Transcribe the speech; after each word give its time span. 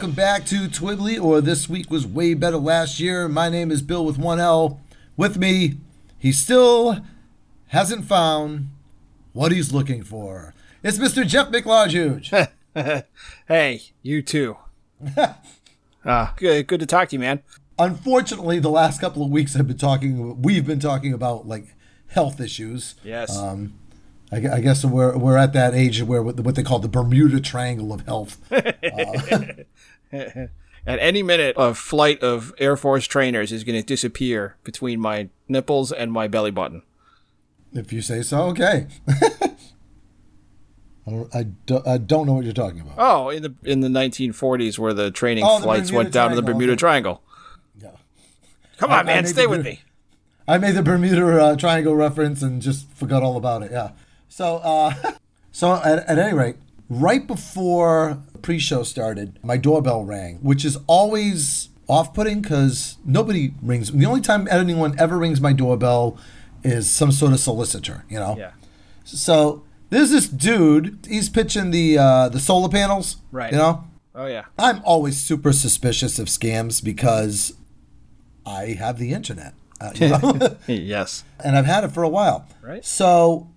Welcome 0.00 0.16
back 0.16 0.46
to 0.46 0.66
Twibbly, 0.66 1.22
or 1.22 1.42
This 1.42 1.68
Week 1.68 1.90
Was 1.90 2.06
Way 2.06 2.32
Better 2.32 2.56
Last 2.56 2.98
Year. 3.00 3.28
My 3.28 3.50
name 3.50 3.70
is 3.70 3.82
Bill 3.82 4.02
with 4.02 4.16
one 4.16 4.40
L. 4.40 4.80
With 5.14 5.36
me, 5.36 5.74
he 6.18 6.32
still 6.32 7.04
hasn't 7.66 8.06
found 8.06 8.70
what 9.34 9.52
he's 9.52 9.74
looking 9.74 10.02
for. 10.02 10.54
It's 10.82 10.96
Mr. 10.96 11.26
Jeff 11.26 11.50
McLarge. 11.50 12.48
hey, 13.46 13.82
you 14.00 14.22
too. 14.22 14.56
uh, 16.06 16.28
good, 16.34 16.66
good 16.66 16.80
to 16.80 16.86
talk 16.86 17.10
to 17.10 17.16
you, 17.16 17.20
man. 17.20 17.42
Unfortunately, 17.78 18.58
the 18.58 18.70
last 18.70 19.02
couple 19.02 19.22
of 19.22 19.28
weeks 19.30 19.54
I've 19.54 19.68
been 19.68 19.76
talking, 19.76 20.40
we've 20.40 20.66
been 20.66 20.80
talking 20.80 21.12
about 21.12 21.46
like 21.46 21.76
health 22.06 22.40
issues. 22.40 22.94
Yes. 23.04 23.36
Um, 23.36 23.74
I, 24.32 24.36
I 24.36 24.60
guess 24.60 24.84
we're 24.84 25.16
we're 25.16 25.36
at 25.36 25.52
that 25.54 25.74
age 25.74 26.02
where 26.02 26.22
what 26.22 26.38
what 26.40 26.54
they 26.54 26.62
call 26.62 26.78
the 26.78 26.88
Bermuda 26.88 27.40
Triangle 27.40 27.92
of 27.92 28.06
health. 28.06 28.40
At 30.86 30.98
any 30.98 31.22
minute, 31.22 31.54
a 31.58 31.74
flight 31.74 32.22
of 32.22 32.54
Air 32.58 32.76
Force 32.76 33.06
trainers 33.06 33.52
is 33.52 33.64
going 33.64 33.78
to 33.80 33.86
disappear 33.86 34.56
between 34.64 34.98
my 34.98 35.28
nipples 35.46 35.92
and 35.92 36.10
my 36.10 36.26
belly 36.26 36.50
button. 36.50 36.82
If 37.72 37.92
you 37.92 38.00
say 38.00 38.22
so, 38.22 38.44
okay. 38.44 38.86
I 41.06 41.10
don't, 41.10 41.34
I, 41.34 41.42
don't, 41.66 41.86
I 41.86 41.98
don't 41.98 42.26
know 42.26 42.32
what 42.34 42.44
you're 42.44 42.52
talking 42.52 42.80
about. 42.80 42.94
Oh, 42.98 43.28
in 43.30 43.42
the 43.42 43.54
in 43.64 43.80
the 43.80 43.88
1940s, 43.88 44.78
where 44.78 44.92
the 44.94 45.10
training 45.10 45.44
Oh, 45.46 45.58
flights 45.60 45.90
Bermuda 45.90 45.96
went 45.96 46.12
down 46.12 46.30
to 46.30 46.36
the 46.36 46.42
Bermuda 46.42 46.72
okay. 46.72 46.78
Triangle. 46.78 47.22
Yeah. 47.80 47.90
Come 48.78 48.90
on, 48.90 49.00
I 49.00 49.02
man, 49.02 49.26
stay 49.26 49.42
the 49.42 49.48
with 49.48 49.64
me. 49.64 49.80
I 50.48 50.58
made 50.58 50.74
the 50.74 50.82
Bermuda 50.82 51.42
uh, 51.42 51.56
Triangle 51.56 51.94
reference 51.94 52.42
and 52.42 52.60
just 52.60 52.90
forgot 52.90 53.22
all 53.22 53.36
about 53.36 53.62
it. 53.62 53.70
Yeah. 53.70 53.90
So, 54.28 54.56
uh, 54.56 54.94
so 55.52 55.74
at, 55.74 56.06
at 56.08 56.18
any 56.18 56.34
rate, 56.34 56.56
right 56.88 57.26
before 57.26 58.22
the 58.40 58.46
pre-show 58.46 58.82
started, 58.82 59.38
my 59.42 59.56
doorbell 59.56 60.04
rang, 60.04 60.36
which 60.36 60.64
is 60.64 60.78
always 60.86 61.68
off-putting 61.88 62.40
because 62.40 62.96
nobody 63.04 63.52
rings. 63.62 63.92
The 63.92 64.06
only 64.06 64.20
time 64.20 64.48
anyone 64.50 64.98
ever 64.98 65.18
rings 65.18 65.40
my 65.40 65.52
doorbell 65.52 66.18
is 66.62 66.90
some 66.90 67.12
sort 67.12 67.32
of 67.32 67.40
solicitor. 67.40 68.04
You 68.08 68.18
know. 68.18 68.36
Yeah. 68.38 68.52
So 69.04 69.64
there's 69.90 70.10
this 70.10 70.28
dude. 70.28 71.06
He's 71.08 71.28
pitching 71.28 71.70
the 71.70 71.98
uh, 71.98 72.28
the 72.28 72.40
solar 72.40 72.68
panels. 72.68 73.16
Right. 73.30 73.52
You 73.52 73.58
know. 73.58 73.84
Oh 74.14 74.26
yeah. 74.26 74.46
I'm 74.58 74.80
always 74.84 75.20
super 75.20 75.52
suspicious 75.52 76.18
of 76.18 76.28
scams 76.28 76.82
because 76.82 77.54
I 78.46 78.76
have 78.78 78.98
the 78.98 79.12
internet. 79.12 79.54
Uh, 79.80 79.92
you 79.94 80.08
know? 80.08 80.56
yes. 80.66 81.24
and 81.42 81.56
I've 81.56 81.64
had 81.64 81.84
it 81.84 81.92
for 81.92 82.02
a 82.02 82.08
while. 82.08 82.46
Right. 82.60 82.84
So 82.84 83.48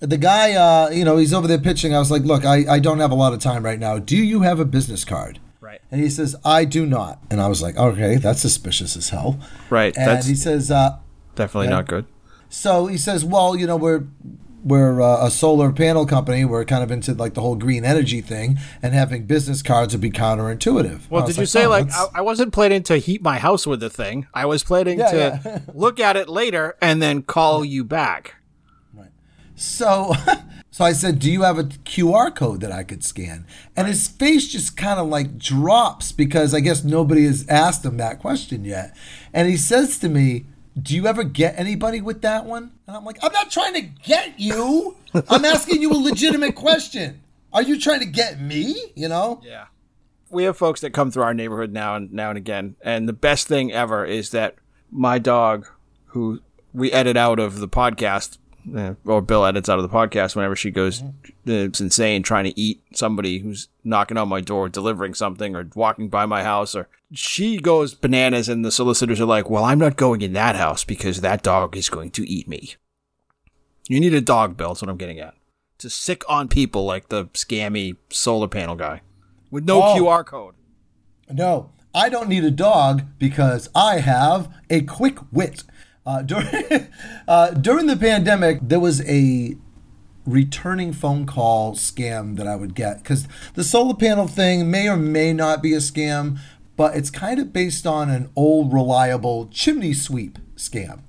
the 0.00 0.16
guy, 0.18 0.52
uh, 0.54 0.90
you 0.90 1.04
know, 1.04 1.16
he's 1.16 1.32
over 1.32 1.46
there 1.46 1.58
pitching. 1.58 1.94
I 1.94 1.98
was 1.98 2.10
like, 2.10 2.22
look, 2.22 2.44
I, 2.44 2.64
I 2.68 2.78
don't 2.78 2.98
have 3.00 3.10
a 3.10 3.14
lot 3.14 3.32
of 3.32 3.38
time 3.40 3.64
right 3.64 3.78
now. 3.78 3.98
Do 3.98 4.16
you 4.16 4.42
have 4.42 4.58
a 4.58 4.64
business 4.64 5.04
card? 5.04 5.38
Right. 5.60 5.80
And 5.90 6.00
he 6.00 6.08
says, 6.10 6.34
I 6.44 6.64
do 6.64 6.86
not. 6.86 7.22
And 7.30 7.40
I 7.40 7.48
was 7.48 7.62
like, 7.62 7.76
okay, 7.76 8.16
that's 8.16 8.40
suspicious 8.40 8.96
as 8.96 9.10
hell. 9.10 9.38
Right. 9.68 9.96
And 9.96 10.06
That's 10.08 10.26
he 10.26 10.34
says, 10.34 10.70
uh, 10.70 10.98
definitely 11.34 11.66
yeah. 11.68 11.74
not 11.76 11.86
good. 11.86 12.06
so 12.48 12.86
he 12.86 12.96
says, 12.98 13.24
well, 13.24 13.54
you 13.54 13.66
know, 13.66 13.76
we're 13.76 14.04
we're 14.62 15.00
uh, 15.00 15.26
a 15.26 15.30
solar 15.30 15.72
panel 15.72 16.04
company. 16.06 16.44
We're 16.44 16.64
kind 16.66 16.82
of 16.82 16.90
into 16.90 17.14
like 17.14 17.32
the 17.34 17.40
whole 17.40 17.56
green 17.56 17.82
energy 17.84 18.20
thing, 18.20 18.58
and 18.82 18.92
having 18.92 19.24
business 19.24 19.62
cards 19.62 19.94
would 19.94 20.02
be 20.02 20.10
counterintuitive. 20.10 21.08
Well, 21.08 21.26
did 21.26 21.38
you 21.38 21.46
say 21.46 21.64
oh, 21.64 21.70
like 21.70 21.90
I, 21.92 22.06
I 22.16 22.20
wasn't 22.20 22.52
planning 22.52 22.82
to 22.84 22.98
heat 22.98 23.22
my 23.22 23.38
house 23.38 23.66
with 23.66 23.80
the 23.80 23.88
thing? 23.88 24.26
I 24.34 24.44
was 24.46 24.62
planning 24.62 24.98
Yeah, 24.98 25.10
to 25.10 25.40
yeah. 25.44 25.58
look 25.74 25.98
at 25.98 26.16
it 26.16 26.28
later 26.28 26.76
and 26.82 27.00
then 27.00 27.22
call 27.22 27.64
you 27.64 27.84
back. 27.84 28.34
So, 29.60 30.14
so 30.70 30.84
I 30.84 30.92
said, 30.92 31.18
"Do 31.18 31.30
you 31.30 31.42
have 31.42 31.58
a 31.58 31.64
QR 31.64 32.34
code 32.34 32.62
that 32.62 32.72
I 32.72 32.82
could 32.82 33.04
scan?" 33.04 33.46
And 33.76 33.86
his 33.86 34.08
face 34.08 34.48
just 34.48 34.76
kind 34.76 34.98
of 34.98 35.08
like 35.08 35.36
drops 35.36 36.12
because 36.12 36.54
I 36.54 36.60
guess 36.60 36.82
nobody 36.82 37.26
has 37.26 37.46
asked 37.46 37.84
him 37.84 37.98
that 37.98 38.20
question 38.20 38.64
yet. 38.64 38.96
And 39.34 39.48
he 39.48 39.58
says 39.58 39.98
to 39.98 40.08
me, 40.08 40.46
"Do 40.80 40.96
you 40.96 41.06
ever 41.06 41.24
get 41.24 41.58
anybody 41.58 42.00
with 42.00 42.22
that 42.22 42.46
one?" 42.46 42.72
And 42.86 42.96
I'm 42.96 43.04
like, 43.04 43.18
"I'm 43.22 43.32
not 43.32 43.50
trying 43.50 43.74
to 43.74 43.82
get 43.82 44.40
you. 44.40 44.96
I'm 45.28 45.44
asking 45.44 45.82
you 45.82 45.92
a 45.92 45.94
legitimate 45.94 46.54
question. 46.54 47.20
Are 47.52 47.62
you 47.62 47.78
trying 47.78 48.00
to 48.00 48.06
get 48.06 48.40
me? 48.40 48.92
You 48.94 49.08
know?" 49.08 49.42
Yeah. 49.44 49.66
We 50.30 50.44
have 50.44 50.56
folks 50.56 50.80
that 50.80 50.94
come 50.94 51.10
through 51.10 51.24
our 51.24 51.34
neighborhood 51.34 51.72
now 51.72 51.96
and 51.96 52.10
now 52.12 52.30
and 52.30 52.38
again, 52.38 52.76
and 52.80 53.06
the 53.06 53.12
best 53.12 53.46
thing 53.46 53.72
ever 53.72 54.06
is 54.06 54.30
that 54.30 54.54
my 54.90 55.18
dog, 55.18 55.66
who 56.06 56.40
we 56.72 56.90
edit 56.92 57.16
out 57.16 57.38
of 57.38 57.58
the 57.58 57.68
podcast, 57.68 58.38
uh, 58.76 58.94
or 59.04 59.20
Bill 59.22 59.44
edits 59.44 59.68
out 59.68 59.78
of 59.78 59.82
the 59.88 59.94
podcast 59.94 60.36
whenever 60.36 60.54
she 60.56 60.70
goes 60.70 61.02
uh, 61.02 61.06
it's 61.46 61.80
insane 61.80 62.22
trying 62.22 62.44
to 62.44 62.58
eat 62.60 62.82
somebody 62.94 63.38
who's 63.38 63.68
knocking 63.84 64.16
on 64.16 64.28
my 64.28 64.40
door, 64.40 64.68
delivering 64.68 65.14
something, 65.14 65.56
or 65.56 65.68
walking 65.74 66.08
by 66.08 66.26
my 66.26 66.42
house, 66.44 66.74
or 66.74 66.88
she 67.12 67.58
goes 67.58 67.94
bananas, 67.94 68.48
and 68.48 68.64
the 68.64 68.70
solicitors 68.70 69.20
are 69.20 69.24
like, 69.26 69.48
"Well, 69.50 69.64
I'm 69.64 69.78
not 69.78 69.96
going 69.96 70.20
in 70.22 70.32
that 70.34 70.56
house 70.56 70.84
because 70.84 71.20
that 71.20 71.42
dog 71.42 71.76
is 71.76 71.88
going 71.88 72.10
to 72.12 72.28
eat 72.28 72.46
me." 72.48 72.74
You 73.88 73.98
need 74.00 74.14
a 74.14 74.20
dog, 74.20 74.56
Bill. 74.56 74.68
That's 74.68 74.82
what 74.82 74.88
I'm 74.90 74.96
getting 74.96 75.18
at. 75.18 75.34
To 75.78 75.90
sick 75.90 76.22
on 76.28 76.46
people 76.48 76.84
like 76.84 77.08
the 77.08 77.26
scammy 77.28 77.96
solar 78.10 78.48
panel 78.48 78.76
guy 78.76 79.00
with 79.50 79.64
no 79.64 79.82
Oh. 79.82 79.96
QR 79.96 80.24
code. 80.24 80.54
No, 81.30 81.70
I 81.94 82.08
don't 82.08 82.28
need 82.28 82.44
a 82.44 82.50
dog 82.50 83.02
because 83.18 83.68
I 83.74 83.98
have 83.98 84.48
a 84.68 84.82
quick 84.82 85.18
wit. 85.32 85.64
Uh, 86.06 86.22
during, 86.22 86.88
uh, 87.28 87.50
during 87.50 87.86
the 87.86 87.96
pandemic, 87.96 88.58
there 88.62 88.80
was 88.80 89.02
a 89.08 89.56
returning 90.26 90.92
phone 90.92 91.26
call 91.26 91.74
scam 91.74 92.36
that 92.36 92.46
I 92.46 92.56
would 92.56 92.74
get 92.74 92.98
because 92.98 93.26
the 93.54 93.64
solar 93.64 93.94
panel 93.94 94.28
thing 94.28 94.70
may 94.70 94.88
or 94.88 94.96
may 94.96 95.32
not 95.32 95.62
be 95.62 95.72
a 95.72 95.78
scam, 95.78 96.38
but 96.76 96.94
it's 96.96 97.10
kind 97.10 97.38
of 97.38 97.52
based 97.52 97.86
on 97.86 98.10
an 98.10 98.30
old 98.36 98.72
reliable 98.72 99.48
chimney 99.48 99.92
sweep 99.92 100.38
scam. 100.56 101.02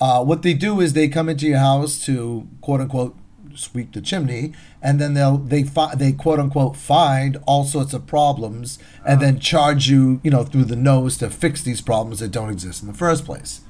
Uh, 0.00 0.24
what 0.24 0.42
they 0.42 0.54
do 0.54 0.80
is 0.80 0.92
they 0.92 1.08
come 1.08 1.28
into 1.28 1.46
your 1.46 1.58
house 1.58 2.04
to 2.04 2.48
quote 2.60 2.80
unquote 2.80 3.16
sweep 3.54 3.92
the 3.92 4.00
chimney, 4.00 4.52
and 4.82 5.00
then 5.00 5.14
they'll 5.14 5.38
they 5.38 5.62
fi- 5.62 5.94
they 5.94 6.12
quote 6.12 6.40
unquote 6.40 6.76
find 6.76 7.36
all 7.46 7.64
sorts 7.64 7.94
of 7.94 8.06
problems, 8.06 8.78
and 9.06 9.20
then 9.20 9.38
charge 9.38 9.88
you 9.88 10.20
you 10.24 10.30
know 10.30 10.42
through 10.42 10.64
the 10.64 10.76
nose 10.76 11.16
to 11.18 11.30
fix 11.30 11.62
these 11.62 11.80
problems 11.80 12.20
that 12.20 12.32
don't 12.32 12.50
exist 12.50 12.82
in 12.82 12.88
the 12.88 12.94
first 12.94 13.24
place. 13.24 13.60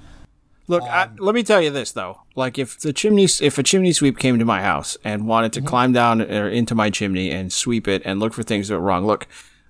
Look, 0.66 0.82
I, 0.82 1.04
um, 1.04 1.16
let 1.18 1.34
me 1.34 1.42
tell 1.42 1.60
you 1.60 1.70
this 1.70 1.92
though. 1.92 2.20
Like, 2.34 2.58
if 2.58 2.78
the 2.80 2.92
chimney, 2.92 3.24
if 3.24 3.58
a 3.58 3.62
chimney 3.62 3.92
sweep 3.92 4.18
came 4.18 4.38
to 4.38 4.44
my 4.44 4.62
house 4.62 4.96
and 5.04 5.26
wanted 5.26 5.52
to 5.54 5.60
mm-hmm. 5.60 5.68
climb 5.68 5.92
down 5.92 6.22
or 6.22 6.48
into 6.48 6.74
my 6.74 6.90
chimney 6.90 7.30
and 7.30 7.52
sweep 7.52 7.86
it 7.86 8.02
and 8.04 8.18
look 8.20 8.32
for 8.32 8.42
things 8.42 8.68
that 8.68 8.74
were 8.74 8.84
wrong, 8.84 9.06
look, 9.06 9.26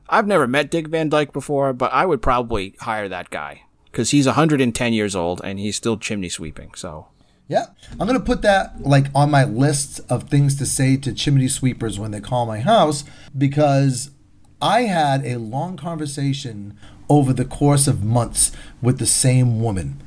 I've 0.08 0.26
never 0.26 0.46
met 0.46 0.70
Dick 0.70 0.88
Van 0.88 1.08
Dyke 1.08 1.32
before, 1.32 1.72
but 1.72 1.92
I 1.92 2.06
would 2.06 2.22
probably 2.22 2.74
hire 2.80 3.08
that 3.08 3.30
guy 3.30 3.62
because 3.90 4.10
he's 4.10 4.26
110 4.26 4.92
years 4.92 5.16
old 5.16 5.40
and 5.42 5.58
he's 5.58 5.76
still 5.76 5.96
chimney 5.96 6.28
sweeping. 6.28 6.74
So, 6.74 7.08
Yeah, 7.48 7.66
I'm 7.98 8.06
gonna 8.06 8.20
put 8.20 8.42
that 8.42 8.82
like 8.82 9.06
on 9.14 9.30
my 9.30 9.44
list 9.44 10.00
of 10.08 10.24
things 10.24 10.56
to 10.56 10.66
say 10.66 10.96
to 10.98 11.12
chimney 11.12 11.48
sweepers 11.48 11.98
when 11.98 12.10
they 12.10 12.20
call 12.20 12.46
my 12.46 12.60
house 12.60 13.04
because 13.36 14.10
I 14.62 14.82
had 14.82 15.26
a 15.26 15.38
long 15.38 15.76
conversation 15.76 16.78
over 17.08 17.32
the 17.32 17.44
course 17.44 17.86
of 17.86 18.02
months 18.02 18.50
with 18.80 18.98
the 18.98 19.06
same 19.06 19.60
woman. 19.60 20.02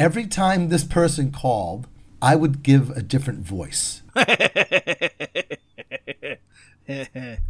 Every 0.00 0.26
time 0.26 0.70
this 0.70 0.82
person 0.82 1.30
called, 1.30 1.86
I 2.22 2.34
would 2.34 2.62
give 2.62 2.88
a 2.96 3.02
different 3.02 3.40
voice 3.40 4.00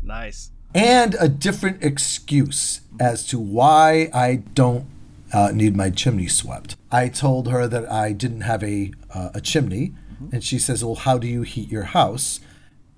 nice. 0.03 0.51
and 0.75 1.15
a 1.21 1.29
different 1.29 1.85
excuse 1.85 2.81
as 2.99 3.25
to 3.29 3.39
why 3.39 4.11
I 4.13 4.43
don't 4.55 4.87
uh, 5.33 5.53
need 5.55 5.77
my 5.77 5.91
chimney 5.91 6.27
swept. 6.27 6.75
I 6.91 7.09
told 7.09 7.49
her 7.49 7.69
that 7.69 7.89
I 7.91 8.11
didn't 8.11 8.41
have 8.41 8.65
a 8.65 8.93
uh, 9.15 9.31
a 9.35 9.41
chimney, 9.41 9.95
and 10.33 10.43
she 10.43 10.59
says, 10.59 10.85
"Well, 10.85 10.97
how 10.97 11.19
do 11.19 11.29
you 11.29 11.43
heat 11.43 11.69
your 11.71 11.85
house?" 11.85 12.41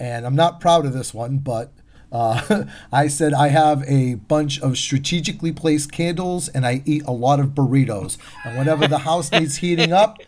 and 0.01 0.27
I'm 0.27 0.35
not 0.35 0.61
proud 0.61 0.85
of 0.87 0.95
this 0.95 1.13
one, 1.15 1.39
but 1.39 1.73
uh, 2.13 2.65
I 2.93 3.09
said 3.09 3.33
I 3.33 3.49
have 3.49 3.83
a 3.89 4.15
bunch 4.15 4.61
of 4.61 4.79
strategically 4.79 5.53
placed 5.53 5.91
candles 5.91 6.49
and 6.49 6.65
I 6.65 6.83
eat 6.85 7.03
a 7.07 7.13
lot 7.13 7.41
of 7.41 7.49
burritos. 7.49 8.19
And 8.45 8.59
whenever 8.59 8.87
the 8.87 8.99
house 8.99 9.33
needs 9.33 9.57
heating 9.57 9.93
up, 9.93 10.19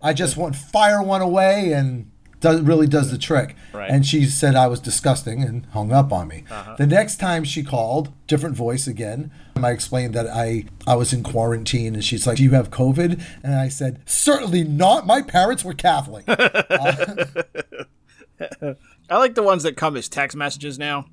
I 0.00 0.12
just 0.12 0.36
want 0.36 0.56
fire 0.56 1.02
one 1.02 1.20
away 1.20 1.72
and 1.72 2.10
does 2.40 2.60
really 2.60 2.86
does 2.86 3.10
the 3.10 3.18
trick. 3.18 3.54
Right. 3.72 3.90
And 3.90 4.04
she 4.04 4.26
said 4.26 4.54
I 4.54 4.66
was 4.66 4.80
disgusting 4.80 5.42
and 5.42 5.66
hung 5.66 5.92
up 5.92 6.12
on 6.12 6.28
me. 6.28 6.44
The 6.76 6.86
next 6.86 7.16
time 7.16 7.44
she 7.44 7.62
called, 7.62 8.12
different 8.26 8.56
voice 8.56 8.86
again. 8.86 9.30
I 9.56 9.70
explained 9.70 10.14
that 10.14 10.26
I 10.26 10.64
I 10.86 10.96
was 10.96 11.12
in 11.12 11.22
quarantine 11.22 11.94
and 11.94 12.04
she's 12.04 12.26
like, 12.26 12.38
"Do 12.38 12.42
you 12.42 12.50
have 12.50 12.70
COVID?" 12.70 13.22
And 13.44 13.54
I 13.54 13.68
said, 13.68 14.00
"Certainly 14.06 14.64
not. 14.64 15.06
My 15.06 15.22
parents 15.22 15.64
were 15.64 15.74
Catholic." 15.74 16.26
I 19.12 19.18
like 19.18 19.34
the 19.34 19.42
ones 19.42 19.62
that 19.64 19.76
come 19.76 19.96
as 19.96 20.08
text 20.08 20.36
messages 20.36 20.78
now. 20.78 21.06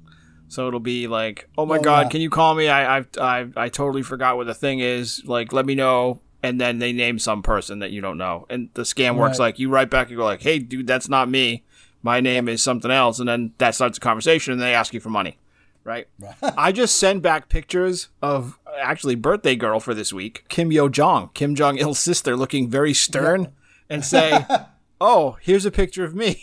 So 0.48 0.68
it'll 0.68 0.80
be 0.80 1.08
like, 1.08 1.48
"Oh 1.58 1.66
my 1.66 1.78
Oh, 1.78 1.82
god, 1.82 2.06
yeah. 2.08 2.10
can 2.10 2.22
you 2.22 2.30
call 2.30 2.56
me? 2.56 2.68
I 2.70 3.00
I 3.00 3.06
I 3.20 3.48
I 3.56 3.70
totally 3.70 4.02
forgot 4.02 4.36
what 4.38 4.48
the 4.48 4.54
thing 4.56 4.80
is. 4.80 5.24
Like, 5.26 5.54
let 5.54 5.66
me 5.66 5.76
know." 5.76 6.22
And 6.42 6.60
then 6.60 6.80
they 6.80 6.94
name 6.94 7.20
some 7.20 7.44
person 7.44 7.80
that 7.80 7.92
you 7.92 8.00
don't 8.00 8.18
know, 8.18 8.46
and 8.50 8.70
the 8.74 8.84
scam 8.84 9.18
works 9.18 9.38
Right. 9.40 9.46
like 9.48 9.60
you 9.60 9.70
write 9.70 9.90
back 9.90 10.08
and 10.08 10.16
go 10.18 10.24
like, 10.24 10.42
"Hey, 10.42 10.58
dude, 10.58 10.88
that's 10.88 11.10
not 11.10 11.30
me. 11.30 11.64
My 12.02 12.22
name 12.22 12.48
is 12.48 12.64
something 12.64 12.90
else," 12.90 13.20
and 13.20 13.28
then 13.28 13.52
that 13.58 13.76
starts 13.76 13.98
a 13.98 14.02
conversation, 14.02 14.54
and 14.54 14.62
they 14.62 14.74
ask 14.74 14.94
you 14.94 15.02
for 15.02 15.10
money, 15.10 15.38
right? 15.84 16.08
I 16.58 16.72
just 16.72 16.96
send 16.96 17.22
back 17.22 17.50
pictures 17.50 18.08
of 18.22 18.58
actually 18.80 19.16
birthday 19.16 19.58
girl 19.58 19.82
for 19.82 19.94
this 19.94 20.14
week, 20.14 20.46
Kim 20.48 20.72
Yo 20.72 20.88
Jong, 20.88 21.30
Kim 21.34 21.56
Jong 21.56 21.78
Il's 21.78 22.00
sister, 22.00 22.38
looking 22.38 22.70
very 22.70 22.94
stern, 22.94 23.50
and 23.90 24.06
say, 24.06 24.46
"Oh, 25.02 25.38
here's 25.42 25.66
a 25.66 25.72
picture 25.72 26.06
of 26.06 26.16
me." 26.16 26.42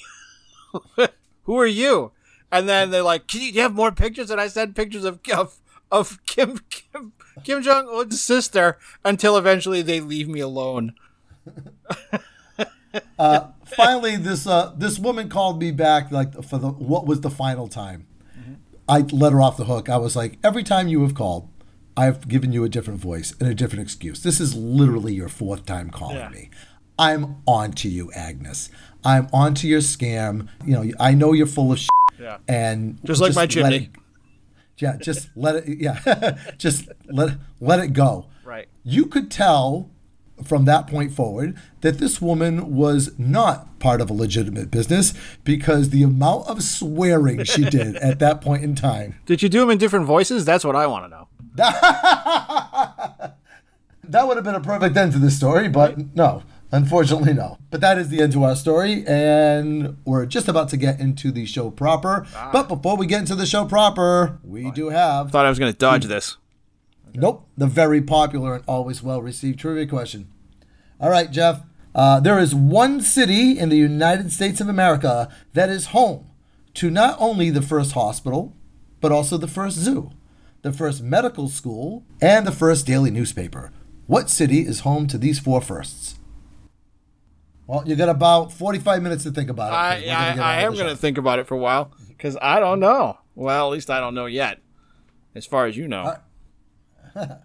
who 1.46 1.58
are 1.58 1.66
you? 1.66 2.12
And 2.52 2.68
then 2.68 2.90
they're 2.90 3.02
like, 3.02 3.26
can 3.26 3.40
you, 3.40 3.50
do 3.50 3.56
you 3.56 3.62
have 3.62 3.74
more 3.74 3.90
pictures? 3.90 4.30
And 4.30 4.40
I 4.40 4.46
sent 4.48 4.76
pictures 4.76 5.04
of 5.04 5.18
of, 5.34 5.56
of 5.90 6.24
Kim 6.26 6.60
Kim 6.70 7.12
Kim 7.42 7.62
Jong 7.62 7.88
Un's 7.92 8.20
sister 8.22 8.78
until 9.04 9.36
eventually 9.36 9.82
they 9.82 9.98
leave 10.00 10.28
me 10.28 10.40
alone. 10.40 10.94
Finally, 13.66 14.16
this 14.16 14.46
uh, 14.46 14.72
this 14.76 14.98
woman 14.98 15.28
called 15.28 15.60
me 15.60 15.70
back 15.70 16.10
like 16.10 16.42
for 16.44 16.58
the 16.58 16.68
what 16.68 17.06
was 17.06 17.20
the 17.20 17.30
final 17.30 17.68
time. 17.68 18.06
I 18.88 19.00
let 19.00 19.32
her 19.32 19.42
off 19.42 19.56
the 19.56 19.64
hook. 19.64 19.88
I 19.88 19.96
was 19.96 20.14
like, 20.14 20.38
every 20.44 20.62
time 20.62 20.86
you 20.86 21.02
have 21.02 21.14
called, 21.14 21.48
I've 21.96 22.28
given 22.28 22.52
you 22.52 22.62
a 22.62 22.68
different 22.68 23.00
voice 23.00 23.34
and 23.40 23.48
a 23.48 23.54
different 23.54 23.82
excuse. 23.82 24.22
This 24.22 24.38
is 24.40 24.54
literally 24.54 25.12
your 25.12 25.28
fourth 25.28 25.66
time 25.66 25.90
calling 25.90 26.16
Yeah. 26.18 26.28
me. 26.28 26.50
I'm 26.96 27.36
on 27.46 27.72
to 27.72 27.88
you, 27.88 28.12
Agnes. 28.12 28.70
I'm 29.06 29.28
onto 29.32 29.66
your 29.68 29.80
scam. 29.80 30.48
You 30.64 30.72
know, 30.74 30.92
I 31.00 31.12
know 31.14 31.32
you're 31.32 31.46
full 31.46 31.72
of 31.72 31.78
shit. 31.78 31.88
Yeah. 32.18 32.38
And 32.48 32.98
Just 33.04 33.20
like 33.20 33.34
my 33.34 33.46
chimney. 33.46 33.76
it- 33.76 33.90
yeah, 34.78 34.96
just 34.98 35.30
let 35.34 35.56
it. 35.66 35.78
Yeah, 35.78 36.36
just 36.58 36.88
let 37.10 37.38
let 37.60 37.78
it 37.80 37.94
go. 37.94 38.26
Right. 38.44 38.68
You 38.84 39.06
could 39.06 39.30
tell 39.30 39.88
from 40.44 40.66
that 40.66 40.86
point 40.86 41.12
forward 41.12 41.56
that 41.80 41.96
this 41.98 42.20
woman 42.20 42.74
was 42.74 43.18
not 43.18 43.78
part 43.78 44.02
of 44.02 44.10
a 44.10 44.12
legitimate 44.12 44.70
business 44.70 45.14
because 45.44 45.88
the 45.90 46.02
amount 46.02 46.46
of 46.48 46.62
swearing 46.62 47.42
she 47.44 47.64
did 47.70 47.96
at 47.96 48.18
that 48.18 48.42
point 48.42 48.64
in 48.64 48.74
time. 48.74 49.14
Did 49.24 49.42
you 49.42 49.48
do 49.48 49.60
them 49.60 49.70
in 49.70 49.78
different 49.78 50.04
voices? 50.04 50.44
That's 50.44 50.62
what 50.62 50.76
I 50.76 50.86
want 50.86 51.04
to 51.06 51.08
know. 51.08 51.28
That 54.08 54.28
would 54.28 54.36
have 54.36 54.44
been 54.44 54.54
a 54.54 54.60
perfect 54.60 54.96
end 54.96 55.12
to 55.14 55.18
this 55.18 55.36
story, 55.36 55.68
but 55.68 56.14
no, 56.14 56.44
unfortunately, 56.72 57.32
no. 57.32 57.58
But 57.70 57.80
that 57.80 57.98
is 57.98 58.08
the 58.08 58.20
end 58.20 58.32
to 58.34 58.44
our 58.44 58.56
story, 58.56 59.04
and 59.06 59.96
we're 60.04 60.26
just 60.26 60.48
about 60.48 60.68
to 60.70 60.76
get 60.76 61.00
into 61.00 61.30
the 61.30 61.46
show 61.46 61.70
proper. 61.70 62.26
But 62.52 62.68
before 62.68 62.96
we 62.96 63.06
get 63.06 63.20
into 63.20 63.34
the 63.34 63.46
show 63.46 63.64
proper, 63.64 64.38
we 64.42 64.70
do 64.70 64.90
have 64.90 65.30
Thought 65.30 65.46
I 65.46 65.50
was 65.50 65.58
going 65.58 65.72
to 65.72 65.78
dodge 65.78 66.04
this. 66.06 66.36
Nope. 67.14 67.48
The 67.56 67.66
very 67.66 68.02
popular 68.02 68.54
and 68.56 68.64
always 68.68 69.02
well 69.02 69.22
received 69.22 69.58
trivia 69.58 69.86
question. 69.86 70.28
All 71.00 71.10
right, 71.10 71.30
Jeff. 71.30 71.62
Uh, 71.94 72.20
there 72.20 72.38
is 72.38 72.54
one 72.54 73.00
city 73.00 73.58
in 73.58 73.70
the 73.70 73.76
United 73.76 74.30
States 74.30 74.60
of 74.60 74.68
America 74.68 75.32
that 75.54 75.70
is 75.70 75.86
home 75.86 76.26
to 76.74 76.90
not 76.90 77.16
only 77.18 77.48
the 77.48 77.62
first 77.62 77.92
hospital, 77.92 78.54
but 79.00 79.10
also 79.12 79.38
the 79.38 79.48
first 79.48 79.78
zoo, 79.78 80.10
the 80.60 80.72
first 80.72 81.02
medical 81.02 81.48
school, 81.48 82.04
and 82.20 82.46
the 82.46 82.52
first 82.52 82.86
daily 82.86 83.10
newspaper. 83.10 83.72
What 84.06 84.28
city 84.28 84.60
is 84.60 84.80
home 84.80 85.06
to 85.06 85.16
these 85.16 85.38
four 85.38 85.62
firsts? 85.62 86.15
Well, 87.66 87.82
you 87.86 87.96
got 87.96 88.08
about 88.08 88.52
45 88.52 89.02
minutes 89.02 89.24
to 89.24 89.30
think 89.30 89.50
about 89.50 89.72
it. 89.72 90.08
I 90.08 90.14
I, 90.14 90.58
I 90.58 90.60
am 90.62 90.74
going 90.74 90.88
to 90.88 90.96
think 90.96 91.18
about 91.18 91.38
it 91.38 91.46
for 91.46 91.54
a 91.54 91.58
while 91.58 91.92
because 92.08 92.36
I 92.40 92.60
don't 92.60 92.80
know. 92.80 93.18
Well, 93.34 93.68
at 93.68 93.72
least 93.72 93.90
I 93.90 94.00
don't 94.00 94.14
know 94.14 94.26
yet, 94.26 94.60
as 95.34 95.46
far 95.46 95.66
as 95.66 95.76
you 95.76 95.88
know. 95.88 96.16
All 97.14 97.36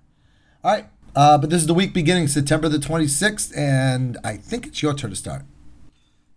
right. 0.64 0.88
Uh, 1.14 1.38
but 1.38 1.50
this 1.50 1.60
is 1.60 1.68
the 1.68 1.74
week 1.74 1.94
beginning 1.94 2.26
September 2.30 2.70
the 2.70 2.78
26th, 2.78 3.52
and 3.58 4.18
I 4.24 4.38
think 4.38 4.66
it's 4.66 4.82
your 4.82 4.94
turn 4.94 5.10
to 5.10 5.16
start. 5.18 5.44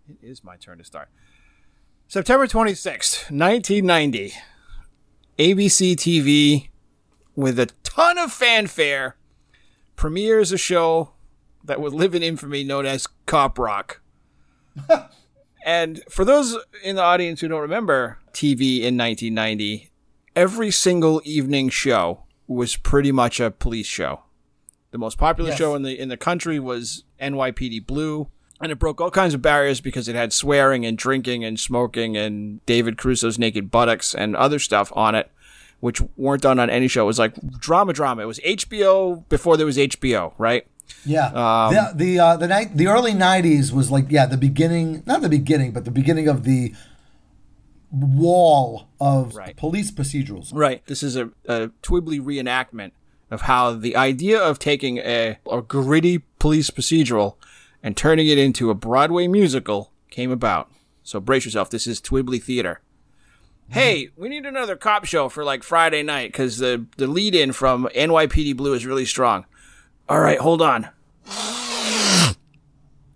It 0.09 0.17
is 0.21 0.43
my 0.43 0.57
turn 0.57 0.79
to 0.79 0.83
start. 0.83 1.07
September 2.09 2.45
26th, 2.45 3.31
1990. 3.31 4.33
ABC 5.39 5.95
TV, 5.95 6.67
with 7.37 7.57
a 7.57 7.67
ton 7.83 8.17
of 8.17 8.33
fanfare, 8.33 9.15
premieres 9.95 10.51
a 10.51 10.57
show 10.57 11.11
that 11.65 11.81
would 11.81 11.93
live 11.93 12.15
in 12.15 12.23
infamy 12.23 12.63
known 12.63 12.85
as 12.85 13.07
Cop 13.25 13.57
Rock. 13.59 14.01
and 15.65 16.01
for 16.09 16.25
those 16.25 16.57
in 16.83 16.95
the 16.95 17.01
audience 17.01 17.41
who 17.41 17.47
don't 17.47 17.61
remember 17.61 18.19
TV 18.33 18.77
in 18.81 18.97
1990, 18.97 19.89
every 20.35 20.71
single 20.71 21.21
evening 21.25 21.69
show 21.69 22.23
was 22.47 22.75
pretty 22.75 23.11
much 23.11 23.39
a 23.39 23.49
police 23.51 23.87
show. 23.87 24.21
The 24.91 24.97
most 24.97 25.17
popular 25.17 25.49
Yes. 25.49 25.57
show 25.59 25.75
in 25.75 25.81
the 25.83 25.99
in 25.99 26.09
the 26.09 26.17
country 26.17 26.59
was 26.59 27.03
NYPD 27.19 27.85
Blue, 27.85 28.27
and 28.61 28.71
it 28.71 28.79
broke 28.79 29.01
all 29.01 29.11
kinds 29.11 29.33
of 29.33 29.41
barriers 29.41 29.81
because 29.81 30.07
it 30.07 30.15
had 30.15 30.31
swearing 30.31 30.85
and 30.85 30.97
drinking 30.97 31.43
and 31.43 31.59
smoking 31.59 32.15
and 32.15 32.65
David 32.65 32.97
Caruso's 32.97 33.37
naked 33.39 33.71
buttocks 33.71 34.13
and 34.15 34.35
other 34.35 34.59
stuff 34.59 34.93
on 34.95 35.15
it, 35.15 35.29
which 35.81 36.01
weren't 36.15 36.43
done 36.43 36.59
on 36.59 36.69
any 36.69 36.87
show. 36.87 37.03
It 37.03 37.07
was 37.07 37.19
like 37.19 37.35
drama, 37.59 37.91
drama. 37.91 38.21
It 38.21 38.25
was 38.25 38.39
HBO 38.39 39.27
before 39.27 39.57
there 39.57 39.65
was 39.65 39.77
HBO, 39.77 40.33
right? 40.37 40.65
Yeah, 41.05 41.27
Um, 41.27 41.73
the 41.73 41.91
the 41.95 42.19
uh, 42.19 42.37
the 42.37 42.47
night 42.47 42.75
the 42.77 42.87
early 42.87 43.11
'90s 43.13 43.71
was 43.71 43.91
like 43.91 44.05
yeah 44.09 44.25
the 44.25 44.37
beginning, 44.37 45.03
not 45.05 45.21
the 45.21 45.29
beginning, 45.29 45.71
but 45.71 45.85
the 45.85 45.91
beginning 45.91 46.27
of 46.27 46.43
the 46.43 46.73
wall 47.91 48.87
of 48.99 49.35
Right. 49.35 49.55
police 49.55 49.91
procedurals. 49.91 50.49
Right. 50.53 50.85
This 50.87 51.03
is 51.03 51.15
a, 51.15 51.29
a 51.47 51.69
Twibbly 51.81 52.19
reenactment 52.19 52.91
of 53.31 53.41
how 53.41 53.73
the 53.73 53.95
idea 53.95 54.39
of 54.41 54.59
taking 54.59 54.97
a, 54.97 55.37
a 55.49 55.61
gritty 55.61 56.19
police 56.39 56.69
procedural 56.69 57.35
and 57.81 57.95
turning 57.95 58.27
it 58.27 58.37
into 58.37 58.69
a 58.69 58.75
Broadway 58.75 59.27
musical 59.27 59.91
came 60.09 60.31
about. 60.31 60.71
So 61.03 61.19
brace 61.19 61.45
yourself. 61.45 61.69
This 61.69 61.87
is 61.87 62.01
Twibbly 62.01 62.41
Theater. 62.41 62.81
Hey, 63.69 64.09
we 64.15 64.29
need 64.29 64.45
another 64.45 64.75
cop 64.75 65.05
show 65.05 65.27
for 65.27 65.43
like 65.43 65.63
Friday 65.63 66.03
night 66.03 66.31
because 66.31 66.57
the, 66.59 66.85
the 66.97 67.07
lead 67.07 67.33
in 67.33 67.51
from 67.51 67.87
NYPD 67.95 68.55
Blue 68.55 68.73
is 68.73 68.85
really 68.85 69.05
strong. 69.05 69.45
All 70.07 70.19
right, 70.19 70.39
hold 70.39 70.61
on. 70.61 70.89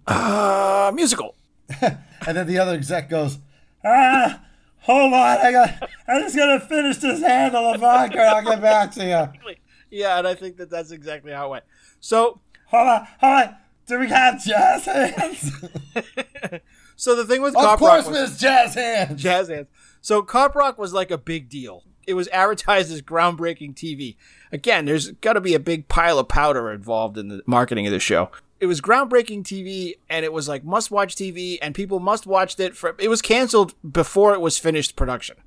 Uh, 0.07 0.91
musical. 0.93 1.35
And 2.27 2.35
then 2.35 2.47
the 2.47 2.59
other 2.59 2.73
exec 2.73 3.09
goes, 3.09 3.37
ah, 3.83 4.41
hold 4.79 5.13
on, 5.13 5.37
I 5.37 5.51
got, 5.53 5.89
I'm 6.05 6.21
just 6.23 6.35
gonna 6.35 6.59
finish 6.59 6.97
this 6.97 7.21
handle 7.21 7.65
of 7.73 7.79
vodka. 7.79 8.19
and 8.19 8.29
I'll 8.29 8.43
get 8.43 8.61
back 8.61 8.91
to 8.95 9.05
you. 9.05 9.55
Yeah, 9.89 10.17
and 10.19 10.27
I 10.27 10.35
think 10.35 10.57
that 10.57 10.69
that's 10.69 10.91
exactly 10.91 11.31
how 11.31 11.47
it 11.47 11.49
went. 11.51 11.63
So 12.01 12.41
Hold 12.65 12.87
on, 12.89 13.07
hold 13.21 13.33
on. 13.47 13.55
Do 13.87 13.99
we 13.99 14.09
have 14.09 14.43
jazz 14.43 14.83
hands? 14.85 15.51
So 16.97 17.15
the 17.15 17.23
thing 17.23 17.41
with 17.41 17.55
of 17.55 17.61
Cop 17.63 17.79
course, 17.79 18.03
Rock 18.03 18.11
was 18.13 18.31
Miss 18.31 18.39
Jazz 18.41 18.75
Hands. 18.75 19.19
jazz 19.23 19.47
hands. 19.47 19.67
So 20.01 20.21
Cop 20.21 20.53
Rock 20.55 20.77
was 20.77 20.91
like 20.91 21.11
a 21.11 21.17
big 21.17 21.47
deal. 21.47 21.85
It 22.09 22.15
was 22.15 22.27
advertised 22.29 22.91
as 22.91 23.03
groundbreaking 23.03 23.75
TV. 23.75 24.15
Again, 24.51 24.85
there's 24.85 25.11
got 25.11 25.33
to 25.33 25.41
be 25.41 25.53
a 25.53 25.59
big 25.59 25.87
pile 25.87 26.17
of 26.17 26.27
powder 26.27 26.71
involved 26.71 27.19
in 27.19 27.27
the 27.27 27.43
marketing 27.45 27.85
of 27.85 27.93
the 27.93 27.99
show. 27.99 28.31
It 28.59 28.65
was 28.65 28.81
groundbreaking 28.81 29.43
TV, 29.43 29.93
and 30.09 30.25
it 30.25 30.33
was 30.33 30.47
like 30.47 30.63
must-watch 30.63 31.15
TV, 31.15 31.59
and 31.61 31.75
people 31.75 31.99
must 31.99 32.25
watched 32.25 32.59
it. 32.59 32.75
For 32.75 32.95
it 32.97 33.09
was 33.09 33.21
canceled 33.21 33.75
before 33.89 34.33
it 34.33 34.41
was 34.41 34.57
finished 34.57 34.95
production. 34.95 35.37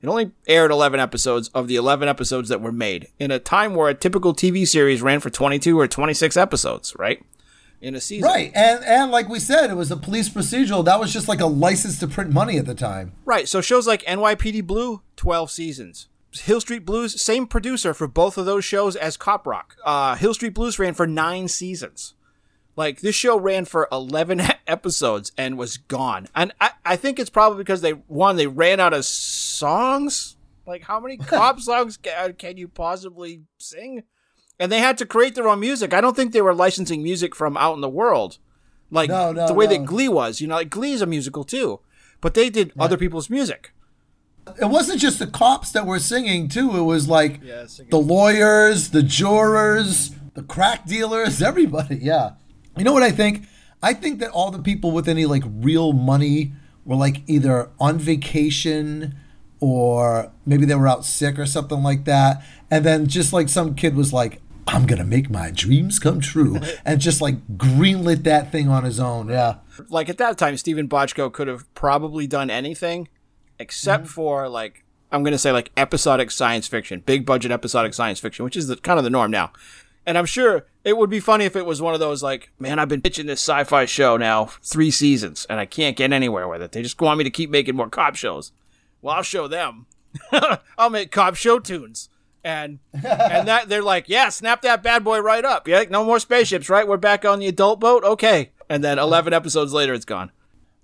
It 0.00 0.06
only 0.06 0.30
aired 0.46 0.70
11 0.70 1.00
episodes 1.00 1.48
of 1.48 1.66
the 1.66 1.74
11 1.74 2.08
episodes 2.08 2.48
that 2.50 2.60
were 2.60 2.70
made 2.70 3.08
in 3.18 3.32
a 3.32 3.40
time 3.40 3.74
where 3.74 3.88
a 3.88 3.94
typical 3.94 4.32
TV 4.32 4.66
series 4.66 5.02
ran 5.02 5.18
for 5.18 5.28
22 5.28 5.78
or 5.78 5.88
26 5.88 6.36
episodes, 6.36 6.94
right? 7.00 7.20
In 7.80 7.96
a 7.96 8.00
season. 8.00 8.28
Right, 8.28 8.52
and 8.54 8.84
and 8.84 9.10
like 9.10 9.28
we 9.28 9.40
said, 9.40 9.70
it 9.70 9.76
was 9.76 9.90
a 9.90 9.96
police 9.96 10.28
procedural. 10.28 10.84
That 10.84 11.00
was 11.00 11.12
just 11.12 11.26
like 11.26 11.40
a 11.40 11.46
license 11.46 11.98
to 11.98 12.06
print 12.06 12.30
money 12.30 12.58
at 12.58 12.66
the 12.66 12.76
time. 12.76 13.12
Right. 13.24 13.48
So 13.48 13.60
shows 13.60 13.88
like 13.88 14.04
NYPD 14.04 14.64
Blue, 14.64 15.02
12 15.16 15.50
seasons. 15.50 16.06
Hill 16.32 16.60
Street 16.60 16.84
Blues, 16.84 17.20
same 17.20 17.46
producer 17.46 17.92
for 17.94 18.06
both 18.06 18.38
of 18.38 18.46
those 18.46 18.64
shows 18.64 18.96
as 18.96 19.16
Cop 19.16 19.46
Rock. 19.46 19.76
Uh, 19.84 20.14
Hill 20.14 20.34
Street 20.34 20.54
Blues 20.54 20.78
ran 20.78 20.94
for 20.94 21.06
nine 21.06 21.48
seasons. 21.48 22.14
Like 22.74 23.00
this 23.00 23.14
show 23.14 23.38
ran 23.38 23.66
for 23.66 23.86
11 23.92 24.40
episodes 24.66 25.32
and 25.36 25.58
was 25.58 25.76
gone. 25.76 26.26
And 26.34 26.52
I, 26.60 26.70
I 26.84 26.96
think 26.96 27.18
it's 27.18 27.30
probably 27.30 27.58
because 27.58 27.82
they 27.82 27.92
one 27.92 28.36
they 28.36 28.46
ran 28.46 28.80
out 28.80 28.94
of 28.94 29.04
songs. 29.04 30.36
Like 30.66 30.82
how 30.82 30.98
many 31.00 31.16
cop 31.18 31.60
songs 31.60 31.96
can, 31.98 32.32
can 32.34 32.56
you 32.56 32.68
possibly 32.68 33.42
sing? 33.58 34.04
And 34.58 34.70
they 34.70 34.78
had 34.78 34.96
to 34.98 35.06
create 35.06 35.34
their 35.34 35.48
own 35.48 35.60
music. 35.60 35.92
I 35.92 36.00
don't 36.00 36.16
think 36.16 36.32
they 36.32 36.40
were 36.42 36.54
licensing 36.54 37.02
music 37.02 37.34
from 37.34 37.56
out 37.56 37.74
in 37.74 37.80
the 37.80 37.88
world. 37.88 38.38
Like 38.90 39.10
No, 39.10 39.32
no, 39.32 39.46
the 39.46 39.54
way 39.54 39.66
no. 39.66 39.72
that 39.72 39.84
Glee 39.84 40.08
was, 40.08 40.40
you 40.40 40.46
know, 40.46 40.56
like 40.56 40.70
Glee 40.70 40.92
is 40.92 41.02
a 41.02 41.06
musical 41.06 41.44
too. 41.44 41.80
But 42.20 42.34
they 42.34 42.48
did 42.48 42.72
other 42.78 42.96
people's 42.96 43.28
music. 43.28 43.74
It 44.60 44.66
wasn't 44.66 45.00
just 45.00 45.18
the 45.18 45.26
cops 45.26 45.72
that 45.72 45.86
were 45.86 45.98
singing 45.98 46.48
too. 46.48 46.76
It 46.76 46.82
was 46.82 47.08
like 47.08 47.40
Yeah, 47.42 47.66
the 47.90 47.98
lawyers, 47.98 48.90
the 48.90 49.02
jurors, 49.02 50.10
the 50.34 50.42
crack 50.42 50.86
dealers, 50.86 51.40
everybody. 51.42 51.96
Yeah. 51.96 52.32
You 52.76 52.84
know 52.84 52.92
what 52.92 53.02
I 53.02 53.10
think? 53.10 53.46
I 53.82 53.94
think 53.94 54.20
that 54.20 54.30
all 54.30 54.50
the 54.50 54.58
people 54.62 54.90
with 54.92 55.08
any 55.08 55.26
like 55.26 55.42
real 55.46 55.92
money 55.92 56.52
were 56.84 56.96
like 56.96 57.22
either 57.28 57.70
on 57.78 57.98
vacation 57.98 59.14
or 59.60 60.32
maybe 60.44 60.64
they 60.64 60.74
were 60.74 60.88
out 60.88 61.04
sick 61.04 61.38
or 61.38 61.46
something 61.46 61.82
like 61.82 62.04
that. 62.04 62.42
And 62.70 62.84
then 62.84 63.06
just 63.06 63.32
like 63.32 63.48
some 63.48 63.74
kid 63.74 63.94
was 63.94 64.12
like, 64.12 64.40
I'm 64.66 64.86
gonna 64.86 65.04
make 65.04 65.28
my 65.30 65.50
dreams 65.50 65.98
come 65.98 66.20
true, 66.20 66.58
and 66.84 67.00
just 67.00 67.20
like 67.20 67.46
greenlit 67.56 68.22
that 68.24 68.52
thing 68.52 68.68
on 68.68 68.84
his 68.84 68.98
own. 69.00 69.28
Yeah. 69.28 69.56
like 69.88 70.08
at 70.08 70.18
that 70.18 70.38
time, 70.38 70.56
Steven 70.56 70.88
Bochco 70.88 71.32
could 71.32 71.48
have 71.48 71.72
probably 71.74 72.26
done 72.26 72.48
anything 72.50 73.08
except 73.62 74.04
mm-hmm. 74.04 74.12
for 74.12 74.48
like 74.48 74.84
I'm 75.10 75.22
gonna 75.22 75.38
say 75.38 75.52
like 75.52 75.70
episodic 75.76 76.30
science 76.30 76.66
fiction, 76.66 77.00
big 77.00 77.24
budget 77.24 77.50
episodic 77.50 77.94
science 77.94 78.20
fiction, 78.20 78.44
which 78.44 78.56
is 78.56 78.66
the 78.66 78.76
kind 78.76 78.98
of 78.98 79.04
the 79.04 79.10
norm 79.10 79.30
now. 79.30 79.52
And 80.04 80.18
I'm 80.18 80.26
sure 80.26 80.66
it 80.84 80.96
would 80.96 81.10
be 81.10 81.20
funny 81.20 81.44
if 81.44 81.54
it 81.54 81.64
was 81.64 81.80
one 81.80 81.94
of 81.94 82.00
those 82.00 82.22
like, 82.22 82.50
man, 82.58 82.78
I've 82.78 82.88
been 82.88 83.02
pitching 83.02 83.26
this 83.26 83.40
sci-fi 83.40 83.84
show 83.84 84.16
now 84.16 84.46
three 84.62 84.90
seasons 84.90 85.46
and 85.48 85.60
I 85.60 85.66
can't 85.66 85.96
get 85.96 86.12
anywhere 86.12 86.48
with 86.48 86.60
it. 86.60 86.72
They 86.72 86.82
just 86.82 87.00
want 87.00 87.18
me 87.18 87.24
to 87.24 87.30
keep 87.30 87.50
making 87.50 87.76
more 87.76 87.88
cop 87.88 88.16
shows. 88.16 88.50
Well, 89.00 89.14
I'll 89.14 89.22
show 89.22 89.46
them. 89.46 89.86
I'll 90.76 90.90
make 90.90 91.12
cop 91.12 91.36
show 91.36 91.60
tunes. 91.60 92.08
And 92.44 92.80
and 92.92 93.46
that 93.46 93.68
they're 93.68 93.82
like, 93.82 94.08
yeah, 94.08 94.28
snap 94.28 94.62
that 94.62 94.82
bad 94.82 95.04
boy 95.04 95.20
right 95.20 95.44
up. 95.44 95.68
Yeah, 95.68 95.84
no 95.88 96.04
more 96.04 96.18
spaceships, 96.18 96.68
right? 96.68 96.88
We're 96.88 96.96
back 96.96 97.24
on 97.24 97.38
the 97.38 97.46
adult 97.46 97.78
boat. 97.78 98.02
Okay. 98.02 98.50
And 98.68 98.82
then 98.82 98.98
11 98.98 99.32
episodes 99.32 99.72
later, 99.72 99.94
it's 99.94 100.04
gone. 100.04 100.32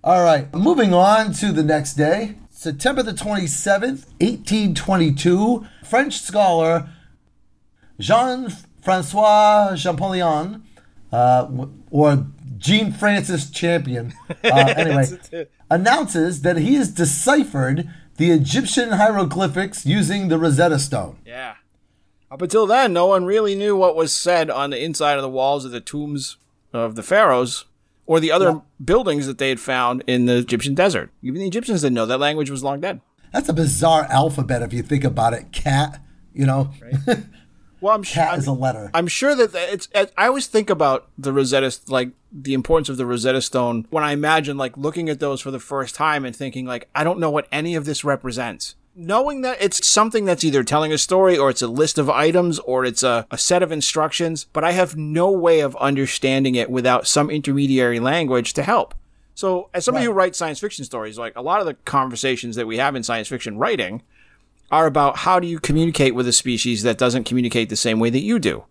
All 0.05 0.23
right, 0.23 0.53
moving 0.55 0.95
on 0.95 1.33
to 1.35 1.51
the 1.51 1.65
next 1.65 1.95
day, 1.95 2.37
September 2.69 3.03
the 3.03 3.13
27th, 3.13 4.05
1822, 4.21 5.67
French 5.87 6.21
scholar 6.21 6.91
Jean 7.99 8.51
Francois 8.83 9.75
Champollion, 9.75 10.65
uh, 11.11 11.67
or 11.91 12.27
Jean 12.59 12.93
Francis 12.93 13.49
Champion, 13.49 14.13
uh, 14.29 14.35
anyway, 14.77 15.07
announces 15.71 16.43
that 16.43 16.59
he 16.59 16.75
has 16.75 16.91
deciphered 16.91 17.89
the 18.19 18.33
Egyptian 18.33 18.91
hieroglyphics 18.91 19.87
using 19.87 20.29
the 20.29 20.39
Rosetta 20.39 20.79
Stone. 20.79 21.17
Yeah. 21.25 21.55
Up 22.31 22.43
until 22.43 22.67
then, 22.67 22.93
no 22.93 23.07
one 23.07 23.25
really 23.25 23.55
knew 23.55 23.75
what 23.75 23.97
was 23.97 24.15
said 24.15 24.51
on 24.51 24.69
the 24.69 24.85
inside 24.85 25.15
of 25.15 25.23
the 25.23 25.31
walls 25.31 25.65
of 25.65 25.71
the 25.71 25.81
tombs 25.81 26.37
of 26.75 26.97
the 26.97 27.03
pharaohs 27.03 27.65
or 28.09 28.19
the 28.19 28.33
other 28.33 28.63
buildings 28.85 29.27
that 29.27 29.37
they 29.39 29.51
had 29.51 29.61
found 29.61 30.03
in 30.07 30.25
the 30.25 30.37
Egyptian 30.39 30.75
desert. 30.75 31.11
Even 31.23 31.41
the 31.41 31.47
Egyptians 31.47 31.83
didn't 31.83 31.95
know 31.95 32.07
that 32.07 32.19
language 32.19 32.51
was 32.51 32.65
long 32.65 32.81
dead. 32.81 33.01
That's 33.33 33.49
a 33.51 33.53
bizarre 33.53 34.07
alphabet 34.11 34.63
if 34.63 34.73
you 34.73 34.83
think 34.83 35.05
about 35.05 35.35
it. 35.35 35.53
Cat, 35.53 36.01
you 36.33 36.47
know, 36.47 36.73
Well, 37.81 37.95
I'm 37.95 38.03
sure. 38.03 38.25
cat 38.25 38.39
is 38.39 38.47
a 38.47 38.53
letter. 38.53 38.91
I'm 38.93 39.07
sure 39.07 39.35
that 39.37 39.55
it's. 39.55 39.89
I 39.95 40.27
always 40.27 40.47
think 40.49 40.69
about 40.69 41.09
the 41.17 41.33
Rosetta, 41.33 41.79
like 41.89 42.11
the 42.33 42.55
importance 42.55 42.89
of 42.89 42.97
the 42.97 43.07
Rosetta 43.07 43.41
Stone 43.41 43.87
when 43.91 44.03
I 44.03 44.13
imagine 44.13 44.57
like 44.57 44.77
looking 44.77 45.09
at 45.09 45.21
those 45.21 45.41
for 45.41 45.51
the 45.51 45.61
first 45.61 45.95
time 45.95 46.25
and 46.25 46.35
thinking 46.35 46.67
like, 46.67 46.89
I 46.95 47.05
don't 47.05 47.21
know 47.21 47.31
what 47.31 47.47
any 47.53 47.75
of 47.77 47.85
this 47.85 48.03
represents. 48.05 48.75
Knowing 49.01 49.43
that 49.43 49.57
it's 49.61 49.87
something 49.87 50.25
that's 50.25 50.43
either 50.43 50.65
telling 50.65 50.93
a 50.93 50.99
story 50.99 51.39
or 51.39 51.51
it's 51.51 51.63
a 51.63 51.69
list 51.69 51.99
of 51.99 52.11
items 52.11 52.59
or 52.59 52.85
it's 52.85 53.05
a, 53.05 53.25
a 53.31 53.39
set 53.39 53.63
of 53.63 53.71
instructions, 53.71 54.47
but 54.53 54.65
I 54.65 54.73
have 54.73 54.97
no 54.97 55.31
way 55.31 55.61
of 55.61 55.77
understanding 55.77 56.57
it 56.57 56.69
without 56.69 57.07
some 57.07 57.31
intermediary 57.31 58.01
language 58.01 58.55
to 58.55 58.65
help. 58.65 58.97
So, 59.37 59.71
as 59.73 59.85
somebody 59.85 60.07
who 60.07 60.11
writes 60.11 60.37
science 60.37 60.59
fiction 60.59 60.85
stories, 60.85 61.17
like 61.17 61.37
a 61.37 61.43
lot 61.43 61.61
of 61.61 61.67
the 61.67 61.75
conversations 61.75 62.57
that 62.57 62.67
we 62.67 62.79
have 62.79 62.97
in 62.97 63.05
science 63.05 63.29
fiction 63.29 63.57
writing 63.57 64.03
are 64.73 64.87
about 64.87 65.19
how 65.19 65.39
do 65.39 65.47
you 65.47 65.61
communicate 65.61 66.17
with 66.17 66.27
a 66.27 66.33
species 66.33 66.83
that 66.83 66.99
doesn't 66.99 67.23
communicate 67.23 67.69
the 67.69 67.77
same 67.77 68.01
way 68.01 68.11
that 68.11 68.19
you 68.19 68.41
do. 68.41 68.65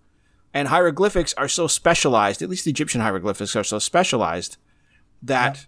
And 0.54 0.68
hieroglyphics 0.68 1.34
are 1.36 1.48
so 1.48 1.68
specialized, 1.68 2.42
at 2.42 2.50
least 2.50 2.66
the 2.66 2.72
Egyptian 2.72 3.00
hieroglyphics 3.00 3.56
are 3.56 3.64
so 3.64 3.80
specialized 3.80 4.58
that 5.22 5.68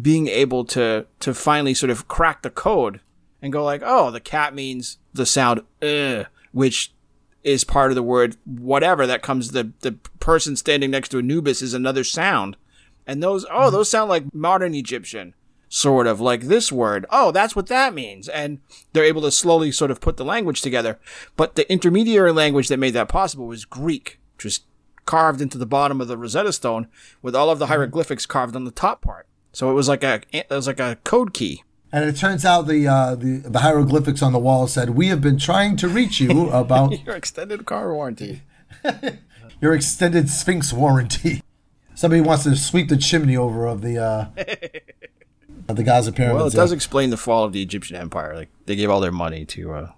being 0.00 0.26
able 0.28 0.64
to 0.64 1.04
to 1.18 1.34
finally 1.34 1.74
sort 1.74 1.90
of 1.90 2.08
crack 2.08 2.40
the 2.40 2.48
code 2.48 3.00
and 3.42 3.52
go 3.52 3.64
like, 3.64 3.82
oh, 3.84 4.10
the 4.10 4.20
cat 4.20 4.54
means 4.54 4.98
the 5.12 5.26
sound 5.26 5.62
uh, 5.82 6.24
which 6.52 6.92
is 7.42 7.64
part 7.64 7.90
of 7.90 7.94
the 7.94 8.02
word 8.02 8.36
whatever 8.44 9.06
that 9.06 9.22
comes 9.22 9.52
the 9.52 9.72
the 9.80 9.92
person 10.20 10.56
standing 10.56 10.90
next 10.90 11.08
to 11.08 11.18
Anubis 11.18 11.62
is 11.62 11.74
another 11.74 12.04
sound. 12.04 12.56
And 13.06 13.22
those 13.22 13.46
oh, 13.50 13.70
those 13.70 13.88
sound 13.88 14.08
like 14.08 14.32
modern 14.34 14.74
Egyptian 14.74 15.34
sort 15.70 16.06
of 16.06 16.20
like 16.20 16.42
this 16.42 16.70
word. 16.70 17.06
Oh, 17.10 17.30
that's 17.30 17.56
what 17.56 17.68
that 17.68 17.94
means. 17.94 18.28
And 18.28 18.58
they're 18.92 19.04
able 19.04 19.22
to 19.22 19.30
slowly 19.30 19.72
sort 19.72 19.90
of 19.90 20.00
put 20.00 20.16
the 20.16 20.24
language 20.24 20.60
together. 20.60 20.98
But 21.36 21.54
the 21.54 21.70
intermediary 21.72 22.32
language 22.32 22.68
that 22.68 22.78
made 22.78 22.94
that 22.94 23.08
possible 23.08 23.46
was 23.46 23.64
Greek, 23.64 24.18
which 24.36 24.44
was 24.44 24.60
carved 25.06 25.40
into 25.40 25.58
the 25.58 25.66
bottom 25.66 26.00
of 26.00 26.08
the 26.08 26.18
Rosetta 26.18 26.52
Stone 26.52 26.88
with 27.22 27.34
all 27.34 27.50
of 27.50 27.58
the 27.58 27.66
hieroglyphics 27.66 28.26
carved 28.26 28.56
on 28.56 28.64
the 28.64 28.70
top 28.70 29.00
part. 29.00 29.26
So 29.52 29.70
it 29.70 29.74
was 29.74 29.88
like 29.88 30.04
a 30.04 30.20
it 30.32 30.50
was 30.50 30.66
like 30.66 30.80
a 30.80 30.98
code 31.04 31.32
key. 31.32 31.62
And 31.92 32.04
it 32.04 32.16
turns 32.16 32.44
out 32.44 32.68
the, 32.68 32.86
uh, 32.86 33.14
the 33.16 33.38
the 33.38 33.60
hieroglyphics 33.60 34.22
on 34.22 34.32
the 34.32 34.38
wall 34.38 34.68
said, 34.68 34.90
"We 34.90 35.08
have 35.08 35.20
been 35.20 35.38
trying 35.38 35.76
to 35.78 35.88
reach 35.88 36.20
you 36.20 36.48
about 36.50 37.04
Your 37.06 37.16
extended 37.16 37.66
car 37.66 37.92
warranty. 37.92 38.42
your 39.60 39.74
extended 39.74 40.30
Sphinx 40.30 40.72
warranty." 40.72 41.42
Somebody 41.94 42.22
wants 42.22 42.44
to 42.44 42.56
sweep 42.56 42.88
the 42.88 42.96
chimney 42.96 43.36
over 43.36 43.66
of 43.66 43.82
the 43.82 43.98
uh, 43.98 44.26
of 45.68 45.76
the 45.76 45.82
Giza 45.82 46.12
pyramids. 46.12 46.36
Well, 46.36 46.46
it 46.46 46.54
yeah. 46.54 46.60
does 46.60 46.72
explain 46.72 47.10
the 47.10 47.16
fall 47.16 47.44
of 47.44 47.52
the 47.52 47.60
Egyptian 47.60 47.96
Empire. 47.96 48.34
Like 48.36 48.48
they 48.66 48.76
gave 48.76 48.88
all 48.88 49.00
their 49.00 49.12
money 49.12 49.44
to 49.46 49.72
uh 49.72 49.92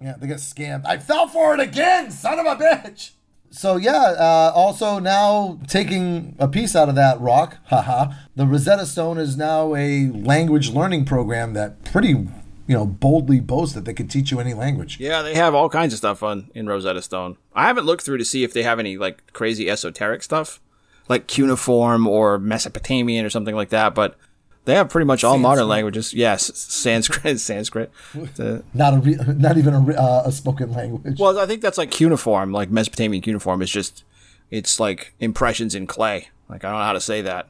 Yeah, 0.00 0.14
they 0.16 0.28
got 0.28 0.38
scammed. 0.38 0.86
I 0.86 0.98
fell 0.98 1.26
for 1.26 1.52
it 1.52 1.60
again, 1.60 2.12
son 2.12 2.38
of 2.38 2.46
a 2.46 2.56
bitch. 2.56 3.10
So 3.54 3.76
yeah, 3.76 4.14
uh, 4.18 4.52
also 4.52 4.98
now 4.98 5.60
taking 5.68 6.34
a 6.40 6.48
piece 6.48 6.74
out 6.74 6.88
of 6.88 6.96
that 6.96 7.20
rock, 7.20 7.58
haha. 7.66 8.12
The 8.34 8.46
Rosetta 8.46 8.84
Stone 8.84 9.18
is 9.18 9.36
now 9.36 9.76
a 9.76 10.08
language 10.08 10.70
learning 10.70 11.04
program 11.04 11.52
that 11.52 11.84
pretty, 11.84 12.08
you 12.08 12.28
know, 12.66 12.84
boldly 12.84 13.38
boasts 13.38 13.72
that 13.76 13.84
they 13.84 13.94
could 13.94 14.10
teach 14.10 14.32
you 14.32 14.40
any 14.40 14.54
language. 14.54 14.98
Yeah, 14.98 15.22
they 15.22 15.36
have 15.36 15.54
all 15.54 15.68
kinds 15.68 15.94
of 15.94 15.98
stuff 15.98 16.20
on 16.24 16.50
in 16.52 16.66
Rosetta 16.66 17.00
Stone. 17.00 17.36
I 17.54 17.68
haven't 17.68 17.86
looked 17.86 18.02
through 18.02 18.18
to 18.18 18.24
see 18.24 18.42
if 18.42 18.52
they 18.52 18.64
have 18.64 18.80
any 18.80 18.98
like 18.98 19.32
crazy 19.32 19.70
esoteric 19.70 20.24
stuff, 20.24 20.60
like 21.08 21.28
cuneiform 21.28 22.08
or 22.08 22.40
Mesopotamian 22.40 23.24
or 23.24 23.30
something 23.30 23.54
like 23.54 23.68
that. 23.68 23.94
But 23.94 24.16
they 24.64 24.74
have 24.74 24.88
pretty 24.88 25.04
much 25.06 25.24
all 25.24 25.38
modern 25.38 25.68
languages. 25.68 26.14
Yes, 26.14 26.56
Sanskrit, 26.58 27.38
Sanskrit. 27.40 27.90
The- 28.36 28.64
Not 28.72 28.94
a, 28.94 28.98
re- 28.98 29.18
not 29.36 29.58
even 29.58 29.74
a, 29.74 29.92
uh, 29.94 30.22
a 30.26 30.32
spoken 30.32 30.72
language. 30.72 31.18
well, 31.18 31.38
I 31.38 31.46
think 31.46 31.60
that's 31.62 31.78
like 31.78 31.90
cuneiform, 31.90 32.52
like 32.52 32.70
Mesopotamian 32.70 33.22
cuneiform 33.22 33.62
is 33.62 33.70
just 33.70 34.04
it's 34.50 34.78
like 34.80 35.14
impressions 35.20 35.74
in 35.74 35.86
clay. 35.86 36.28
Like 36.48 36.64
I 36.64 36.70
don't 36.70 36.78
know 36.78 36.84
how 36.84 36.92
to 36.92 37.00
say 37.00 37.22
that. 37.22 37.48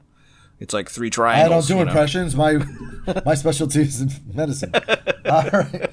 It's 0.61 0.73
like 0.73 0.89
three 0.89 1.09
I 1.09 1.11
triangles. 1.11 1.69
don't 1.69 1.77
do 1.77 1.81
you 1.81 1.85
know? 1.85 1.91
impressions. 1.91 2.37
My 2.37 2.65
my 3.27 3.35
specialty 3.35 3.83
is 3.83 4.01
in 4.01 4.11
medicine. 4.33 4.73
All 5.27 5.51
right. 5.51 5.91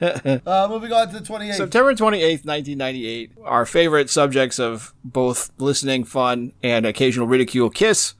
Uh, 0.00 0.66
moving 0.68 0.92
on 0.92 1.08
to 1.08 1.18
the 1.18 1.24
28th. 1.24 1.54
September 1.54 1.94
28th, 1.94 2.44
1998. 2.44 3.32
Our 3.44 3.64
favorite 3.66 4.10
subjects 4.10 4.58
of 4.58 4.92
both 5.04 5.50
listening 5.58 6.04
fun 6.04 6.52
and 6.62 6.84
occasional 6.86 7.26
ridicule, 7.26 7.70
Kiss, 7.70 8.14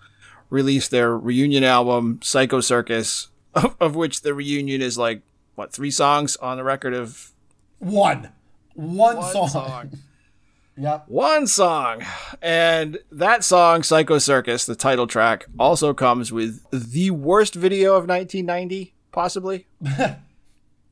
released 0.56 0.90
their 0.90 1.16
reunion 1.16 1.62
album, 1.64 2.18
Psycho 2.22 2.60
Circus, 2.60 3.28
of, 3.54 3.76
of 3.78 3.94
which 3.94 4.22
the 4.22 4.34
reunion 4.34 4.80
is 4.80 4.96
like, 4.96 5.20
what, 5.54 5.72
three 5.72 5.90
songs 5.90 6.36
on 6.36 6.56
the 6.56 6.64
record 6.64 6.94
of 6.94 7.30
One. 7.78 8.30
One, 8.74 9.16
one 9.16 9.32
song. 9.32 9.48
song. 9.48 9.90
Yep. 10.78 11.04
One 11.08 11.46
song. 11.46 12.04
And 12.42 12.98
that 13.10 13.42
song, 13.44 13.82
Psycho 13.82 14.18
Circus, 14.18 14.66
the 14.66 14.76
title 14.76 15.06
track, 15.06 15.46
also 15.58 15.94
comes 15.94 16.30
with 16.30 16.60
the 16.70 17.12
worst 17.12 17.54
video 17.54 17.92
of 17.94 18.06
1990, 18.06 18.92
possibly. 19.10 19.66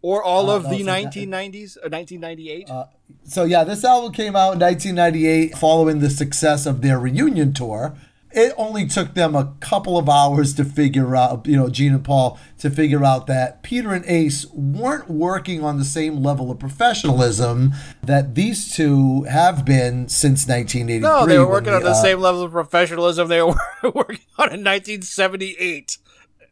or 0.00 0.22
all 0.22 0.48
oh, 0.48 0.56
of 0.56 0.70
the 0.70 0.82
1990s, 0.82 1.76
or 1.76 1.90
1998. 1.90 2.70
Uh, 2.70 2.86
so 3.24 3.44
yeah, 3.44 3.62
this 3.62 3.84
album 3.84 4.10
came 4.12 4.34
out 4.34 4.54
in 4.54 4.60
1998 4.60 5.54
following 5.58 5.98
the 5.98 6.08
success 6.08 6.64
of 6.64 6.80
their 6.80 6.98
reunion 6.98 7.52
tour. 7.52 7.94
It 8.34 8.52
only 8.56 8.86
took 8.86 9.14
them 9.14 9.36
a 9.36 9.54
couple 9.60 9.96
of 9.96 10.08
hours 10.08 10.54
to 10.54 10.64
figure 10.64 11.14
out, 11.14 11.46
you 11.46 11.56
know, 11.56 11.68
Gene 11.68 11.94
and 11.94 12.04
Paul 12.04 12.38
to 12.58 12.68
figure 12.68 13.04
out 13.04 13.26
that 13.28 13.62
Peter 13.62 13.92
and 13.92 14.04
Ace 14.06 14.46
weren't 14.52 15.08
working 15.08 15.62
on 15.62 15.78
the 15.78 15.84
same 15.84 16.22
level 16.22 16.50
of 16.50 16.58
professionalism 16.58 17.72
that 18.02 18.34
these 18.34 18.74
two 18.74 19.22
have 19.24 19.64
been 19.64 20.08
since 20.08 20.48
1983. 20.48 21.00
No, 21.00 21.26
they 21.26 21.38
were 21.38 21.48
working 21.48 21.72
on 21.72 21.82
the 21.82 21.90
uh, 21.90 21.94
same 21.94 22.20
level 22.20 22.42
of 22.42 22.50
professionalism 22.50 23.28
they 23.28 23.40
were 23.42 23.54
working 23.82 24.18
on 24.38 24.52
in 24.52 24.64
1978, 24.64 25.98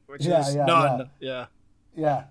which 0.06 0.24
Yeah, 0.24 0.40
is 0.40 0.54
yeah, 0.54 0.64
none. 0.64 1.10
Yeah. 1.18 1.46
Yeah. 1.96 2.24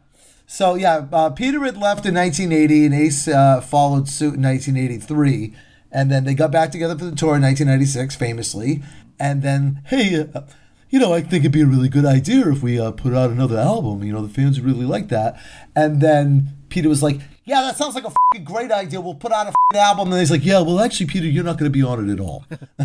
So 0.48 0.76
yeah, 0.76 1.06
uh, 1.12 1.30
Peter 1.30 1.64
had 1.64 1.78
left 1.78 2.06
in 2.06 2.16
1980, 2.16 2.86
and 2.86 2.96
Ace 2.96 3.28
uh, 3.28 3.62
followed 3.62 4.08
suit 4.08 4.36
in 4.36 4.42
1983, 4.44 5.54
and 5.92 6.12
then 6.12 6.24
they 6.26 6.34
got 6.34 6.52
back 6.52 6.72
together 6.72 6.98
for 6.98 7.06
the 7.06 7.16
tour 7.16 7.36
in 7.36 7.42
1996, 7.42 8.16
famously. 8.16 8.82
And 9.22 9.44
then, 9.44 9.84
hey, 9.86 10.28
uh, 10.34 10.42
you 10.90 11.00
know, 11.00 11.14
I 11.14 11.22
think 11.22 11.44
it'd 11.44 11.52
be 11.52 11.62
a 11.62 11.68
really 11.68 11.90
good 11.90 12.06
idea 12.06 12.50
if 12.50 12.64
we 12.64 12.80
uh, 12.80 12.90
put 12.90 13.14
out 13.14 13.30
another 13.30 13.60
album. 13.60 14.04
You 14.04 14.12
know, 14.12 14.26
the 14.26 14.34
fans 14.34 14.60
would 14.60 14.66
really 14.66 14.86
like 14.86 15.10
that. 15.10 15.40
And 15.76 16.02
then 16.02 16.58
Peter 16.70 16.90
was 16.90 17.04
like, 17.04 17.22
"Yeah, 17.46 17.62
that 17.62 17.78
sounds 17.78 17.94
like 17.94 18.04
a 18.04 18.12
fing 18.34 18.44
great 18.44 18.72
idea. 18.72 19.00
We'll 19.00 19.14
put 19.14 19.32
out 19.32 19.48
a 19.48 19.78
album." 19.78 20.12
And 20.12 20.20
he's 20.20 20.32
like, 20.32 20.44
"Yeah, 20.44 20.62
well, 20.62 20.80
actually, 20.80 21.06
Peter, 21.06 21.28
you're 21.28 21.44
not 21.44 21.60
going 21.60 21.72
to 21.72 21.78
be 21.78 21.84
on 21.84 22.10
it 22.10 22.12
at 22.12 22.20
all. 22.20 22.46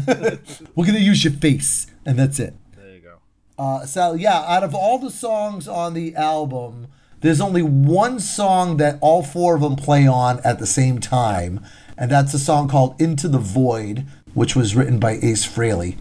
We're 0.74 0.84
going 0.84 0.98
to 0.98 1.00
use 1.00 1.24
your 1.24 1.32
face, 1.32 1.86
and 2.04 2.18
that's 2.18 2.38
it." 2.38 2.54
There 2.76 2.94
you 2.94 3.00
go. 3.00 3.16
Uh, 3.58 3.86
so 3.86 4.12
yeah, 4.12 4.44
out 4.46 4.62
of 4.62 4.74
all 4.74 4.98
the 4.98 5.10
songs 5.10 5.66
on 5.66 5.94
the 5.94 6.14
album, 6.16 6.88
there's 7.22 7.40
only 7.40 7.62
one 7.62 8.20
song 8.20 8.76
that 8.76 8.98
all 9.00 9.22
four 9.22 9.54
of 9.54 9.62
them 9.62 9.74
play 9.74 10.06
on 10.06 10.40
at 10.44 10.58
the 10.58 10.66
same 10.66 10.98
time, 10.98 11.64
and 11.96 12.10
that's 12.10 12.34
a 12.34 12.38
song 12.38 12.68
called 12.68 13.00
"Into 13.00 13.26
the 13.26 13.38
Void," 13.38 14.04
which 14.34 14.54
was 14.54 14.76
written 14.76 14.98
by 14.98 15.12
Ace 15.22 15.46
Frehley. 15.46 15.96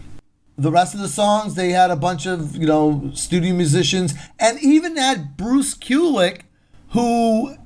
The 0.58 0.70
rest 0.70 0.94
of 0.94 1.00
the 1.00 1.08
songs, 1.08 1.54
they 1.54 1.70
had 1.70 1.90
a 1.90 1.96
bunch 1.96 2.26
of 2.26 2.56
you 2.56 2.66
know 2.66 3.10
studio 3.14 3.54
musicians, 3.54 4.14
and 4.38 4.58
even 4.60 4.96
had 4.96 5.36
Bruce 5.36 5.74
Kulick, 5.74 6.42
who 6.90 7.56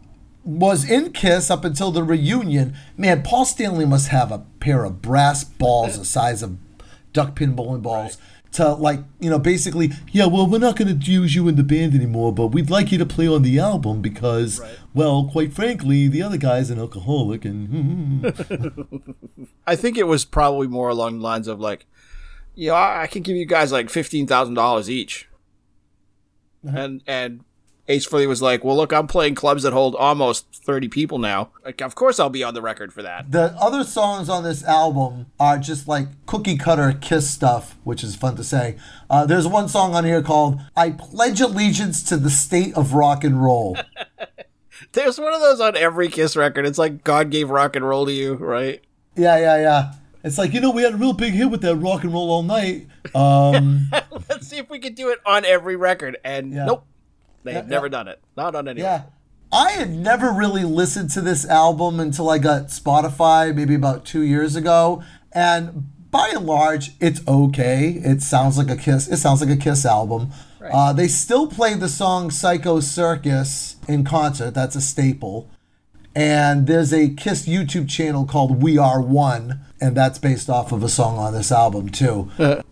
was 0.45 0.89
in 0.89 1.13
Kiss 1.13 1.51
up 1.51 1.65
until 1.65 1.93
the 1.93 2.03
reunion. 2.03 2.75
Man, 2.97 3.23
Paul 3.23 3.45
Stanley 3.45 3.87
must 3.87 4.09
have 4.09 4.33
a 4.33 4.45
pair 4.59 4.85
of 4.85 5.03
brass 5.03 5.45
balls 5.45 5.99
the 5.99 6.05
size 6.05 6.43
of 6.43 6.57
duck 7.13 7.35
pin 7.35 7.55
bowling 7.55 7.81
balls 7.81 8.19
to 8.53 8.69
like 8.73 9.01
you 9.21 9.31
know 9.31 9.39
basically 9.39 9.91
yeah 10.11 10.27
well 10.27 10.47
we're 10.47 10.59
not 10.59 10.77
going 10.77 10.99
to 10.99 11.11
use 11.11 11.35
you 11.35 11.47
in 11.49 11.57
the 11.57 11.63
band 11.63 11.95
anymore 11.95 12.33
but 12.33 12.49
we'd 12.49 12.71
like 12.71 12.91
you 12.91 12.99
to 12.99 13.07
play 13.07 13.27
on 13.27 13.43
the 13.43 13.59
album 13.59 14.01
because 14.01 14.61
well 14.95 15.29
quite 15.31 15.53
frankly 15.53 16.09
the 16.09 16.23
other 16.23 16.37
guy's 16.37 16.71
an 16.71 16.79
alcoholic 16.79 17.45
and 17.45 18.25
I 19.67 19.77
think 19.77 19.97
it 19.97 20.09
was 20.09 20.25
probably 20.25 20.67
more 20.67 20.89
along 20.89 21.19
the 21.19 21.23
lines 21.23 21.47
of 21.47 21.61
like, 21.61 21.87
you 22.61 22.69
know, 22.69 22.75
I, 22.75 23.03
I 23.03 23.07
can 23.07 23.23
give 23.23 23.37
you 23.37 23.47
guys 23.47 23.73
like 23.73 23.89
fifteen 23.89 24.27
thousand 24.27 24.55
dollars 24.55 24.91
each, 24.91 25.29
and 26.63 27.03
and 27.07 27.41
Ace 27.89 28.07
Frehley 28.07 28.29
was 28.29 28.43
like, 28.43 28.63
well, 28.63 28.77
look, 28.77 28.93
I'm 28.93 29.07
playing 29.07 29.35
clubs 29.35 29.63
that 29.63 29.73
hold 29.73 29.97
almost 29.97 30.47
thirty 30.55 30.87
people 30.87 31.19
now. 31.19 31.51
Like, 31.65 31.81
of 31.81 31.95
course 31.95 32.21
I'll 32.21 32.29
be 32.29 32.45
on 32.45 32.53
the 32.55 32.61
record 32.61 32.93
for 32.93 33.03
that. 33.03 33.31
the 33.33 33.55
other 33.59 33.83
songs 33.83 34.29
on 34.29 34.45
this 34.45 34.63
album 34.65 35.27
are 35.41 35.59
just 35.59 35.89
like 35.89 36.07
cookie 36.27 36.59
cutter 36.59 36.93
kiss 37.01 37.31
stuff 37.31 37.79
which 37.83 38.05
is 38.05 38.15
fun 38.15 38.37
to 38.37 38.45
say 38.45 38.77
uh, 39.09 39.25
there's 39.25 39.47
one 39.47 39.69
song 39.69 39.95
on 39.95 40.05
here 40.05 40.23
called 40.23 40.61
i 40.77 40.91
pledge 40.91 41.41
allegiance 41.41 42.03
to 42.03 42.17
the 42.17 42.31
state 42.31 42.75
of 42.77 42.93
rock 42.95 43.25
and 43.25 43.43
roll 43.43 43.77
There's 44.93 45.19
one 45.21 45.33
of 45.33 45.41
those 45.41 45.61
on 45.61 45.77
every 45.77 46.09
Kiss 46.09 46.37
record. 46.37 46.67
It's 46.67 46.79
like 46.79 47.05
God 47.05 47.31
gave 47.31 47.51
rock 47.51 47.77
and 47.77 47.87
roll 47.87 48.07
to 48.07 48.13
you, 48.13 48.35
right? 48.35 48.83
yeah 49.17 49.37
yeah 49.39 49.57
yeah 49.61 49.93
it's 50.25 50.39
like 50.39 50.53
you 50.53 50.61
know 50.61 50.71
we 50.71 50.83
had 50.83 50.95
a 50.95 50.97
real 50.97 51.13
big 51.13 51.33
hit 51.35 51.51
with 51.51 51.63
that 51.63 51.77
rock 51.77 52.05
and 52.05 52.13
roll 52.13 52.31
all 52.31 52.43
night 52.43 52.87
um 53.15 53.89
Let's 54.29 54.47
see 54.49 54.59
if 54.59 54.69
we 54.71 54.79
can 54.79 54.95
do 54.95 55.09
it 55.11 55.19
on 55.27 55.45
every 55.45 55.77
record. 55.77 56.17
And 56.25 56.53
Yeah. 56.53 56.67
nope, 56.67 56.85
they 57.45 57.53
have 57.55 57.65
Yeah, 57.67 57.71
never 57.71 57.87
yeah. 57.87 57.91
done 57.91 58.09
it. 58.09 58.21
Not 58.37 58.55
on 58.55 58.69
any. 58.69 58.81
Yeah. 58.83 59.03
I 59.53 59.71
had 59.73 59.91
never 59.91 60.31
really 60.31 60.63
listened 60.65 61.11
to 61.11 61.21
this 61.21 61.45
album 61.45 61.99
until 61.99 62.31
I 62.31 62.39
got 62.39 62.67
Spotify 62.69 63.53
maybe 63.55 63.75
about 63.75 64.05
two 64.05 64.21
years 64.23 64.55
ago. 64.55 65.03
And 65.33 65.91
by 66.11 66.31
and 66.35 66.47
large, 66.47 66.93
it's 67.01 67.21
okay. 67.27 68.01
It 68.05 68.23
sounds 68.23 68.57
like 68.59 68.71
a 68.71 68.77
Kiss. 68.77 69.09
It 69.09 69.17
sounds 69.17 69.41
like 69.41 69.51
a 69.51 69.57
Kiss 69.57 69.85
album. 69.85 70.31
Uh, 70.63 70.93
they 70.93 71.09
still 71.09 71.47
play 71.49 71.75
the 71.75 71.89
song 71.89 72.31
Psycho 72.31 72.79
Circus 72.81 73.77
in 73.89 74.05
concert. 74.05 74.53
That's 74.55 74.77
a 74.77 74.81
staple. 74.81 75.49
And 76.15 76.67
there's 76.67 76.93
a 76.93 77.09
Kiss 77.11 77.47
YouTube 77.47 77.89
channel 77.89 78.25
called 78.27 78.63
We 78.63 78.77
Are 78.77 79.01
One, 79.01 79.61
and 79.81 79.97
that's 79.97 80.19
based 80.19 80.51
off 80.51 80.73
of 80.73 80.83
a 80.83 80.89
song 80.89 81.19
on 81.19 81.33
this 81.33 81.53
album 81.53 81.89
too. 81.89 82.31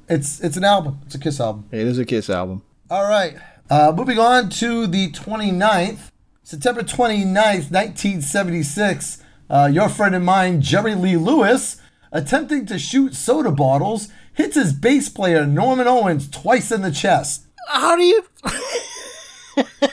it's 0.09 0.41
it's 0.41 0.57
an 0.57 0.65
album. 0.65 1.01
It's 1.07 1.15
a 1.15 1.19
Kiss 1.21 1.41
album. 1.41 1.69
It 1.71 1.87
is 1.87 1.99
a 1.99 2.05
Kiss 2.05 2.29
album. 2.29 2.63
All 2.91 3.09
right. 3.09 3.37
Uh, 3.71 3.93
moving 3.95 4.19
on 4.19 4.49
to 4.49 4.87
the 4.87 5.11
29th, 5.13 6.11
September 6.43 6.83
29th, 6.83 7.71
1976. 7.71 9.23
Uh, 9.51 9.69
your 9.73 9.89
friend 9.89 10.15
and 10.15 10.25
mine, 10.25 10.61
Jerry 10.61 10.95
Lee 10.95 11.17
Lewis, 11.17 11.77
attempting 12.11 12.67
to 12.67 12.79
shoot 12.79 13.15
soda 13.15 13.51
bottles, 13.51 14.09
hits 14.35 14.57
his 14.57 14.73
bass 14.73 15.09
player, 15.09 15.47
Norman 15.47 15.87
Owens, 15.87 16.29
twice 16.29 16.73
in 16.73 16.83
the 16.83 16.91
chest. 16.91 17.47
How 17.69 17.97
do 17.97 18.03
you? 18.03 18.25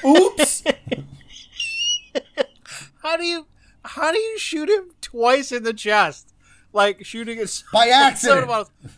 Oops. 0.05 0.63
How 3.15 3.21
do 3.21 3.27
you? 3.27 3.47
How 3.85 4.11
do 4.11 4.17
you 4.19 4.37
shoot 4.37 4.67
him 4.69 4.91
twice 4.99 5.53
in 5.53 5.63
the 5.63 5.71
chest? 5.73 6.33
Like 6.73 7.05
shooting 7.05 7.39
a 7.39 7.45
By 7.71 7.87
accident. 7.87 8.49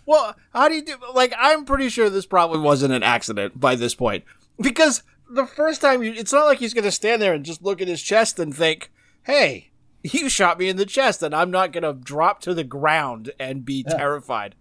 Well, 0.07 0.35
how 0.53 0.67
do 0.69 0.73
you 0.73 0.81
do? 0.83 0.95
Like, 1.13 1.35
I'm 1.37 1.65
pretty 1.65 1.89
sure 1.89 2.09
this 2.09 2.25
probably 2.25 2.57
wasn't 2.57 2.93
an 2.95 3.03
accident 3.03 3.59
by 3.59 3.75
this 3.75 3.93
point 3.93 4.23
because 4.59 5.03
the 5.29 5.45
first 5.45 5.81
time 5.81 6.01
you, 6.01 6.13
it's 6.13 6.33
not 6.33 6.45
like 6.45 6.57
he's 6.57 6.73
gonna 6.73 6.89
stand 6.89 7.21
there 7.21 7.33
and 7.35 7.45
just 7.45 7.61
look 7.61 7.79
at 7.79 7.87
his 7.87 8.01
chest 8.01 8.39
and 8.39 8.55
think, 8.57 8.91
"Hey, 9.21 9.69
you 10.01 10.29
shot 10.29 10.57
me 10.57 10.67
in 10.67 10.77
the 10.77 10.85
chest," 10.87 11.21
and 11.21 11.35
I'm 11.35 11.51
not 11.51 11.71
gonna 11.71 11.93
drop 11.93 12.41
to 12.41 12.55
the 12.55 12.63
ground 12.63 13.29
and 13.39 13.63
be 13.63 13.83
terrified. 13.83 14.55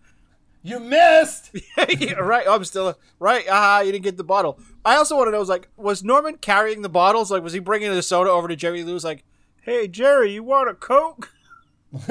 you 0.63 0.81
missed. 0.81 1.57
Yeah, 1.99 2.15
right. 2.15 2.47
I'm 2.47 2.65
still 2.65 2.99
right. 3.19 3.47
Ah, 3.51 3.81
you 3.81 3.93
didn't 3.93 4.05
get 4.05 4.19
the 4.19 4.25
bottle. 4.25 4.59
I 4.85 4.97
also 4.97 5.17
want 5.17 5.29
to 5.29 5.33
know, 5.33 5.41
is 5.41 5.49
like, 5.49 5.69
was 5.79 6.05
Norman 6.05 6.37
carrying 6.37 6.83
the 6.83 6.91
bottles? 6.91 7.31
Like, 7.31 7.43
was 7.43 7.55
he 7.55 7.59
bringing 7.61 7.91
the 7.95 8.03
soda 8.03 8.29
over 8.31 8.49
to 8.49 8.57
Jerry 8.57 8.83
Lewis? 8.83 9.05
Like, 9.05 9.25
hey, 9.67 9.87
Jerry, 9.89 10.33
you 10.33 10.43
want 10.43 10.71
a 10.71 10.75
Coke? 10.75 11.33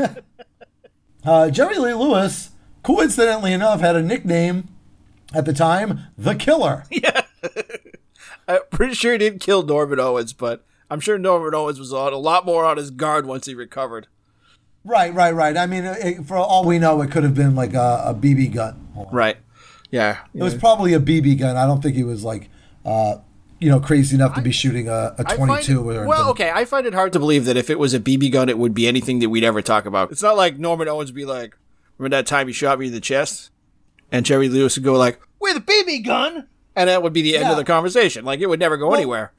Uh, 1.25 1.49
Jerry 1.49 1.79
Lee 1.79 1.95
Lewis, 1.95 2.51
coincidentally 2.83 3.51
enough, 3.51 3.81
had 3.81 3.95
a 3.95 4.01
nickname 4.03 4.67
at 5.33 5.45
the 5.45 5.53
time, 5.53 6.01
The 6.19 6.35
Killer. 6.35 6.83
Yeah. 6.91 7.21
I'm 8.47 8.59
pretty 8.69 8.93
sure 8.93 9.13
he 9.13 9.17
didn't 9.17 9.39
kill 9.39 9.63
Norman 9.63 9.99
Owens, 9.99 10.33
but 10.33 10.63
I'm 10.87 10.99
sure 10.99 11.17
Norman 11.17 11.55
Owens 11.55 11.79
was 11.79 11.91
on 11.91 12.13
a 12.13 12.17
lot 12.17 12.45
more 12.45 12.63
on 12.63 12.77
his 12.77 12.91
guard 12.91 13.25
once 13.25 13.47
he 13.47 13.55
recovered. 13.55 14.05
Right, 14.83 15.11
right, 15.15 15.33
right. 15.33 15.57
I 15.57 15.65
mean, 15.65 15.83
it, 15.85 16.27
for 16.27 16.37
all 16.37 16.63
we 16.63 16.77
know, 16.77 17.01
it 17.01 17.09
could 17.09 17.23
have 17.23 17.33
been 17.33 17.55
like 17.55 17.73
a, 17.73 18.03
a 18.05 18.13
BB 18.13 18.53
gun. 18.53 18.87
Right. 19.11 19.37
Yeah. 19.89 20.19
It 20.31 20.43
was 20.43 20.53
probably 20.53 20.93
a 20.93 20.99
BB 20.99 21.39
gun. 21.39 21.57
I 21.57 21.65
don't 21.65 21.81
think 21.81 21.95
he 21.95 22.03
was 22.03 22.23
like, 22.23 22.49
uh, 22.85 23.15
you 23.59 23.69
know, 23.69 23.79
crazy 23.79 24.15
enough 24.15 24.35
to 24.35 24.41
be 24.41 24.51
shooting 24.51 24.87
a 24.89 25.15
22 25.35 25.89
it- 25.91 25.95
or 25.97 26.05
well, 26.07 26.29
okay. 26.31 26.51
I 26.53 26.65
find 26.65 26.85
it 26.85 26.93
hard 26.93 27.13
to 27.13 27.19
believe 27.19 27.45
that 27.45 27.55
if 27.57 27.69
it 27.69 27.79
was 27.79 27.93
a 27.93 27.99
BB 27.99 28.31
gun, 28.31 28.49
it 28.49 28.57
would 28.57 28.73
be 28.73 28.87
anything 28.87 29.19
that 29.19 29.29
we'd 29.29 29.43
ever 29.43 29.61
talk 29.61 29.85
about. 29.85 30.11
It's 30.11 30.21
not 30.21 30.35
like 30.37 30.57
Norman 30.59 30.87
Owens 30.87 31.09
would 31.11 31.15
be 31.15 31.25
like, 31.25 31.55
"Remember 31.97 32.17
that 32.17 32.27
time 32.27 32.47
you 32.47 32.53
shot 32.53 32.79
me 32.79 32.87
in 32.87 32.93
the 32.93 32.99
chest?" 33.01 33.49
And 34.11 34.25
Jerry 34.25 34.49
Lewis 34.49 34.75
would 34.75 34.83
go 34.83 34.93
like, 34.93 35.19
"With 35.39 35.57
a 35.57 35.61
BB 35.61 35.99
gun," 36.05 36.47
and 36.75 36.89
that 36.89 37.01
would 37.01 37.13
be 37.13 37.21
the 37.21 37.35
end 37.37 37.45
Yeah. 37.45 37.51
of 37.51 37.57
the 37.57 37.63
conversation. 37.63 38.25
Like 38.25 38.39
it 38.41 38.47
would 38.47 38.59
never 38.59 38.77
go 38.77 38.93
anywhere. 38.93 39.31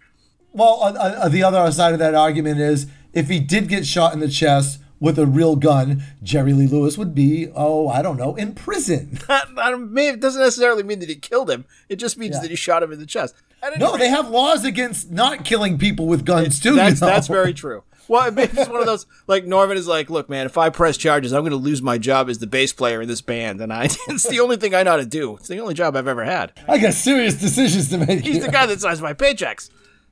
Well, 0.53 0.81
uh, 0.83 0.93
uh, 0.99 1.29
the 1.29 1.43
other 1.43 1.71
side 1.71 1.93
of 1.93 1.99
that 1.99 2.15
argument 2.15 2.59
is 2.61 2.87
if 3.13 3.29
he 3.29 3.39
did 3.39 3.69
get 3.69 3.87
shot 3.87 4.15
in 4.15 4.21
the 4.21 4.29
chest 4.29 4.79
with 5.01 5.19
a 5.19 5.27
real 5.27 5.57
gun, 5.57 6.03
Jerry 6.23 6.53
Lee 6.53 6.67
Lewis 6.67 6.97
would 6.97 7.15
be, 7.15 7.49
oh, 7.55 7.89
I 7.89 8.03
don't 8.03 8.17
know, 8.17 8.35
in 8.35 8.55
prison. 8.55 9.19
That, 9.29 9.55
that 9.57 9.79
may, 9.81 10.09
it 10.09 10.21
doesn't 10.21 10.41
necessarily 10.41 10.83
mean 10.83 11.01
that 11.01 11.09
he 11.09 11.17
killed 11.17 11.51
him. 11.51 11.65
It 11.89 11.97
just 11.97 12.17
means 12.17 12.37
Yeah. 12.37 12.43
that 12.43 12.51
he 12.51 12.57
shot 12.57 12.83
him 12.83 12.93
in 12.93 12.99
the 13.01 13.07
chest. 13.07 13.35
No, 13.79 13.93
rate, 13.93 13.99
they 13.99 14.09
have 14.09 14.29
laws 14.29 14.65
against 14.65 15.11
not 15.11 15.45
killing 15.45 15.79
people 15.79 16.07
with 16.07 16.25
guns 16.25 16.61
too. 16.61 16.75
That's 16.77 17.01
you 17.01 17.07
know? 17.07 17.13
that's 17.13 17.27
very 17.27 17.53
true. 17.53 17.83
Well, 18.09 18.31
maybe 18.31 18.57
it's 18.57 18.71
one 18.71 18.81
of 18.81 18.87
those 18.87 19.07
like 19.27 19.45
Norman 19.45 19.77
is 19.77 19.89
like, 19.89 20.09
look, 20.11 20.29
man, 20.29 20.47
if 20.47 20.57
I 20.57 20.71
press 20.71 20.97
charges, 20.97 21.33
I'm 21.33 21.41
going 21.43 21.51
to 21.51 21.57
lose 21.57 21.83
my 21.83 21.99
job 21.99 22.29
as 22.29 22.39
the 22.39 22.47
bass 22.47 22.73
player 22.73 23.03
in 23.03 23.09
this 23.09 23.21
band, 23.21 23.61
and 23.61 23.73
I 23.73 23.85
it's 24.09 24.29
the 24.29 24.39
only 24.41 24.57
thing 24.57 24.75
I 24.75 24.85
know 24.85 24.93
how 24.93 24.97
to 24.99 25.07
do. 25.07 25.37
It's 25.37 25.49
the 25.49 25.59
only 25.59 25.75
job 25.75 25.97
I've 25.97 26.07
ever 26.07 26.25
had. 26.25 26.53
I 26.69 26.79
got 26.79 26.93
serious 26.95 27.35
decisions 27.35 27.89
to 27.91 27.99
make. 27.99 28.25
He's 28.25 28.45
the 28.45 28.51
guy 28.53 28.67
that 28.67 28.81
signs 28.81 29.03
my 29.03 29.15
paychecks. 29.15 29.71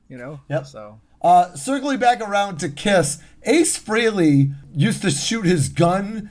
You 0.09 0.17
know. 0.17 0.41
Yep. 0.49 0.65
So 0.67 0.99
Uh, 1.25 1.55
circling 1.55 1.97
back 1.97 2.21
around 2.21 2.59
to 2.59 2.69
Kiss, 2.69 3.17
Ace 3.47 3.79
Frehley 3.79 4.53
used 4.75 5.01
to 5.01 5.09
shoot 5.09 5.43
his 5.43 5.69
gun, 5.69 6.29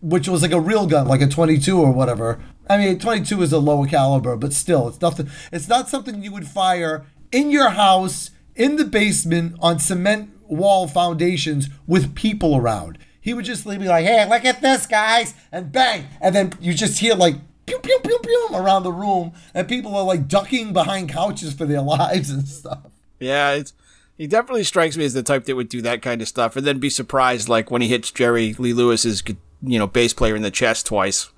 which 0.00 0.28
was 0.28 0.40
like 0.40 0.52
a 0.52 0.60
real 0.60 0.86
gun, 0.86 1.08
like 1.08 1.20
a 1.20 1.26
22 1.26 1.76
or 1.76 1.90
whatever. 1.90 2.40
I 2.68 2.78
mean, 2.78 3.00
22 3.00 3.42
is 3.42 3.52
a 3.52 3.58
lower 3.58 3.88
caliber, 3.88 4.36
but 4.36 4.52
still, 4.52 4.86
it's 4.86 5.00
nothing. 5.00 5.28
It's 5.50 5.66
not 5.66 5.88
something 5.88 6.22
you 6.22 6.30
would 6.30 6.46
fire 6.46 7.06
in 7.32 7.50
your 7.50 7.70
house, 7.70 8.30
in 8.54 8.76
the 8.76 8.84
basement, 8.84 9.56
on 9.58 9.80
cement 9.80 10.30
wall 10.46 10.86
foundations 10.86 11.68
with 11.88 12.14
people 12.14 12.56
around. 12.56 12.98
He 13.20 13.34
would 13.34 13.46
just 13.46 13.66
be 13.66 13.78
like, 13.78 14.06
"Hey, 14.06 14.28
look 14.28 14.44
at 14.44 14.62
this, 14.62 14.86
guys!" 14.86 15.34
and 15.50 15.72
bang, 15.72 16.06
and 16.20 16.36
then 16.36 16.52
you 16.60 16.72
just 16.72 17.00
hear 17.00 17.16
like 17.16 17.34
pew 17.66 17.80
pew 17.80 17.98
pew 18.04 18.18
pew 18.22 18.48
around 18.54 18.84
the 18.84 18.92
room, 18.92 19.32
and 19.54 19.66
people 19.66 19.96
are 19.96 20.04
like 20.04 20.28
ducking 20.28 20.72
behind 20.72 21.08
couches 21.08 21.52
for 21.52 21.66
their 21.66 21.82
lives 21.98 22.30
and 22.30 22.46
stuff. 22.46 22.92
Yeah, 23.18 23.54
it's 23.54 23.72
he 24.20 24.26
definitely 24.26 24.64
strikes 24.64 24.98
me 24.98 25.06
as 25.06 25.14
the 25.14 25.22
type 25.22 25.44
that 25.44 25.56
would 25.56 25.70
do 25.70 25.80
that 25.80 26.02
kind 26.02 26.20
of 26.20 26.28
stuff, 26.28 26.54
and 26.54 26.66
then 26.66 26.78
be 26.78 26.90
surprised 26.90 27.48
like 27.48 27.70
when 27.70 27.80
he 27.80 27.88
hits 27.88 28.10
Jerry 28.10 28.52
Lee 28.58 28.74
Lewis's 28.74 29.22
you 29.62 29.78
know 29.78 29.86
bass 29.86 30.12
player 30.12 30.36
in 30.36 30.42
the 30.42 30.50
chest 30.50 30.84
twice. 30.84 31.30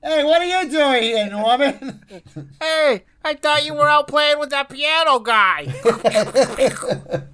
Hey, 0.00 0.22
what 0.22 0.40
are 0.40 0.44
you 0.44 0.70
doing 0.70 1.02
here, 1.02 1.28
Norman? 1.28 2.00
hey, 2.60 3.02
I 3.24 3.34
thought 3.34 3.66
you 3.66 3.74
were 3.74 3.88
out 3.88 4.06
playing 4.06 4.38
with 4.38 4.50
that 4.50 4.68
piano 4.68 5.18
guy. 5.18 5.64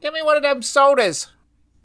Give 0.00 0.14
me 0.14 0.22
one 0.22 0.38
of 0.38 0.42
them 0.42 0.62
sodas. 0.62 1.26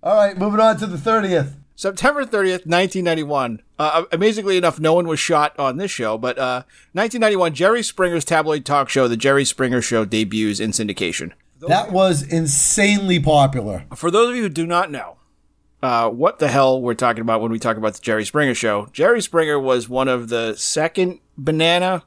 All 0.00 0.14
right, 0.14 0.38
moving 0.38 0.60
on 0.60 0.76
to 0.76 0.86
the 0.86 0.96
30th. 0.96 1.54
September 1.80 2.26
30th, 2.26 2.66
1991. 2.66 3.62
Uh, 3.78 4.04
amazingly 4.12 4.58
enough, 4.58 4.78
no 4.78 4.92
one 4.92 5.08
was 5.08 5.18
shot 5.18 5.58
on 5.58 5.78
this 5.78 5.90
show, 5.90 6.18
but 6.18 6.38
uh, 6.38 6.64
1991, 6.92 7.54
Jerry 7.54 7.82
Springer's 7.82 8.22
tabloid 8.22 8.66
talk 8.66 8.90
show, 8.90 9.08
The 9.08 9.16
Jerry 9.16 9.46
Springer 9.46 9.80
Show, 9.80 10.04
debuts 10.04 10.60
in 10.60 10.72
syndication. 10.72 11.32
That 11.66 11.90
was 11.90 12.22
insanely 12.22 13.18
popular. 13.18 13.86
For 13.96 14.10
those 14.10 14.28
of 14.28 14.36
you 14.36 14.42
who 14.42 14.48
do 14.50 14.66
not 14.66 14.90
know, 14.90 15.16
uh, 15.82 16.10
what 16.10 16.38
the 16.38 16.48
hell 16.48 16.82
we're 16.82 16.92
talking 16.92 17.22
about 17.22 17.40
when 17.40 17.50
we 17.50 17.58
talk 17.58 17.78
about 17.78 17.94
the 17.94 18.02
Jerry 18.02 18.26
Springer 18.26 18.54
Show, 18.54 18.90
Jerry 18.92 19.22
Springer 19.22 19.58
was 19.58 19.88
one 19.88 20.08
of 20.08 20.28
the 20.28 20.56
second 20.56 21.20
banana 21.38 22.04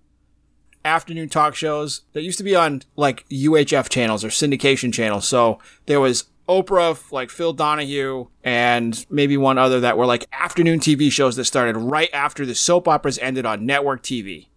afternoon 0.86 1.30
talk 1.30 1.56
shows 1.56 2.02
that 2.14 2.22
used 2.22 2.38
to 2.38 2.44
be 2.44 2.56
on 2.56 2.84
like 2.96 3.28
UHF 3.30 3.90
channels 3.90 4.24
or 4.24 4.28
syndication 4.28 4.94
channels. 4.94 5.28
So 5.28 5.58
there 5.88 6.00
was 6.00 6.26
Oprah, 6.48 7.12
like 7.12 7.30
Phil 7.30 7.54
Donahue, 7.54 8.28
and 8.44 9.06
maybe 9.10 9.38
one 9.38 9.58
other 9.58 9.80
that 9.80 9.98
were 9.98 10.06
like 10.06 10.28
afternoon 10.32 10.80
TV 10.80 11.12
shows 11.12 11.36
that 11.36 11.46
started 11.46 11.78
right 11.78 12.10
after 12.14 12.46
the 12.46 12.56
soap 12.56 12.88
operas 12.88 13.18
ended 13.20 13.46
on 13.46 13.66
network 13.66 14.04
TV. 14.04 14.48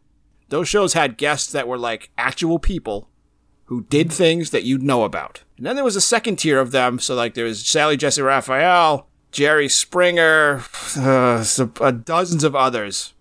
Those 0.49 0.69
shows 0.69 0.93
had 0.93 1.17
guests 1.17 1.51
that 1.53 1.69
were 1.69 1.79
like 1.79 2.11
actual 2.17 2.59
people 2.59 3.09
who 3.67 3.83
did 3.85 4.13
things 4.13 4.51
that 4.51 4.65
you'd 4.65 4.83
know 4.83 5.05
about. 5.05 5.43
And 5.57 5.67
then 5.67 5.75
there 5.75 5.85
was 5.85 5.97
a 5.97 6.01
second 6.01 6.37
tier 6.37 6.61
of 6.61 6.71
them. 6.71 6.99
So 6.99 7.15
like 7.15 7.35
there 7.35 7.45
was 7.45 7.67
Sally 7.67 7.97
Jessy 7.97 8.23
Raphael, 8.23 9.09
Jerry 9.33 9.69
Springer, 9.69 10.63
uh, 10.97 11.45
uh, 11.81 11.91
dozens 11.91 12.45
of 12.45 12.55
others, 12.55 13.15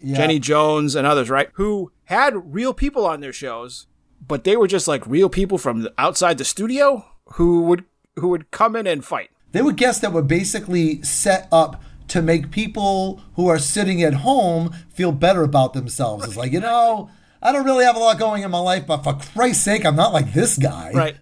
yeah. 0.00 0.16
Jenny 0.16 0.38
Jones 0.38 0.94
and 0.94 1.06
others, 1.06 1.30
right? 1.30 1.50
Who 1.54 1.92
had 2.04 2.54
real 2.54 2.72
people 2.72 3.06
on 3.06 3.20
their 3.20 3.32
shows, 3.32 3.86
but 4.24 4.44
they 4.44 4.56
were 4.56 4.68
just 4.68 4.88
like 4.88 5.06
real 5.06 5.28
people 5.28 5.58
from 5.58 5.88
outside 5.98 6.38
the 6.38 6.44
studio 6.44 7.04
who 7.34 7.62
would 7.62 7.84
who 8.18 8.28
would 8.28 8.50
come 8.50 8.76
in 8.76 8.86
and 8.86 9.04
fight. 9.04 9.30
They 9.52 9.62
were 9.62 9.72
guests 9.72 10.00
that 10.02 10.12
were 10.12 10.22
basically 10.22 11.02
set 11.02 11.48
up 11.50 11.82
to 12.08 12.22
make 12.22 12.50
people 12.50 13.22
who 13.36 13.48
are 13.48 13.58
sitting 13.58 14.02
at 14.02 14.14
home 14.14 14.74
feel 14.90 15.12
better 15.12 15.42
about 15.42 15.74
themselves. 15.74 16.24
It's 16.24 16.36
like, 16.36 16.52
you 16.52 16.60
know, 16.60 17.10
I 17.42 17.52
don't 17.52 17.64
really 17.64 17.84
have 17.84 17.96
a 17.96 18.00
lot 18.00 18.18
going 18.18 18.42
in 18.42 18.50
my 18.50 18.58
life, 18.58 18.86
but 18.86 19.04
for 19.04 19.14
Christ's 19.14 19.64
sake, 19.64 19.84
I'm 19.84 19.96
not 19.96 20.12
like 20.12 20.32
this 20.32 20.58
guy. 20.58 20.90
Right. 20.92 21.16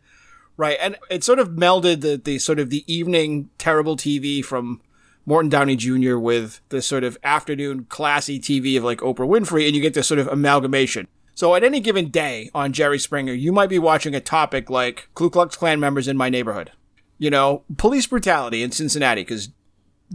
Right. 0.56 0.78
And 0.80 0.96
it 1.10 1.22
sort 1.22 1.38
of 1.38 1.50
melded 1.50 2.00
the, 2.00 2.20
the 2.22 2.38
sort 2.38 2.58
of 2.58 2.70
the 2.70 2.84
evening 2.92 3.50
terrible 3.58 3.96
TV 3.96 4.42
from 4.44 4.80
Morton 5.26 5.50
Downey 5.50 5.76
Jr. 5.76 6.16
with 6.16 6.60
the 6.70 6.80
sort 6.80 7.04
of 7.04 7.18
afternoon 7.22 7.84
classy 7.84 8.38
TV 8.38 8.78
of 8.78 8.84
like 8.84 9.00
Oprah 9.00 9.28
Winfrey, 9.28 9.66
and 9.66 9.74
you 9.74 9.82
get 9.82 9.92
this 9.92 10.06
sort 10.06 10.20
of 10.20 10.28
amalgamation. 10.28 11.08
So 11.34 11.54
at 11.54 11.64
any 11.64 11.80
given 11.80 12.08
day 12.08 12.48
on 12.54 12.72
Jerry 12.72 12.98
Springer, 12.98 13.34
you 13.34 13.52
might 13.52 13.68
be 13.68 13.78
watching 13.78 14.14
a 14.14 14.20
topic 14.20 14.70
like 14.70 15.08
Ku 15.14 15.28
Klux 15.28 15.56
Klan 15.56 15.78
members 15.78 16.08
in 16.08 16.16
my 16.16 16.30
neighborhood 16.30 16.70
you 17.18 17.30
know, 17.30 17.62
police 17.76 18.06
brutality 18.06 18.62
in 18.62 18.70
Cincinnati 18.70 19.22
because 19.22 19.50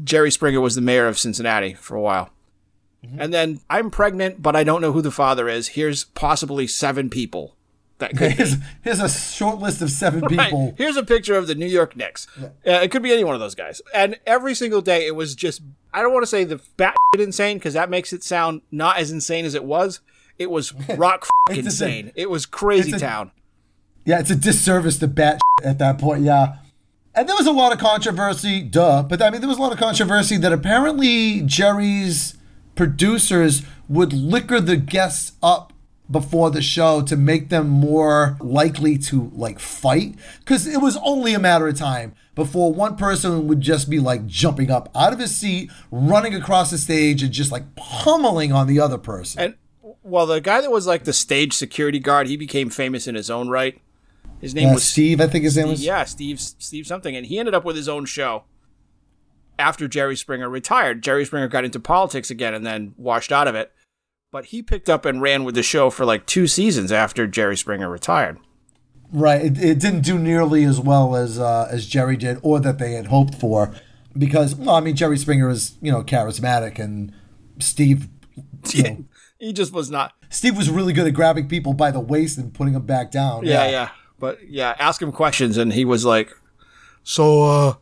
Jerry 0.04 0.32
Springer 0.32 0.62
was 0.62 0.76
the 0.76 0.82
mayor 0.82 1.08
of 1.08 1.18
Cincinnati 1.18 1.74
for 1.74 1.96
a 1.96 2.02
while. 2.02 2.30
Mm-hmm. 3.06 3.22
And 3.22 3.34
then 3.34 3.60
I'm 3.70 3.90
pregnant, 3.90 4.42
but 4.42 4.56
I 4.56 4.64
don't 4.64 4.82
know 4.82 4.92
who 4.92 5.02
the 5.02 5.12
father 5.12 5.50
is. 5.50 5.70
Here's 5.70 6.04
possibly 6.04 6.68
seven 6.68 7.10
people. 7.10 7.56
That 7.98 8.18
could 8.18 8.32
here's, 8.32 8.56
here's 8.82 9.00
a 9.00 9.10
short 9.10 9.60
list 9.60 9.82
of 9.82 9.92
seven 9.92 10.22
right. 10.22 10.32
people. 10.32 10.74
Here's 10.78 10.98
a 10.98 11.04
picture 11.04 11.36
of 11.36 11.48
the 11.48 11.56
New 11.56 11.68
York 11.68 11.96
Knicks. 11.96 12.28
Yeah. 12.40 12.78
Uh, 12.78 12.82
it 12.82 12.92
could 12.92 13.04
be 13.04 13.12
any 13.12 13.24
one 13.24 13.36
of 13.36 13.42
those 13.42 13.56
guys. 13.56 13.82
And 13.94 14.20
every 14.26 14.56
single 14.56 14.82
day, 14.82 15.06
it 15.06 15.16
was 15.16 15.36
just, 15.36 15.62
I 15.94 16.02
don't 16.02 16.14
want 16.14 16.24
to 16.24 16.28
say 16.28 16.44
the 16.44 16.62
bat 16.78 16.96
insane 17.18 17.58
because 17.58 17.74
that 17.74 17.90
makes 17.90 18.12
it 18.14 18.24
sound 18.24 18.62
not 18.72 18.98
as 18.98 19.12
insane 19.12 19.46
as 19.46 19.56
it 19.56 19.64
was. 19.64 20.00
It 20.38 20.50
was 20.50 20.74
rock 20.98 21.28
insane. 21.50 22.12
A, 22.16 22.22
it 22.22 22.30
was 22.30 22.46
crazy 22.46 22.94
town. 22.94 23.32
yeah, 24.06 24.20
it's 24.20 24.32
a 24.32 24.36
disservice 24.36 24.98
to 25.00 25.08
bat 25.08 25.42
at 25.64 25.78
that 25.80 26.00
point. 26.00 26.24
Yeah. 26.24 26.58
And 27.14 27.28
there 27.28 27.36
was 27.36 27.48
a 27.48 27.52
lot 27.52 27.74
of 27.74 27.80
controversy, 27.80 28.62
duh, 28.62 29.04
but 29.04 29.22
I 29.22 29.30
mean, 29.30 29.42
there 29.42 29.50
was 29.50 29.58
a 29.58 29.62
lot 29.62 29.74
of 29.74 29.78
controversy 29.78 30.38
that 30.38 30.54
apparently 30.54 31.42
Jerry's 31.42 32.38
producers 32.76 33.64
would 33.90 34.14
liquor 34.14 34.62
the 34.62 34.78
guests 34.78 35.34
up 35.44 35.74
before 36.10 36.52
the 36.52 36.62
show 36.62 37.02
to 37.02 37.16
make 37.16 37.50
them 37.50 37.70
more 37.70 38.38
likely 38.40 38.98
to 38.98 39.32
like 39.34 39.60
fight 39.60 40.16
because 40.40 40.68
it 40.68 40.82
was 40.82 40.98
only 41.04 41.34
a 41.34 41.40
matter 41.40 41.68
of 41.68 41.78
time 41.78 42.14
before 42.36 42.74
one 42.74 42.98
person 42.98 43.48
would 43.48 43.62
just 43.62 43.90
be 43.90 44.00
like 44.00 44.26
jumping 44.26 44.70
up 44.70 44.90
out 44.94 45.14
of 45.14 45.20
his 45.20 45.36
seat 45.36 45.72
running 45.90 46.36
across 46.36 46.72
the 46.72 46.78
stage 46.78 47.24
and 47.24 47.32
just 47.32 47.52
like 47.52 47.76
pummeling 47.76 48.52
on 48.52 48.68
the 48.68 48.80
other 48.80 48.98
person. 48.98 49.42
And 49.42 49.56
well 50.04 50.26
the 50.26 50.42
guy 50.42 50.60
that 50.60 50.72
was 50.72 50.86
like 50.86 51.06
the 51.06 51.14
stage 51.14 51.54
security 51.54 52.00
guard 52.00 52.28
he 52.28 52.36
became 52.36 52.70
famous 52.70 53.08
in 53.08 53.16
his 53.16 53.30
own 53.30 53.48
right 53.48 53.80
his 54.42 54.56
name 54.56 54.70
uh, 54.70 54.74
was 54.74 54.84
Steve, 54.84 55.22
I 55.22 55.28
think 55.28 55.44
his 55.44 55.56
name 55.56 55.70
was. 55.70 55.86
Yeah, 55.86 56.04
Steve 56.04 56.40
Steve 56.40 56.88
something, 56.88 57.16
and 57.16 57.26
he 57.26 57.40
ended 57.40 57.54
up 57.54 57.64
with 57.64 57.76
his 57.76 57.88
own 57.88 58.06
show 58.06 58.44
after 59.62 59.88
Jerry 59.88 60.16
Springer 60.16 60.50
retired. 60.50 61.04
Jerry 61.04 61.24
Springer 61.24 61.48
got 61.48 61.64
into 61.64 61.80
politics 61.80 62.30
again 62.30 62.54
and 62.54 62.66
then 62.66 62.94
washed 62.98 63.32
out 63.32 63.48
of 63.48 63.56
it. 63.56 63.72
But 64.32 64.46
he 64.46 64.64
picked 64.64 64.90
up 64.90 65.06
and 65.06 65.22
ran 65.22 65.44
with 65.44 65.56
the 65.56 65.64
show 65.64 65.90
for 65.90 66.06
like 66.06 66.26
two 66.26 66.48
seasons 66.48 66.92
after 66.92 67.28
Jerry 67.28 67.58
Springer 67.58 67.90
retired. 67.90 68.40
Right. 69.12 69.42
It, 69.42 69.62
it 69.62 69.80
didn't 69.80 70.02
do 70.02 70.18
nearly 70.18 70.64
as 70.64 70.80
well 70.80 71.16
as 71.16 71.38
uh, 71.38 71.68
as 71.70 71.86
Jerry 71.86 72.18
did, 72.18 72.40
or 72.42 72.60
that 72.62 72.80
they 72.80 72.94
had 72.94 73.08
hoped 73.08 73.36
for, 73.36 73.74
because 74.18 74.56
well, 74.56 74.76
I 74.76 74.80
mean, 74.80 74.96
Jerry 74.96 75.18
Springer 75.18 75.50
is 75.50 75.78
you 75.82 75.92
know 75.92 76.02
charismatic, 76.02 76.80
and 76.80 77.14
Steve, 77.60 78.08
you 78.70 78.84
know, 78.84 79.06
he 79.38 79.52
just 79.52 79.74
was 79.74 79.92
not. 79.92 80.14
Steve 80.30 80.56
was 80.56 80.70
really 80.70 80.94
good 80.94 81.08
at 81.08 81.14
grabbing 81.14 81.50
people 81.50 81.74
by 81.74 81.92
the 81.92 82.00
waist 82.00 82.38
and 82.38 82.54
putting 82.54 82.74
them 82.74 82.86
back 82.86 83.12
down. 83.12 83.46
Yeah, 83.46 83.66
yeah. 83.66 83.72
yeah. 83.72 83.90
But 84.22 84.48
yeah, 84.48 84.76
ask 84.78 85.02
him 85.02 85.12
questions, 85.12 85.58
and 85.58 85.74
he 85.74 85.84
was 85.84 86.06
like, 86.06 86.32
"So, 87.04 87.44
uh, 87.44 87.74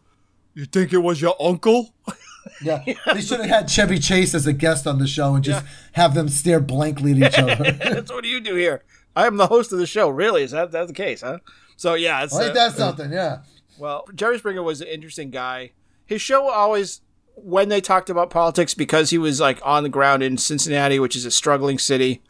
you 0.54 0.66
think 0.66 0.94
it 0.94 1.00
was 1.00 1.22
your 1.22 1.36
uncle?" 1.40 1.94
yeah, 2.64 2.82
they 3.14 3.20
should 3.20 3.42
have 3.42 3.50
had 3.50 3.70
Chevy 3.70 4.00
Chase 4.00 4.34
as 4.34 4.48
a 4.48 4.54
guest 4.54 4.88
on 4.88 5.00
the 5.00 5.06
show 5.06 5.36
and 5.36 5.44
just 5.44 5.66
yeah. 5.66 5.72
have 5.92 6.14
them 6.14 6.30
stare 6.30 6.62
blankly 6.62 7.12
at 7.12 7.34
each 7.34 7.40
other. 7.60 7.72
That's 7.74 8.10
what 8.10 8.24
do 8.24 8.30
you 8.30 8.40
do 8.40 8.56
here? 8.56 8.86
I 9.18 9.28
am 9.28 9.36
the 9.36 9.48
host 9.48 9.74
of 9.74 9.80
the 9.80 9.86
show. 9.86 10.08
Really, 10.08 10.42
is 10.42 10.52
that 10.52 10.72
that 10.72 10.88
the 10.88 10.94
case? 10.94 11.22
Huh? 11.22 11.40
So 11.76 11.96
yeah, 11.96 12.24
it's, 12.24 12.34
well, 12.34 12.48
ain't 12.48 12.58
uh, 12.58 12.70
something? 12.72 13.12
Yeah. 13.12 13.40
Well, 13.78 14.06
Jerry 14.16 14.40
Springer 14.40 14.64
was 14.64 14.80
an 14.80 14.88
interesting 14.88 15.32
guy. 15.32 15.72
His 16.06 16.22
show 16.22 16.50
always, 16.50 17.02
when 17.36 17.68
they 17.68 17.82
talked 17.82 18.10
about 18.10 18.30
politics, 18.30 18.74
because 18.74 19.10
he 19.10 19.18
was 19.18 19.42
like 19.42 19.60
on 19.64 19.84
the 19.84 19.90
ground 19.90 20.24
in 20.24 20.38
Cincinnati, 20.38 21.00
which 21.00 21.18
is 21.18 21.26
a 21.26 21.32
struggling 21.32 21.78
city, 21.78 22.22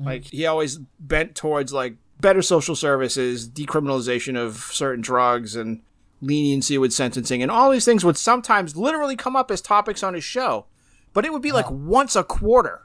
mm. 0.00 0.06
like 0.06 0.24
he 0.26 0.46
always 0.46 0.78
bent 1.00 1.34
towards 1.34 1.72
like 1.72 1.96
better 2.20 2.42
social 2.42 2.74
services, 2.74 3.48
decriminalization 3.48 4.36
of 4.36 4.56
certain 4.56 5.00
drugs, 5.00 5.56
and 5.56 5.82
leniency 6.20 6.78
with 6.78 6.92
sentencing, 6.92 7.42
and 7.42 7.50
all 7.50 7.70
these 7.70 7.84
things 7.84 8.04
would 8.04 8.16
sometimes 8.16 8.76
literally 8.76 9.16
come 9.16 9.36
up 9.36 9.50
as 9.50 9.60
topics 9.60 10.02
on 10.02 10.14
his 10.14 10.24
show, 10.24 10.66
but 11.12 11.24
it 11.24 11.32
would 11.32 11.42
be 11.42 11.52
like 11.52 11.70
once 11.70 12.14
a 12.14 12.24
quarter. 12.24 12.82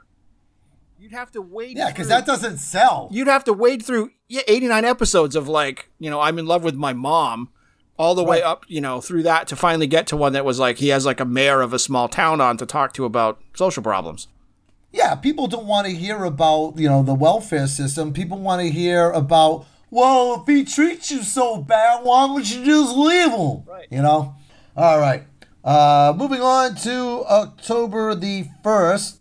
You'd 0.98 1.12
have 1.12 1.30
to 1.32 1.42
wade. 1.42 1.76
Yeah, 1.76 1.90
because 1.90 2.08
that 2.08 2.26
doesn't 2.26 2.58
sell. 2.58 3.08
You'd 3.12 3.28
have 3.28 3.44
to 3.44 3.52
wade 3.52 3.84
through 3.84 4.10
yeah, 4.28 4.42
89 4.48 4.84
episodes 4.84 5.36
of 5.36 5.46
like, 5.46 5.90
you 5.98 6.10
know, 6.10 6.20
I'm 6.20 6.38
in 6.38 6.46
love 6.46 6.64
with 6.64 6.74
my 6.74 6.94
mom, 6.94 7.50
all 7.98 8.14
the 8.14 8.22
right. 8.22 8.30
way 8.30 8.42
up, 8.42 8.64
you 8.68 8.80
know, 8.80 9.00
through 9.00 9.22
that 9.24 9.46
to 9.48 9.56
finally 9.56 9.86
get 9.86 10.06
to 10.08 10.16
one 10.16 10.32
that 10.32 10.44
was 10.44 10.58
like 10.58 10.78
he 10.78 10.88
has 10.88 11.04
like 11.04 11.20
a 11.20 11.24
mayor 11.24 11.60
of 11.60 11.72
a 11.72 11.78
small 11.78 12.08
town 12.08 12.40
on 12.40 12.56
to 12.56 12.66
talk 12.66 12.92
to 12.94 13.04
about 13.04 13.40
social 13.54 13.82
problems 13.82 14.28
yeah, 14.96 15.14
people 15.14 15.46
don't 15.46 15.66
want 15.66 15.86
to 15.86 15.92
hear 15.92 16.24
about, 16.24 16.78
you 16.78 16.88
know, 16.88 17.02
the 17.02 17.14
welfare 17.14 17.66
system. 17.66 18.14
People 18.14 18.38
want 18.38 18.62
to 18.62 18.70
hear 18.70 19.10
about, 19.10 19.66
well, 19.90 20.40
if 20.40 20.46
he 20.46 20.64
treats 20.64 21.10
you 21.10 21.22
so 21.22 21.58
bad, 21.58 22.02
why 22.02 22.24
would 22.32 22.50
you 22.50 22.64
just 22.64 22.96
leave 22.96 23.30
him? 23.30 23.62
Right. 23.66 23.86
You 23.90 24.00
know? 24.00 24.34
All 24.74 24.98
right. 24.98 25.24
Uh, 25.62 26.14
moving 26.16 26.40
on 26.40 26.76
to 26.76 27.26
October 27.28 28.14
the 28.14 28.46
1st. 28.64 29.18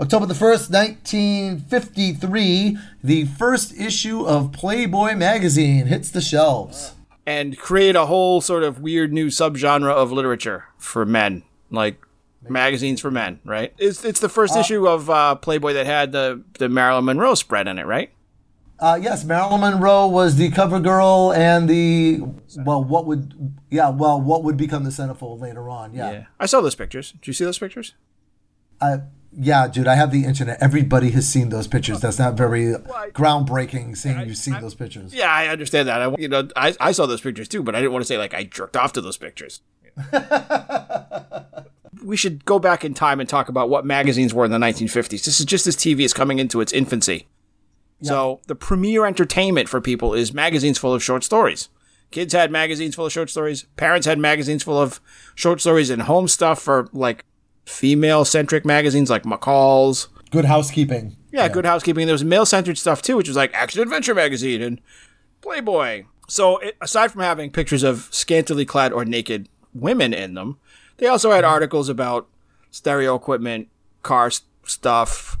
October 0.00 0.26
the 0.26 0.34
1st, 0.34 0.72
1953, 0.72 2.76
the 3.04 3.26
first 3.26 3.72
issue 3.78 4.26
of 4.26 4.50
Playboy 4.50 5.14
magazine 5.14 5.86
hits 5.86 6.10
the 6.10 6.20
shelves. 6.20 6.94
And 7.24 7.56
create 7.56 7.94
a 7.94 8.06
whole 8.06 8.40
sort 8.40 8.64
of 8.64 8.80
weird 8.80 9.12
new 9.12 9.28
subgenre 9.28 9.92
of 9.92 10.10
literature 10.10 10.64
for 10.76 11.06
men. 11.06 11.44
Like 11.70 12.03
magazines 12.48 13.00
for 13.00 13.10
men, 13.10 13.40
right? 13.44 13.72
It's 13.78 14.04
it's 14.04 14.20
the 14.20 14.28
first 14.28 14.56
uh, 14.56 14.60
issue 14.60 14.86
of 14.86 15.08
uh, 15.10 15.34
Playboy 15.36 15.72
that 15.74 15.86
had 15.86 16.12
the 16.12 16.42
the 16.58 16.68
Marilyn 16.68 17.04
Monroe 17.04 17.34
spread 17.34 17.68
in 17.68 17.78
it, 17.78 17.86
right? 17.86 18.10
Uh, 18.80 18.98
yes, 19.00 19.24
Marilyn 19.24 19.60
Monroe 19.60 20.06
was 20.08 20.36
the 20.36 20.50
cover 20.50 20.80
girl 20.80 21.32
and 21.32 21.68
the 21.68 22.20
well, 22.58 22.82
what 22.82 23.06
would 23.06 23.54
yeah, 23.70 23.88
well, 23.88 24.20
what 24.20 24.42
would 24.42 24.56
become 24.56 24.84
the 24.84 24.90
centerfold 24.90 25.40
later 25.40 25.68
on? 25.68 25.94
Yeah, 25.94 26.10
yeah. 26.10 26.24
I 26.40 26.46
saw 26.46 26.60
those 26.60 26.74
pictures. 26.74 27.12
Did 27.12 27.26
you 27.28 27.32
see 27.32 27.44
those 27.44 27.58
pictures? 27.58 27.94
I, 28.80 28.98
yeah, 29.32 29.68
dude, 29.68 29.86
I 29.88 29.94
have 29.94 30.10
the 30.10 30.24
internet. 30.24 30.58
Everybody 30.60 31.10
has 31.10 31.28
seen 31.28 31.48
those 31.48 31.66
pictures. 31.66 32.00
That's 32.00 32.18
not 32.18 32.34
very 32.34 32.74
groundbreaking 33.12 33.96
saying 33.96 34.28
you've 34.28 34.36
seen 34.36 34.60
those 34.60 34.74
pictures. 34.74 35.14
Yeah, 35.14 35.30
I 35.30 35.48
understand 35.48 35.88
that. 35.88 36.02
I, 36.02 36.14
you 36.18 36.28
know, 36.28 36.48
I, 36.56 36.74
I 36.80 36.92
saw 36.92 37.06
those 37.06 37.20
pictures 37.20 37.48
too, 37.48 37.62
but 37.62 37.74
I 37.74 37.80
didn't 37.80 37.92
want 37.92 38.02
to 38.02 38.06
say 38.06 38.18
like 38.18 38.34
I 38.34 38.44
jerked 38.44 38.76
off 38.76 38.92
to 38.94 39.00
those 39.00 39.16
pictures. 39.16 39.60
we 42.02 42.16
should 42.16 42.44
go 42.44 42.58
back 42.58 42.84
in 42.84 42.94
time 42.94 43.20
and 43.20 43.28
talk 43.28 43.48
about 43.48 43.68
what 43.68 43.84
magazines 43.84 44.32
were 44.32 44.44
in 44.44 44.50
the 44.50 44.58
1950s. 44.58 45.24
This 45.24 45.40
is 45.40 45.46
just 45.46 45.66
as 45.66 45.76
TV 45.76 46.00
is 46.00 46.12
coming 46.12 46.38
into 46.38 46.60
its 46.60 46.72
infancy. 46.72 47.26
So 48.02 48.40
the 48.48 48.54
premier 48.54 49.06
entertainment 49.06 49.68
for 49.68 49.80
people 49.80 50.12
is 50.12 50.34
magazines 50.34 50.76
full 50.76 50.92
of 50.92 51.02
short 51.02 51.24
stories. 51.24 51.70
Kids 52.10 52.34
had 52.34 52.50
magazines 52.50 52.94
full 52.94 53.06
of 53.06 53.12
short 53.12 53.30
stories. 53.30 53.64
Parents 53.76 54.06
had 54.06 54.18
magazines 54.18 54.62
full 54.62 54.78
of 54.78 55.00
short 55.34 55.60
stories 55.60 55.88
and 55.88 56.02
home 56.02 56.28
stuff 56.28 56.60
for 56.60 56.88
like 56.92 57.24
female 57.64 58.26
centric 58.26 58.66
magazines 58.66 59.08
like 59.08 59.22
McCall's. 59.22 60.08
Good 60.30 60.44
housekeeping. 60.44 61.16
Yeah, 61.34 61.48
Good 61.48 61.66
Housekeeping. 61.66 62.06
There 62.06 62.14
was 62.14 62.22
male 62.22 62.46
centered 62.46 62.78
stuff 62.78 63.02
too, 63.02 63.16
which 63.16 63.26
was 63.26 63.36
like 63.36 63.52
Action 63.54 63.82
Adventure 63.82 64.14
magazine 64.14 64.62
and 64.62 64.80
Playboy. 65.40 66.04
So 66.28 66.58
it, 66.58 66.76
aside 66.80 67.10
from 67.10 67.22
having 67.22 67.50
pictures 67.50 67.82
of 67.82 68.08
scantily 68.12 68.64
clad 68.64 68.92
or 68.92 69.04
naked 69.04 69.48
women 69.74 70.14
in 70.14 70.34
them, 70.34 70.58
they 70.98 71.06
also 71.06 71.30
had 71.32 71.44
articles 71.44 71.88
about 71.88 72.26
stereo 72.70 73.14
equipment, 73.14 73.68
car 74.02 74.26
s- 74.26 74.42
stuff, 74.64 75.38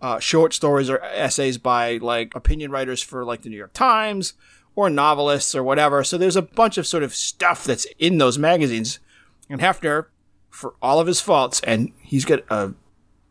uh, 0.00 0.18
short 0.18 0.52
stories 0.52 0.90
or 0.90 1.02
essays 1.04 1.58
by 1.58 1.96
like 1.98 2.34
opinion 2.34 2.70
writers 2.70 3.02
for 3.02 3.24
like 3.24 3.42
the 3.42 3.48
New 3.48 3.56
York 3.56 3.72
Times 3.72 4.34
or 4.74 4.88
novelists 4.90 5.54
or 5.54 5.62
whatever. 5.62 6.02
So 6.02 6.16
there's 6.18 6.36
a 6.36 6.42
bunch 6.42 6.78
of 6.78 6.86
sort 6.86 7.02
of 7.02 7.14
stuff 7.14 7.64
that's 7.64 7.86
in 7.98 8.18
those 8.18 8.38
magazines. 8.38 8.98
And 9.50 9.60
Hefner, 9.60 10.06
for 10.50 10.74
all 10.82 10.98
of 10.98 11.06
his 11.06 11.20
faults, 11.20 11.60
and 11.64 11.92
he's 12.00 12.24
got 12.24 12.40
a 12.50 12.72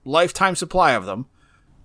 lifetime 0.06 0.56
supply 0.56 0.92
of 0.94 1.06
them. 1.06 1.26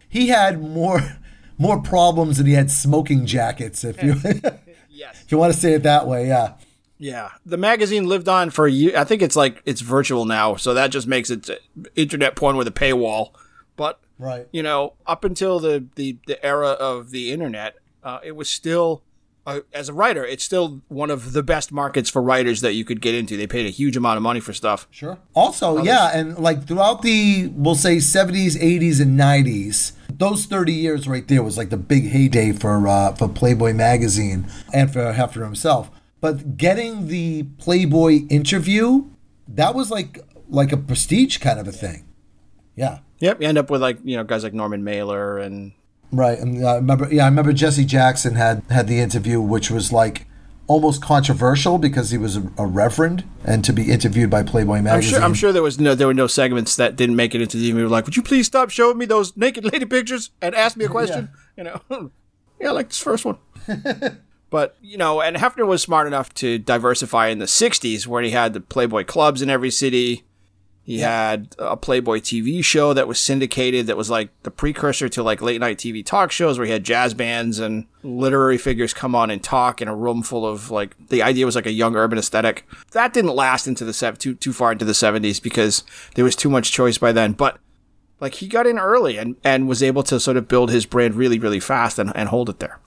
He 0.09 0.29
had 0.29 0.61
more 0.63 1.17
more 1.59 1.81
problems 1.81 2.37
than 2.37 2.47
he 2.47 2.53
had 2.53 2.71
smoking 2.71 3.25
jackets. 3.27 3.83
If 3.83 4.03
you 4.03 4.15
Yes. 4.91 5.23
if 5.25 5.33
you 5.33 5.37
want 5.39 5.53
to 5.53 5.59
say 5.59 5.73
it 5.75 5.83
that 5.83 6.07
way, 6.07 6.29
yeah. 6.29 6.55
Yeah, 6.99 7.31
the 7.45 7.57
magazine 7.57 8.09
lived 8.09 8.29
on 8.29 8.51
for 8.51 8.67
a 8.67 8.71
year. 8.71 8.97
I 8.97 9.05
think 9.05 9.21
it's 9.23 9.37
like 9.37 9.63
it's 9.67 9.81
virtual 9.83 10.25
now, 10.25 10.57
so 10.57 10.73
that 10.75 10.91
just 10.91 11.07
makes 11.07 11.31
it 11.31 11.49
uh, 11.51 11.55
internet 11.95 12.37
porn 12.37 12.57
with 12.57 12.67
a 12.67 12.73
paywall. 12.73 13.31
But 13.77 14.01
Right. 14.19 14.49
you 14.51 14.63
know, 14.63 14.95
up 15.07 15.25
until 15.25 15.61
the 15.61 15.85
the, 15.97 16.17
the 16.27 16.45
era 16.45 16.69
of 16.71 17.11
the 17.11 17.33
internet, 17.33 17.77
uh, 18.03 18.19
it 18.25 18.33
was 18.35 18.49
still 18.49 19.03
uh, 19.47 19.61
as 19.73 19.89
a 19.89 19.93
writer, 19.93 20.25
it's 20.25 20.43
still 20.43 20.81
one 20.89 21.11
of 21.11 21.33
the 21.33 21.43
best 21.43 21.71
markets 21.71 22.11
for 22.11 22.21
writers 22.23 22.63
that 22.63 22.73
you 22.73 22.85
could 22.85 23.01
get 23.01 23.15
into. 23.15 23.37
They 23.37 23.47
paid 23.47 23.67
a 23.67 23.71
huge 23.71 23.97
amount 23.97 24.17
of 24.17 24.23
money 24.23 24.41
for 24.41 24.53
stuff. 24.53 24.89
Sure. 24.91 25.19
Also, 25.35 25.83
yeah, 25.85 26.11
and 26.13 26.37
like 26.39 26.67
throughout 26.67 27.03
the 27.03 27.49
we'll 27.55 27.75
say 27.77 27.99
70s, 27.99 28.57
80s, 28.61 29.01
and 29.01 29.19
90s, 29.21 29.93
those 30.11 30.47
30 30.47 30.73
years 30.73 31.07
right 31.07 31.29
there 31.29 31.43
was 31.43 31.57
like 31.59 31.69
the 31.71 31.77
big 31.77 32.09
heyday 32.09 32.53
for 32.53 32.89
uh, 32.89 33.13
for 33.15 33.29
Playboy 33.29 33.73
magazine 33.75 34.47
and 34.73 34.91
for 34.93 35.13
Hefner 35.13 35.45
himself. 35.45 35.91
But 36.21 36.57
getting 36.57 37.09
the 37.09 37.45
Playboy 37.59 38.27
interview, 38.29 39.05
that 39.49 39.75
was 39.75 39.91
like 39.91 40.21
like 40.49 40.73
a 40.73 40.77
prestige 40.77 41.39
kind 41.39 41.59
of 41.59 41.69
a 41.69 41.73
thing. 41.73 42.07
Yeah. 42.75 43.01
Yep, 43.21 43.41
you 43.41 43.49
end 43.49 43.59
up 43.59 43.71
with 43.71 43.81
like 43.83 43.99
you 44.05 44.17
know 44.17 44.25
guys 44.25 44.45
like 44.45 44.53
Norman 44.55 44.85
Mailer 44.85 45.39
and 45.39 45.73
Right, 46.13 46.39
and 46.39 46.65
uh, 46.65 46.69
I 46.69 46.75
remember. 46.77 47.09
Yeah, 47.13 47.25
I 47.25 47.29
remember 47.29 47.53
Jesse 47.53 47.85
Jackson 47.85 48.35
had 48.37 48.63
had 48.71 48.87
the 48.87 49.01
interview, 49.01 49.41
which 49.41 49.71
was 49.71 49.93
like 49.93 50.27
almost 50.69 51.03
controversial 51.03 51.79
because 51.79 52.11
he 52.11 52.19
was 52.19 52.37
a, 52.37 52.51
a 52.59 52.67
reverend, 52.67 53.25
and 53.45 53.65
to 53.65 53.73
be 53.73 53.91
interviewed 53.91 54.31
by 54.31 54.43
Playboy 54.43 54.77
I'm 54.77 54.85
magazine. 54.85 55.15
sure 55.15 55.23
I'm 55.23 55.35
sure 55.35 55.53
there 55.53 55.63
was 55.63 55.81
no 55.81 55.95
there 55.95 56.07
were 56.07 56.15
no 56.15 56.27
segments 56.27 56.77
that 56.77 56.97
didn't 56.97 57.17
make 57.17 57.35
it 57.35 57.41
into 57.41 57.57
the. 57.57 57.73
We 57.73 57.83
were 57.83 57.89
like, 57.89 58.05
would 58.07 58.17
you 58.17 58.23
please 58.23 58.47
stop 58.47 58.71
showing 58.71 58.99
me 58.99 59.07
those 59.07 59.37
naked 59.37 59.65
lady 59.65 59.85
pictures 59.85 60.31
and 60.41 60.55
ask 60.55 60.77
me 60.77 60.85
a 60.85 60.89
question? 60.97 61.29
You 61.57 61.65
know, 61.65 61.81
yeah, 62.61 62.69
I 62.69 62.73
like 62.73 62.89
this 62.89 63.01
first 63.01 63.25
one. 63.25 63.39
but 64.57 64.75
you 64.81 64.97
know, 64.97 65.21
and 65.21 65.37
Hefner 65.37 65.67
was 65.67 65.83
smart 65.83 66.07
enough 66.07 66.33
to 66.37 66.57
diversify 66.57 67.29
in 67.29 67.41
the 67.41 67.45
'60s, 67.45 68.07
where 68.07 68.23
he 68.23 68.31
had 68.31 68.55
the 68.55 68.61
Playboy 68.63 69.05
clubs 69.05 69.43
in 69.43 69.51
every 69.51 69.71
city. 69.71 70.25
He 70.83 71.01
had 71.01 71.55
a 71.59 71.77
Playboy 71.77 72.21
TV 72.21 72.65
show 72.65 72.95
that 72.95 73.07
was 73.07 73.21
syndicated 73.21 73.87
that 73.87 73.99
was 73.99 74.09
like 74.09 74.31
the 74.45 74.51
precursor 74.51 75.11
to 75.11 75.23
like 75.23 75.43
late 75.43 75.61
night 75.61 75.77
TV 75.77 76.03
talk 76.03 76.33
shows 76.33 76.59
where 76.59 76.65
he 76.65 76.73
had 76.73 76.85
jazz 76.85 77.13
bands 77.13 77.59
and 77.59 77.85
literary 78.03 78.57
figures 78.57 78.95
come 78.95 79.15
on 79.15 79.29
and 79.29 79.45
talk 79.45 79.83
in 79.83 79.89
a 79.89 79.95
room 79.95 80.23
full 80.23 80.47
of 80.47 80.71
like 80.71 80.97
the 81.09 81.23
idea 81.23 81.45
was 81.45 81.55
like 81.55 81.67
a 81.67 81.71
young 81.73 81.95
urban 81.95 82.19
aesthetic. 82.19 82.67
That 82.93 83.13
didn't 83.13 83.35
last 83.37 83.67
into 83.67 83.85
the 83.85 83.93
sev- 83.93 84.17
too 84.17 84.37
too 84.37 84.55
far 84.55 84.73
into 84.73 84.87
the 84.87 84.93
70s 84.93 85.43
because 85.43 85.85
there 86.15 86.25
was 86.25 86.35
too 86.35 86.49
much 86.49 86.73
choice 86.73 86.97
by 86.97 87.13
then, 87.13 87.33
but 87.33 87.59
like 88.21 88.37
he 88.37 88.49
got 88.49 88.67
in 88.67 88.79
early 88.79 89.19
and 89.19 89.37
and 89.45 89.69
was 89.69 89.83
able 89.83 90.03
to 90.05 90.19
sort 90.19 90.39
of 90.39 90.49
build 90.49 90.71
his 90.71 90.87
brand 90.87 91.15
really 91.15 91.39
really 91.39 91.61
fast 91.61 91.99
and, 91.99 92.11
and 92.17 92.31
hold 92.31 92.49
it 92.49 92.59
there. 92.59 92.81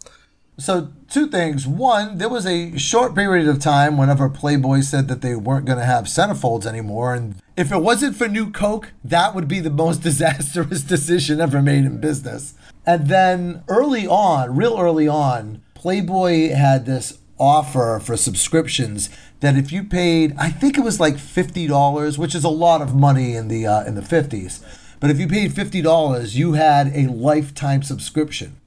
So, 0.60 0.90
two 1.10 1.28
things. 1.28 1.66
One, 1.66 2.18
there 2.18 2.28
was 2.28 2.46
a 2.46 2.78
short 2.78 3.16
period 3.16 3.48
of 3.48 3.60
time 3.60 3.98
whenever 3.98 4.28
Playboy 4.30 4.82
said 4.82 5.08
that 5.08 5.22
they 5.22 5.34
weren't 5.34 5.66
going 5.66 5.80
to 5.80 5.86
have 5.86 6.04
centerfolds 6.04 6.66
anymore. 6.66 7.14
And 7.14 7.36
if 7.56 7.72
it 7.72 7.82
wasn't 7.82 8.18
for 8.18 8.28
New 8.28 8.52
Coke, 8.52 8.92
that 9.02 9.34
would 9.34 9.48
be 9.48 9.62
the 9.62 9.70
most 9.70 9.98
disastrous 10.04 10.82
decision 10.82 11.40
ever 11.40 11.62
made 11.62 11.86
in 11.86 12.02
business. 12.02 12.56
And 12.86 13.08
then 13.08 13.64
early 13.70 14.06
on, 14.06 14.54
real 14.54 14.78
early 14.78 15.08
on, 15.08 15.62
Playboy 15.76 16.50
had 16.50 16.86
this 16.86 17.20
offer 17.40 18.02
for 18.04 18.18
subscriptions 18.18 19.10
that 19.40 19.56
if 19.56 19.72
you 19.72 19.86
paid, 19.86 20.36
I 20.38 20.50
think 20.50 20.78
it 20.78 20.84
was 20.84 21.00
like 21.00 21.16
$50, 21.16 22.18
which 22.18 22.36
is 22.36 22.44
a 22.44 22.50
lot 22.50 22.82
of 22.82 22.94
money 22.94 23.34
in 23.34 23.48
the 23.48 23.66
uh, 23.66 23.86
in 23.86 23.96
the 23.96 24.02
50s. 24.02 24.62
But 25.00 25.10
if 25.10 25.20
you 25.22 25.28
paid 25.30 25.52
$50, 25.52 26.36
you 26.36 26.54
had 26.54 26.92
a 26.94 27.08
lifetime 27.08 27.82
subscription 27.82 28.59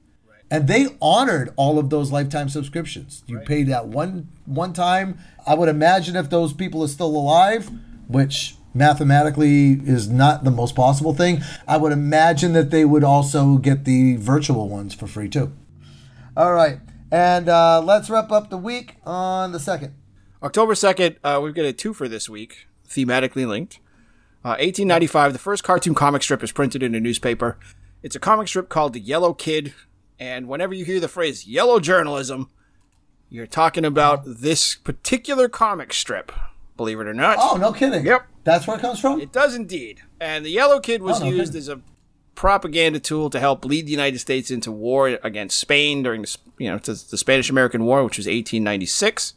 and 0.53 0.67
they 0.67 0.85
honored 1.01 1.51
all 1.55 1.79
of 1.79 1.89
those 1.89 2.11
lifetime 2.11 2.47
subscriptions. 2.47 3.23
You 3.25 3.39
paid 3.39 3.67
that 3.69 3.87
one 3.87 4.29
one 4.45 4.71
time. 4.71 5.17
I 5.47 5.55
would 5.55 5.67
imagine 5.67 6.15
if 6.15 6.29
those 6.29 6.53
people 6.53 6.83
are 6.83 6.87
still 6.87 7.07
alive, 7.07 7.71
which 8.07 8.55
mathematically 8.71 9.71
is 9.71 10.07
not 10.07 10.43
the 10.43 10.51
most 10.51 10.75
possible 10.75 11.15
thing, 11.15 11.41
I 11.67 11.77
would 11.77 11.91
imagine 11.91 12.53
that 12.53 12.69
they 12.69 12.85
would 12.85 13.03
also 13.03 13.57
get 13.57 13.85
the 13.85 14.17
virtual 14.17 14.69
ones 14.69 14.93
for 14.93 15.07
free 15.07 15.27
too. 15.27 15.51
All 16.37 16.53
right, 16.53 16.79
and 17.11 17.49
uh, 17.49 17.81
let's 17.81 18.11
wrap 18.11 18.31
up 18.31 18.51
the 18.51 18.57
week 18.57 18.97
on 19.07 19.53
the 19.53 19.59
second. 19.59 19.95
October 20.43 20.73
2nd, 20.73 21.17
uh, 21.23 21.39
we've 21.41 21.55
got 21.55 21.65
a 21.65 21.73
two 21.73 21.93
for 21.95 22.07
this 22.07 22.29
week, 22.29 22.67
thematically 22.87 23.47
linked. 23.47 23.79
Uh, 24.45 24.59
1895, 24.59 25.33
the 25.33 25.39
first 25.39 25.63
cartoon 25.63 25.95
comic 25.95 26.21
strip 26.21 26.43
is 26.43 26.51
printed 26.51 26.83
in 26.83 26.93
a 26.93 26.99
newspaper. 26.99 27.57
It's 28.03 28.15
a 28.15 28.19
comic 28.19 28.47
strip 28.49 28.69
called 28.69 28.93
The 28.93 28.99
Yellow 28.99 29.33
Kid, 29.33 29.73
and 30.23 30.47
whenever 30.47 30.73
you 30.73 30.85
hear 30.85 30.99
the 30.99 31.07
phrase 31.07 31.45
yellow 31.47 31.79
journalism, 31.79 32.49
you're 33.29 33.47
talking 33.47 33.83
about 33.85 34.23
this 34.25 34.75
particular 34.75 35.49
comic 35.49 35.91
strip, 35.93 36.31
believe 36.77 36.99
it 36.99 37.07
or 37.07 37.13
not. 37.13 37.37
Oh, 37.41 37.57
no 37.57 37.73
kidding. 37.73 38.05
Yep. 38.05 38.27
That's 38.43 38.67
where 38.67 38.77
it 38.77 38.81
comes 38.81 38.99
from. 38.99 39.19
It 39.19 39.31
does 39.33 39.55
indeed. 39.55 40.01
And 40.19 40.45
the 40.45 40.49
Yellow 40.49 40.79
Kid 40.79 41.01
was 41.01 41.21
Oh, 41.21 41.25
no 41.25 41.31
used 41.31 41.53
kidding. 41.53 41.57
as 41.59 41.69
a 41.69 41.81
propaganda 42.35 42.99
tool 42.99 43.29
to 43.29 43.39
help 43.39 43.65
lead 43.65 43.85
the 43.85 43.91
United 43.91 44.19
States 44.19 44.49
into 44.51 44.71
war 44.71 45.07
against 45.23 45.57
Spain 45.59 46.03
during 46.03 46.21
the, 46.21 46.37
you 46.57 46.69
know, 46.69 46.77
the 46.77 46.95
Spanish 46.95 47.49
American 47.49 47.83
War, 47.85 48.03
which 48.03 48.17
was 48.17 48.25
1896 48.27 49.33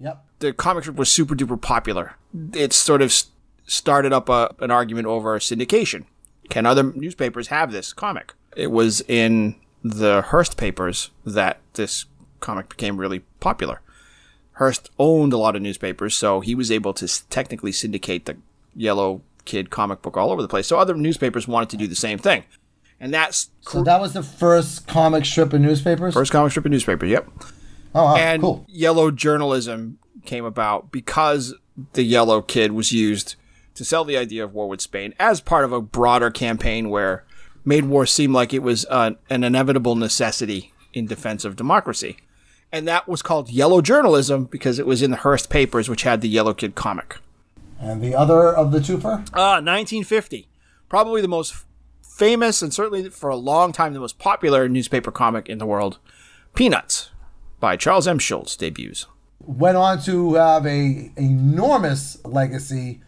Yep. 0.00 0.24
the 0.40 0.52
comic 0.52 0.84
strip 0.84 0.96
was 0.96 1.10
super 1.10 1.34
duper 1.34 1.60
popular. 1.60 2.14
It 2.52 2.72
sort 2.72 3.00
of 3.02 3.12
started 3.66 4.12
up 4.12 4.28
a, 4.28 4.54
an 4.60 4.70
argument 4.70 5.06
over 5.06 5.38
syndication. 5.38 6.04
Can 6.50 6.66
other 6.66 6.82
newspapers 6.94 7.48
have 7.48 7.72
this 7.72 7.92
comic? 7.92 8.32
It 8.56 8.70
was 8.70 9.00
in 9.08 9.56
the 9.84 10.22
Hearst 10.22 10.56
papers 10.56 11.10
that 11.26 11.60
this 11.74 12.06
comic 12.40 12.70
became 12.70 12.96
really 12.96 13.20
popular. 13.38 13.82
Hearst 14.54 14.90
owned 14.98 15.32
a 15.32 15.36
lot 15.36 15.54
of 15.54 15.62
newspapers, 15.62 16.14
so 16.14 16.40
he 16.40 16.54
was 16.54 16.70
able 16.70 16.94
to 16.94 17.28
technically 17.28 17.70
syndicate 17.70 18.24
the 18.24 18.36
Yellow 18.74 19.20
Kid 19.44 19.68
comic 19.68 20.00
book 20.00 20.16
all 20.16 20.30
over 20.30 20.40
the 20.40 20.48
place. 20.48 20.66
So 20.66 20.78
other 20.78 20.94
newspapers 20.94 21.46
wanted 21.46 21.68
to 21.70 21.76
do 21.76 21.86
the 21.86 21.94
same 21.94 22.18
thing. 22.18 22.44
And 22.98 23.12
that's 23.12 23.50
So 23.60 23.82
that 23.82 24.00
was 24.00 24.14
the 24.14 24.22
first 24.22 24.86
comic 24.86 25.26
strip 25.26 25.52
in 25.52 25.62
newspapers. 25.62 26.14
first 26.14 26.32
comic 26.32 26.52
strip 26.52 26.64
in 26.64 26.72
newspaper, 26.72 27.04
yep. 27.04 27.28
oh, 27.94 28.04
wow, 28.04 28.16
and 28.16 28.40
cool. 28.40 28.64
yellow 28.68 29.10
journalism 29.10 29.98
came 30.24 30.44
about 30.44 30.90
because 30.90 31.54
the 31.92 32.04
yellow 32.04 32.40
kid 32.40 32.72
was 32.72 32.92
used 32.92 33.34
to 33.74 33.84
sell 33.84 34.04
the 34.04 34.16
idea 34.16 34.44
of 34.44 34.54
war 34.54 34.68
with 34.68 34.80
Spain 34.80 35.12
as 35.18 35.40
part 35.40 35.64
of 35.64 35.72
a 35.72 35.80
broader 35.80 36.30
campaign 36.30 36.88
where 36.88 37.24
made 37.64 37.84
war 37.84 38.06
seem 38.06 38.32
like 38.32 38.52
it 38.52 38.62
was 38.62 38.84
uh, 38.86 39.12
an 39.30 39.44
inevitable 39.44 39.94
necessity 39.94 40.72
in 40.92 41.06
defense 41.06 41.44
of 41.44 41.56
democracy. 41.56 42.16
And 42.72 42.88
that 42.88 43.08
was 43.08 43.22
called 43.22 43.50
yellow 43.50 43.80
journalism 43.80 44.44
because 44.46 44.78
it 44.78 44.86
was 44.86 45.02
in 45.02 45.10
the 45.10 45.18
Hearst 45.18 45.48
papers, 45.48 45.88
which 45.88 46.02
had 46.02 46.20
the 46.20 46.28
yellow 46.28 46.54
kid 46.54 46.74
comic. 46.74 47.18
And 47.78 48.02
the 48.02 48.14
other 48.14 48.52
of 48.52 48.72
the 48.72 48.78
twofer. 48.78 49.28
Uh, 49.32 49.60
1950. 49.62 50.48
Probably 50.88 51.20
the 51.20 51.28
most 51.28 51.64
famous 52.02 52.62
and 52.62 52.72
certainly 52.72 53.08
for 53.10 53.28
a 53.28 53.36
long 53.36 53.72
time 53.72 53.92
the 53.92 54.00
most 54.00 54.18
popular 54.18 54.68
newspaper 54.68 55.10
comic 55.10 55.48
in 55.48 55.58
the 55.58 55.66
world, 55.66 55.98
Peanuts 56.54 57.10
by 57.58 57.76
Charles 57.76 58.06
M. 58.06 58.18
Schulz 58.18 58.56
debuts. 58.56 59.06
went 59.40 59.76
on 59.76 60.00
to 60.02 60.34
have 60.34 60.64
a 60.66 61.10
enormous 61.16 62.24
legacy 62.24 63.00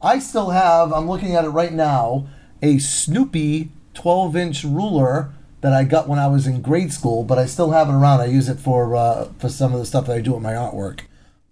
I 0.00 0.18
still 0.18 0.50
have, 0.50 0.92
I'm 0.92 1.08
looking 1.08 1.34
at 1.34 1.44
it 1.44 1.48
right 1.48 1.72
now, 1.72 2.28
a 2.62 2.78
Snoopy 2.78 3.70
12 3.96 4.36
inch 4.36 4.64
ruler 4.64 5.32
that 5.62 5.72
I 5.72 5.84
got 5.84 6.06
when 6.06 6.18
I 6.18 6.28
was 6.28 6.46
in 6.46 6.62
grade 6.62 6.92
school, 6.92 7.24
but 7.24 7.38
I 7.38 7.46
still 7.46 7.72
have 7.72 7.88
it 7.88 7.92
around. 7.92 8.20
I 8.20 8.26
use 8.26 8.48
it 8.48 8.60
for 8.60 8.94
uh, 8.94 9.28
for 9.38 9.48
some 9.48 9.72
of 9.72 9.80
the 9.80 9.86
stuff 9.86 10.06
that 10.06 10.16
I 10.16 10.20
do 10.20 10.34
with 10.34 10.42
my 10.42 10.52
artwork. 10.52 11.00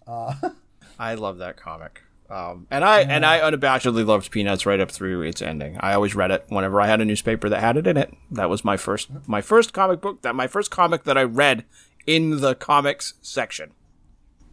I 0.99 1.15
love 1.15 1.39
that 1.39 1.57
comic. 1.57 2.03
Um, 2.31 2.67
and 2.71 2.85
I 2.85 3.01
and 3.01 3.25
I 3.25 3.41
unabashedly 3.41 4.07
loved 4.07 4.31
Peanuts 4.31 4.65
right 4.67 4.81
up 4.81 4.91
through 4.91 5.23
its 5.23 5.43
ending. 5.43 5.77
I 5.81 5.95
always 5.95 6.15
read 6.15 6.31
it 6.31 6.45
whenever 6.49 6.81
I 6.81 6.87
had 6.87 7.01
a 7.01 7.05
newspaper 7.05 7.49
that 7.49 7.61
had 7.61 7.77
it 7.77 7.87
in 7.87 7.97
it. 7.97 8.15
That 8.31 8.49
was 8.49 8.65
my 8.65 8.77
first 8.77 9.11
my 9.27 9.41
first 9.41 9.73
comic 9.73 10.01
book 10.01 10.23
that 10.23 10.35
my 10.35 10.47
first 10.47 10.71
comic 10.71 11.05
that 11.05 11.19
I 11.19 11.23
read 11.23 11.65
in 12.07 12.41
the 12.41 12.55
comics 12.55 13.15
section. 13.21 13.73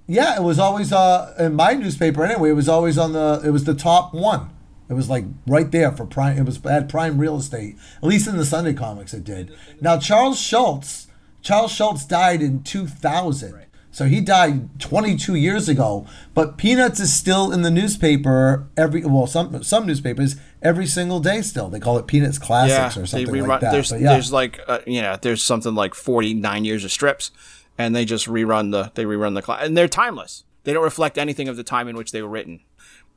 Yeah, 0.08 0.36
it 0.36 0.44
was 0.44 0.60
always 0.60 0.92
uh, 0.92 1.34
in 1.40 1.56
my 1.56 1.74
newspaper 1.74 2.26
anyway. 2.26 2.50
It 2.50 2.54
was 2.54 2.68
always 2.68 2.98
on 2.98 3.14
the. 3.14 3.42
It 3.46 3.52
was 3.52 3.64
the 3.64 3.74
top 3.74 4.14
one. 4.14 4.50
It 4.92 4.96
was 4.96 5.10
like 5.10 5.24
right 5.48 5.72
there 5.72 5.94
for 5.94 6.06
prime. 6.06 6.38
It 6.38 6.46
was 6.46 6.64
at 6.66 6.90
prime 6.90 7.18
real 7.18 7.38
estate. 7.38 7.78
At 8.04 8.10
least 8.10 8.28
in 8.28 8.36
the 8.36 8.44
Sunday 8.44 8.74
comics, 8.74 9.14
it 9.14 9.24
did. 9.24 9.56
Now 9.80 9.98
Charles 9.98 10.38
Schulz. 10.38 11.08
Charles 11.42 11.72
Schulz 11.72 12.04
died 12.06 12.42
in 12.42 12.62
2000. 12.62 13.68
So 13.90 14.06
he 14.06 14.20
died 14.20 14.82
22 14.82 15.36
years 15.36 15.70
ago. 15.70 16.06
But 16.34 16.58
Peanuts 16.58 17.00
is 17.00 17.14
still 17.14 17.54
in 17.54 17.62
the 17.62 17.72
newspaper 17.72 18.68
every. 18.76 19.06
Well, 19.06 19.28
some 19.28 19.64
some 19.64 19.88
newspapers 19.88 20.36
every 20.62 20.88
single 20.88 21.22
day 21.22 21.42
still. 21.42 21.70
They 21.70 21.80
call 21.80 21.98
it 21.98 22.06
Peanuts 22.06 22.38
Classics 22.38 22.98
or 22.98 23.06
something 23.06 23.34
rerun, 23.34 23.48
like 23.48 23.62
that. 23.62 23.72
There's 23.72 23.94
yeah. 23.94 24.12
there's 24.12 24.34
like 24.34 24.60
uh, 24.68 24.80
you 24.86 25.02
know 25.02 25.18
there's 25.22 25.42
something 25.42 25.74
like 25.74 25.94
49 25.94 26.66
years 26.66 26.84
of 26.84 26.92
strips, 26.92 27.32
and 27.78 27.96
they 27.96 28.04
just 28.04 28.28
rerun 28.28 28.72
the 28.72 28.92
they 28.96 29.06
rerun 29.06 29.36
the 29.36 29.42
class, 29.42 29.66
and 29.66 29.78
they're 29.78 29.88
timeless. 29.88 30.44
They 30.66 30.74
don't 30.74 30.84
reflect 30.84 31.18
anything 31.18 31.48
of 31.48 31.56
the 31.56 31.64
time 31.64 31.88
in 31.88 31.96
which 31.96 32.12
they 32.12 32.22
were 32.22 32.30
written. 32.30 32.60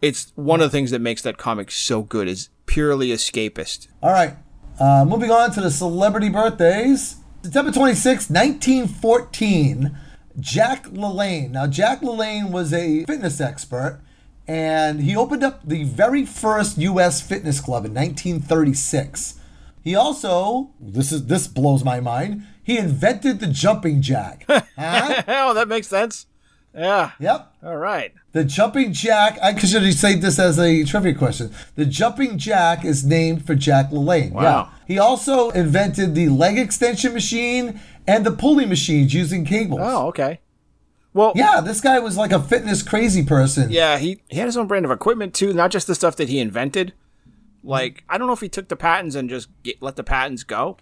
It's 0.04 0.34
one 0.34 0.60
of 0.60 0.70
the 0.70 0.76
things 0.76 0.90
that 0.90 0.98
makes 0.98 1.22
that 1.22 1.38
comic 1.38 1.70
so 1.70 2.02
good 2.02 2.28
is 2.28 2.50
purely 2.66 3.08
escapist. 3.08 3.88
All 4.02 4.12
right. 4.12 4.36
Uh, 4.78 5.06
moving 5.08 5.30
on 5.30 5.50
to 5.52 5.62
the 5.62 5.70
celebrity 5.70 6.28
birthdays. 6.28 7.16
September 7.42 7.72
26, 7.72 8.28
1914, 8.28 9.98
Jack 10.38 10.84
LaLanne. 10.88 11.52
Now, 11.52 11.66
Jack 11.66 12.02
LaLanne 12.02 12.50
was 12.50 12.74
a 12.74 13.06
fitness 13.06 13.40
expert, 13.40 14.02
and 14.46 15.00
he 15.00 15.16
opened 15.16 15.42
up 15.42 15.66
the 15.66 15.84
very 15.84 16.26
first 16.26 16.76
U.S. 16.76 17.22
fitness 17.22 17.58
club 17.58 17.86
in 17.86 17.94
1936. 17.94 19.40
He 19.82 19.94
also, 19.94 20.74
this 20.78 21.12
is 21.12 21.28
this 21.28 21.48
blows 21.48 21.82
my 21.82 22.00
mind, 22.00 22.42
he 22.62 22.76
invented 22.76 23.40
the 23.40 23.46
jumping 23.46 24.02
jack. 24.02 24.46
Huh? 24.76 25.22
oh, 25.28 25.54
that 25.54 25.68
makes 25.68 25.86
sense. 25.86 26.26
Yeah. 26.74 27.12
yep. 27.20 27.52
All 27.62 27.76
right. 27.76 28.12
The 28.32 28.44
jumping 28.44 28.92
jack, 28.92 29.38
I 29.42 29.56
should 29.56 29.82
have 29.82 29.94
saved 29.94 30.22
this 30.22 30.38
as 30.38 30.58
a 30.58 30.84
trivia 30.84 31.14
question. 31.14 31.52
The 31.76 31.86
jumping 31.86 32.36
jack 32.36 32.84
is 32.84 33.04
named 33.04 33.46
for 33.46 33.54
Jack 33.54 33.90
LaLanne. 33.90 34.32
Wow. 34.32 34.42
Yeah. 34.42 34.68
He 34.86 34.98
also 34.98 35.50
invented 35.50 36.14
the 36.14 36.28
leg 36.28 36.58
extension 36.58 37.12
machine 37.14 37.80
and 38.06 38.26
the 38.26 38.32
pulley 38.32 38.66
machines 38.66 39.14
using 39.14 39.44
cables. 39.44 39.80
Oh, 39.82 40.08
okay. 40.08 40.40
Well, 41.12 41.32
Yeah, 41.36 41.60
this 41.60 41.80
guy 41.80 42.00
was 42.00 42.16
like 42.16 42.32
a 42.32 42.42
fitness 42.42 42.82
crazy 42.82 43.24
person. 43.24 43.70
Yeah, 43.70 43.98
he, 43.98 44.20
he 44.28 44.38
had 44.38 44.46
his 44.46 44.56
own 44.56 44.66
brand 44.66 44.84
of 44.84 44.90
equipment 44.90 45.32
too, 45.32 45.52
not 45.52 45.70
just 45.70 45.86
the 45.86 45.94
stuff 45.94 46.16
that 46.16 46.28
he 46.28 46.40
invented. 46.40 46.92
Like, 47.62 48.02
I 48.08 48.18
don't 48.18 48.26
know 48.26 48.32
if 48.32 48.40
he 48.40 48.48
took 48.48 48.68
the 48.68 48.76
patents 48.76 49.14
and 49.14 49.30
just 49.30 49.48
get, 49.62 49.80
let 49.80 49.94
the 49.96 50.02
patents 50.04 50.42
go, 50.42 50.76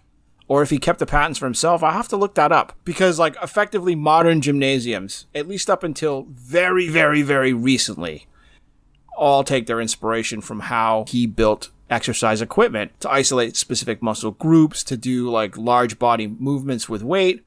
or 0.47 0.61
if 0.61 0.69
he 0.69 0.77
kept 0.77 0.99
the 0.99 1.05
patents 1.05 1.39
for 1.39 1.45
himself. 1.45 1.83
I 1.83 1.91
have 1.91 2.07
to 2.09 2.17
look 2.17 2.35
that 2.35 2.51
up 2.51 2.75
because, 2.83 3.19
like, 3.19 3.35
effectively 3.41 3.95
modern 3.95 4.41
gymnasiums, 4.41 5.25
at 5.33 5.47
least 5.47 5.69
up 5.69 5.83
until 5.83 6.27
very, 6.29 6.87
very, 6.87 7.21
very 7.21 7.53
recently, 7.53 8.27
all 9.17 9.43
take 9.43 9.67
their 9.67 9.81
inspiration 9.81 10.41
from 10.41 10.61
how 10.61 11.05
he 11.07 11.25
built 11.27 11.69
exercise 11.89 12.41
equipment 12.41 12.99
to 12.99 13.09
isolate 13.09 13.55
specific 13.55 14.01
muscle 14.01 14.31
groups, 14.31 14.83
to 14.83 14.97
do 14.97 15.29
like 15.29 15.57
large 15.57 15.99
body 15.99 16.27
movements 16.27 16.89
with 16.89 17.03
weight. 17.03 17.45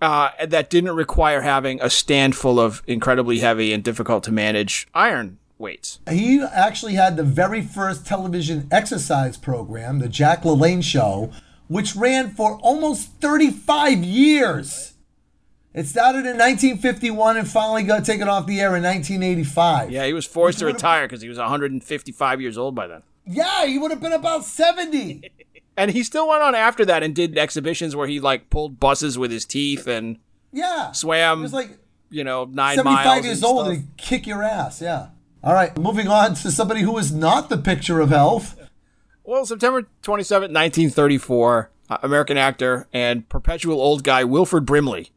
Uh, 0.00 0.30
that 0.46 0.70
didn't 0.70 0.96
require 0.96 1.42
having 1.42 1.78
a 1.82 1.90
stand 1.90 2.34
full 2.34 2.58
of 2.58 2.82
incredibly 2.86 3.40
heavy 3.40 3.70
and 3.70 3.84
difficult 3.84 4.24
to 4.24 4.32
manage 4.32 4.88
iron 4.94 5.36
weights. 5.58 6.00
He 6.08 6.42
actually 6.42 6.94
had 6.94 7.18
the 7.18 7.22
very 7.22 7.60
first 7.60 8.06
television 8.06 8.66
exercise 8.70 9.36
program, 9.36 9.98
the 9.98 10.08
Jack 10.08 10.44
LaLanne 10.44 10.82
Show, 10.82 11.30
which 11.70 11.94
ran 11.94 12.30
for 12.30 12.58
almost 12.62 13.12
35 13.20 14.02
years. 14.04 14.94
It 15.72 15.86
started 15.86 16.26
in 16.26 16.36
1951 16.36 17.36
and 17.36 17.48
finally 17.48 17.84
got 17.84 18.04
taken 18.04 18.28
off 18.28 18.46
the 18.46 18.60
air 18.60 18.74
in 18.74 18.82
1985. 18.82 19.92
Yeah, 19.92 20.04
he 20.04 20.12
was 20.12 20.26
forced 20.26 20.58
to 20.58 20.66
retire 20.66 21.06
because 21.06 21.22
he 21.22 21.28
was 21.28 21.38
155 21.38 22.40
years 22.40 22.58
old 22.58 22.74
by 22.74 22.88
then. 22.88 23.02
Yeah, 23.24 23.66
he 23.66 23.78
would 23.78 23.92
have 23.92 24.00
been 24.00 24.12
about 24.12 24.44
70. 24.44 25.30
And 25.76 25.92
he 25.92 26.02
still 26.02 26.28
went 26.28 26.42
on 26.42 26.54
after 26.54 26.84
that 26.84 27.02
and 27.02 27.14
did 27.14 27.38
exhibitions 27.38 27.96
where 27.96 28.06
he 28.06 28.20
like 28.20 28.50
pulled 28.50 28.78
buses 28.80 29.16
with 29.16 29.30
his 29.30 29.46
teeth 29.46 29.86
and 29.86 30.18
Yeah. 30.52 30.92
swam, 30.92 31.38
He 31.38 31.42
was 31.42 31.54
like 31.54 31.78
you 32.10 32.22
know, 32.24 32.44
nine 32.44 32.76
75 32.76 33.04
miles. 33.06 33.24
years 33.24 33.42
old 33.42 33.64
stuff. 33.66 33.76
and 33.78 33.96
kick 33.96 34.26
your 34.26 34.42
ass. 34.42 34.82
Yeah. 34.82 35.06
All 35.42 35.54
right, 35.54 35.74
moving 35.78 36.08
on 36.08 36.34
to 36.34 36.50
somebody 36.50 36.82
who 36.82 36.98
is 36.98 37.12
not 37.12 37.48
the 37.48 37.56
picture 37.56 38.00
of 38.00 38.10
health. 38.10 38.59
Well, 39.30 39.46
September 39.46 39.86
27, 40.02 40.52
1934, 40.52 41.70
uh, 41.88 41.98
American 42.02 42.36
actor 42.36 42.88
and 42.92 43.28
perpetual 43.28 43.80
old 43.80 44.02
guy 44.02 44.24
Wilford 44.24 44.66
Brimley 44.66 45.12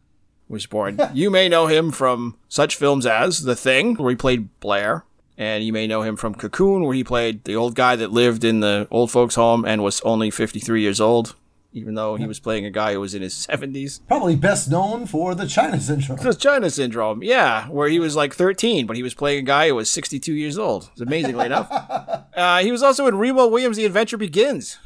was 0.48 0.68
born. 0.68 1.00
you 1.16 1.32
may 1.32 1.50
know 1.50 1.66
him 1.66 1.90
from 1.92 2.38
such 2.48 2.76
films 2.76 3.08
as 3.08 3.42
The 3.42 3.56
Thing, 3.56 3.96
where 3.96 4.12
he 4.12 4.16
played 4.16 4.60
Blair, 4.60 5.04
and 5.36 5.64
you 5.64 5.74
may 5.74 5.88
know 5.88 6.04
him 6.04 6.16
from 6.16 6.36
Cocoon, 6.36 6.84
where 6.84 6.94
he 6.94 7.04
played 7.04 7.44
the 7.46 7.56
old 7.56 7.74
guy 7.74 7.96
that 7.96 8.12
lived 8.12 8.44
in 8.44 8.60
the 8.60 8.88
old 8.92 9.10
folks' 9.10 9.34
home 9.34 9.66
and 9.66 9.84
was 9.84 10.00
only 10.02 10.30
53 10.30 10.80
years 10.80 11.02
old, 11.02 11.34
even 11.74 11.96
though 11.96 12.16
he 12.16 12.26
was 12.28 12.40
playing 12.40 12.66
a 12.66 12.70
guy 12.70 12.94
who 12.94 13.00
was 13.00 13.14
in 13.16 13.22
his 13.22 13.34
70s. 13.34 14.00
Probably 14.08 14.36
best 14.36 14.70
known 14.70 15.06
for 15.08 15.34
the 15.36 15.48
China 15.48 15.80
syndrome. 15.82 16.20
The 16.20 16.34
China 16.34 16.70
Syndrome, 16.70 17.24
yeah, 17.24 17.68
where 17.68 17.90
he 17.90 18.00
was 18.00 18.16
like 18.16 18.34
13, 18.34 18.86
but 18.86 18.96
he 18.96 19.04
was 19.04 19.14
playing 19.14 19.40
a 19.40 19.42
guy 19.48 19.68
who 19.70 19.76
was 19.76 19.90
62 19.90 20.34
years 20.34 20.58
old. 20.58 20.90
It's 20.92 21.02
amazingly 21.02 21.46
enough. 21.48 21.70
Uh, 22.36 22.64
he 22.64 22.72
was 22.72 22.82
also 22.82 23.06
in 23.06 23.16
Remo 23.16 23.46
Williams' 23.48 23.78
The 23.78 23.86
Adventure 23.86 24.18
Begins. 24.18 24.80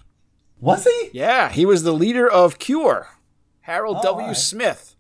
Was 0.60 0.84
he? 0.84 1.10
Yeah, 1.14 1.48
he 1.50 1.66
was 1.66 1.84
the 1.84 1.94
leader 1.94 2.30
of 2.30 2.60
Cure, 2.60 3.08
Harold 3.62 3.98
Oh, 4.02 4.04
W. 4.04 4.34
Smith. 4.34 4.96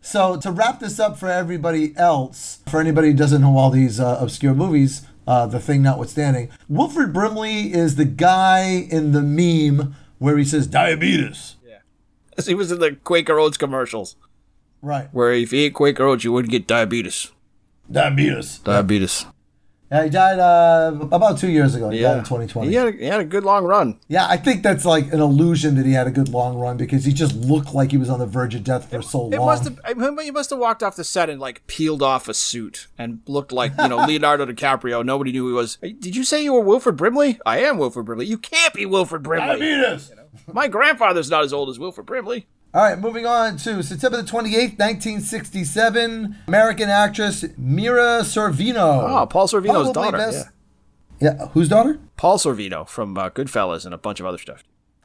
So 0.00 0.38
to 0.38 0.50
wrap 0.50 0.80
this 0.80 0.98
up 0.98 1.18
for 1.18 1.28
everybody 1.28 1.92
else, 1.98 2.60
for 2.66 2.80
anybody 2.80 3.08
who 3.08 3.14
doesn't 3.14 3.42
know 3.42 3.58
all 3.58 3.68
these 3.68 4.00
uh, 4.00 4.16
obscure 4.20 4.54
movies, 4.54 5.02
uh, 5.26 5.44
the 5.46 5.60
thing 5.60 5.82
notwithstanding, 5.82 6.48
Wilford 6.66 7.12
Brimley 7.12 7.72
is 7.74 7.96
the 7.96 8.06
guy 8.06 8.86
in 8.90 9.12
the 9.12 9.20
meme 9.20 9.94
where 10.22 10.38
he 10.38 10.44
says 10.44 10.66
diabetes. 10.68 11.56
Yeah, 11.66 11.78
As 12.38 12.46
he 12.50 12.54
was 12.54 12.70
in 12.70 12.78
the 12.78 12.92
Quaker 12.92 13.38
Oats 13.40 13.56
commercials, 13.56 14.14
Right. 14.80 15.08
where 15.12 15.32
if 15.32 15.52
you 15.52 15.60
ate 15.62 15.74
Quaker 15.74 16.04
Oats, 16.06 16.22
you 16.24 16.32
wouldn't 16.32 16.50
get 16.52 16.66
diabetes. 16.66 17.32
Diabetes. 17.90 18.58
Diabetes. 18.58 19.26
Yeah, 19.92 20.04
he 20.04 20.08
died 20.08 20.38
uh, 20.38 20.96
about 21.12 21.36
two 21.36 21.50
years 21.50 21.74
ago. 21.74 21.90
He 21.90 22.00
died 22.00 22.16
in 22.16 22.24
2020. 22.24 22.66
He 22.70 22.74
had, 22.76 22.88
a, 22.88 22.92
he 22.92 23.04
had 23.04 23.20
a 23.20 23.26
good 23.26 23.44
long 23.44 23.66
run. 23.66 24.00
Yeah, 24.08 24.26
I 24.26 24.38
think 24.38 24.62
that's 24.62 24.86
like 24.86 25.12
an 25.12 25.20
illusion 25.20 25.74
that 25.74 25.84
he 25.84 25.92
had 25.92 26.06
a 26.06 26.10
good 26.10 26.30
long 26.30 26.56
run 26.56 26.78
because 26.78 27.04
he 27.04 27.12
just 27.12 27.34
looked 27.36 27.74
like 27.74 27.90
he 27.90 27.98
was 27.98 28.08
on 28.08 28.18
the 28.18 28.24
verge 28.24 28.54
of 28.54 28.64
death 28.64 28.88
for 28.90 29.02
so 29.02 29.26
It 29.30 29.36
long. 29.36 29.46
must 29.48 29.64
have. 29.64 29.78
He 30.18 30.30
must 30.30 30.48
have 30.48 30.58
walked 30.58 30.82
off 30.82 30.96
the 30.96 31.04
set 31.04 31.28
and 31.28 31.38
like 31.38 31.66
peeled 31.66 32.02
off 32.02 32.26
a 32.26 32.32
suit 32.32 32.86
and 32.96 33.20
looked 33.26 33.52
like 33.52 33.72
you 33.78 33.88
know 33.88 33.98
Leonardo 34.06 34.46
DiCaprio. 34.46 35.04
Nobody 35.04 35.30
knew 35.30 35.42
who 35.42 35.48
he 35.48 35.54
was. 35.54 35.76
Did 35.76 36.16
you 36.16 36.24
say 36.24 36.42
you 36.42 36.54
were 36.54 36.60
Wilford 36.62 36.96
Brimley? 36.96 37.38
I 37.44 37.58
am 37.58 37.76
Wilford 37.76 38.06
Brimley. 38.06 38.24
You 38.24 38.38
can't 38.38 38.72
be 38.72 38.86
Wilford 38.86 39.22
Brimley. 39.22 39.58
Diabetes. 39.58 40.10
My 40.50 40.68
grandfather's 40.68 41.28
not 41.30 41.44
as 41.44 41.52
old 41.52 41.68
as 41.68 41.78
Wilford 41.78 42.06
Brimley. 42.06 42.46
All 42.74 42.82
right, 42.82 42.98
moving 42.98 43.26
on 43.26 43.58
to 43.58 43.82
September 43.82 44.16
the 44.22 44.22
28th, 44.22 44.78
1967. 44.78 46.36
American 46.46 46.88
actress 46.88 47.44
Mira 47.58 48.20
Sorvino. 48.22 49.22
Oh, 49.22 49.26
Paul 49.26 49.46
Sorvino's 49.46 49.92
Probably 49.92 49.92
daughter. 49.92 50.16
best- 50.16 50.46
Yeah. 51.20 51.34
Yeah, 51.38 51.46
whose 51.48 51.68
daughter? 51.68 51.98
Paul 52.16 52.38
Sorvino 52.38 52.88
from 52.88 53.16
uh, 53.16 53.30
Goodfellas 53.30 53.84
and 53.84 53.94
a 53.94 53.98
bunch 53.98 54.18
of 54.20 54.26
other 54.26 54.38
stuff. 54.38 54.64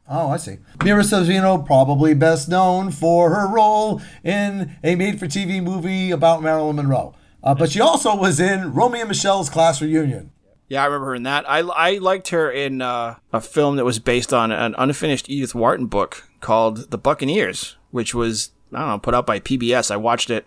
Oh, 0.10 0.30
I 0.30 0.38
see. 0.38 0.58
Mira 0.84 1.04
Sorvino, 1.04 1.64
probably 1.66 2.14
best 2.14 2.48
known 2.50 2.90
for 2.92 3.36
her 3.36 3.48
role 3.48 4.02
in 4.24 4.76
a 4.84 4.96
made-for-TV 4.96 5.62
movie 5.62 6.10
about 6.12 6.42
Marilyn 6.42 6.78
Monroe. 6.78 7.14
Uh, 7.44 7.54
but 7.54 7.70
she 7.72 7.82
also 7.82 8.16
was 8.16 8.40
in 8.40 8.74
Romy 8.74 9.00
and 9.02 9.10
Michele's 9.10 9.50
class 9.50 9.82
reunion. 9.82 10.32
Yeah, 10.70 10.82
I 10.82 10.86
remember 10.86 11.08
her 11.08 11.16
in 11.16 11.24
that. 11.24 11.48
I, 11.50 11.60
I 11.60 11.98
liked 12.00 12.30
her 12.30 12.50
in 12.50 12.82
uh, 12.82 13.16
a 13.32 13.40
film 13.42 13.76
that 13.76 13.86
was 13.86 14.00
based 14.00 14.34
on 14.34 14.52
an 14.52 14.74
unfinished 14.78 15.30
Edith 15.30 15.54
Wharton 15.54 15.86
book 15.88 16.24
called 16.42 16.92
The 16.92 16.98
Buccaneers, 16.98 17.76
which 17.92 18.14
was, 18.14 18.52
I 18.74 18.80
don't 18.80 18.88
know, 18.90 19.00
put 19.00 19.14
out 19.16 19.26
by 19.26 19.40
PBS. 19.40 19.92
I 19.92 19.98
watched 19.98 20.30
it 20.30 20.46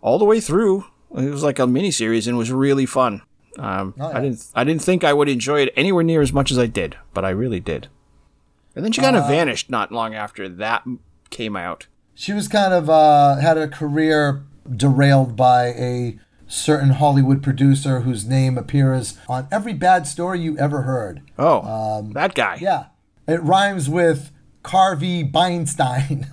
all 0.00 0.18
the 0.18 0.24
way 0.24 0.40
through. 0.40 0.84
It 1.16 1.30
was 1.30 1.42
like 1.42 1.58
a 1.58 1.62
miniseries 1.62 2.26
and 2.28 2.36
was 2.36 2.52
really 2.52 2.86
fun. 2.86 3.22
Um, 3.58 3.94
Oh, 3.98 4.10
yeah. 4.10 4.18
I 4.18 4.20
didn't 4.20 4.46
I 4.54 4.64
didn't 4.64 4.82
think 4.82 5.02
I 5.04 5.12
would 5.12 5.28
enjoy 5.28 5.60
it 5.62 5.72
anywhere 5.76 6.04
near 6.04 6.20
as 6.22 6.32
much 6.32 6.50
as 6.50 6.58
I 6.58 6.66
did, 6.66 6.96
but 7.14 7.24
I 7.24 7.30
really 7.30 7.60
did. 7.60 7.88
And 8.76 8.84
then 8.84 8.92
she 8.92 9.00
kind 9.00 9.16
of 9.16 9.24
Uh, 9.24 9.28
vanished 9.28 9.68
not 9.70 9.90
long 9.90 10.14
after 10.14 10.48
that 10.48 10.84
came 11.30 11.56
out. 11.56 11.86
She 12.14 12.32
was 12.32 12.46
kind 12.46 12.72
of 12.72 12.88
uh, 12.88 13.36
had 13.36 13.58
a 13.58 13.66
career 13.66 14.44
derailed 14.74 15.34
by 15.34 15.68
a 15.68 16.18
certain 16.46 16.90
Hollywood 16.90 17.42
producer 17.42 18.00
whose 18.00 18.24
name 18.26 18.56
appears 18.56 19.18
on 19.28 19.48
every 19.50 19.72
bad 19.72 20.06
story 20.06 20.40
you 20.40 20.56
ever 20.58 20.82
heard. 20.82 21.22
Oh, 21.38 22.08
that 22.12 22.34
guy. 22.34 22.54
Um, 22.54 22.58
Yeah, 22.60 22.84
it 23.26 23.42
rhymes 23.42 23.88
with 23.88 24.30
Carvey 24.62 25.30
Beinstein. 25.30 26.28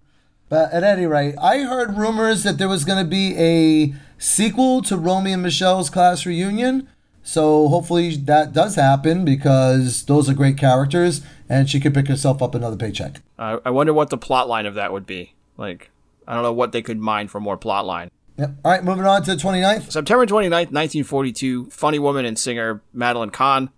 but 0.48 0.72
at 0.72 0.84
any 0.84 1.06
rate, 1.06 1.34
I 1.40 1.60
heard 1.60 1.96
rumors 1.96 2.42
that 2.44 2.58
there 2.58 2.68
was 2.68 2.84
going 2.84 3.02
to 3.02 3.08
be 3.08 3.36
a 3.36 3.94
sequel 4.18 4.82
to 4.82 4.96
Romy 4.96 5.32
and 5.32 5.42
Michele's 5.42 5.90
class 5.90 6.26
reunion. 6.26 6.88
So 7.22 7.68
hopefully 7.68 8.16
that 8.16 8.52
does 8.52 8.76
happen 8.76 9.24
because 9.24 10.04
those 10.04 10.28
are 10.28 10.34
great 10.34 10.56
characters, 10.56 11.20
and 11.48 11.68
she 11.68 11.78
could 11.78 11.94
pick 11.94 12.08
herself 12.08 12.42
up 12.42 12.54
another 12.54 12.76
paycheck. 12.76 13.20
I 13.38 13.58
I 13.64 13.70
wonder 13.70 13.92
what 13.92 14.10
the 14.10 14.18
plot 14.18 14.48
line 14.48 14.66
of 14.66 14.74
that 14.74 14.92
would 14.92 15.06
be. 15.06 15.34
Like, 15.56 15.90
I 16.26 16.34
don't 16.34 16.42
know 16.42 16.52
what 16.52 16.72
they 16.72 16.82
could 16.82 16.98
mine 16.98 17.28
for 17.28 17.40
more 17.40 17.56
plot 17.56 17.84
line. 17.84 18.10
Yep. 18.38 18.50
All 18.64 18.72
right, 18.72 18.82
moving 18.82 19.04
on 19.04 19.22
to 19.24 19.36
the 19.36 19.42
29th. 19.42 19.92
September 19.92 20.24
29th, 20.24 20.72
1942, 20.72 21.66
funny 21.66 21.98
woman 21.98 22.24
and 22.24 22.38
singer 22.38 22.80
Madeline 22.94 23.28
Kahn, 23.28 23.68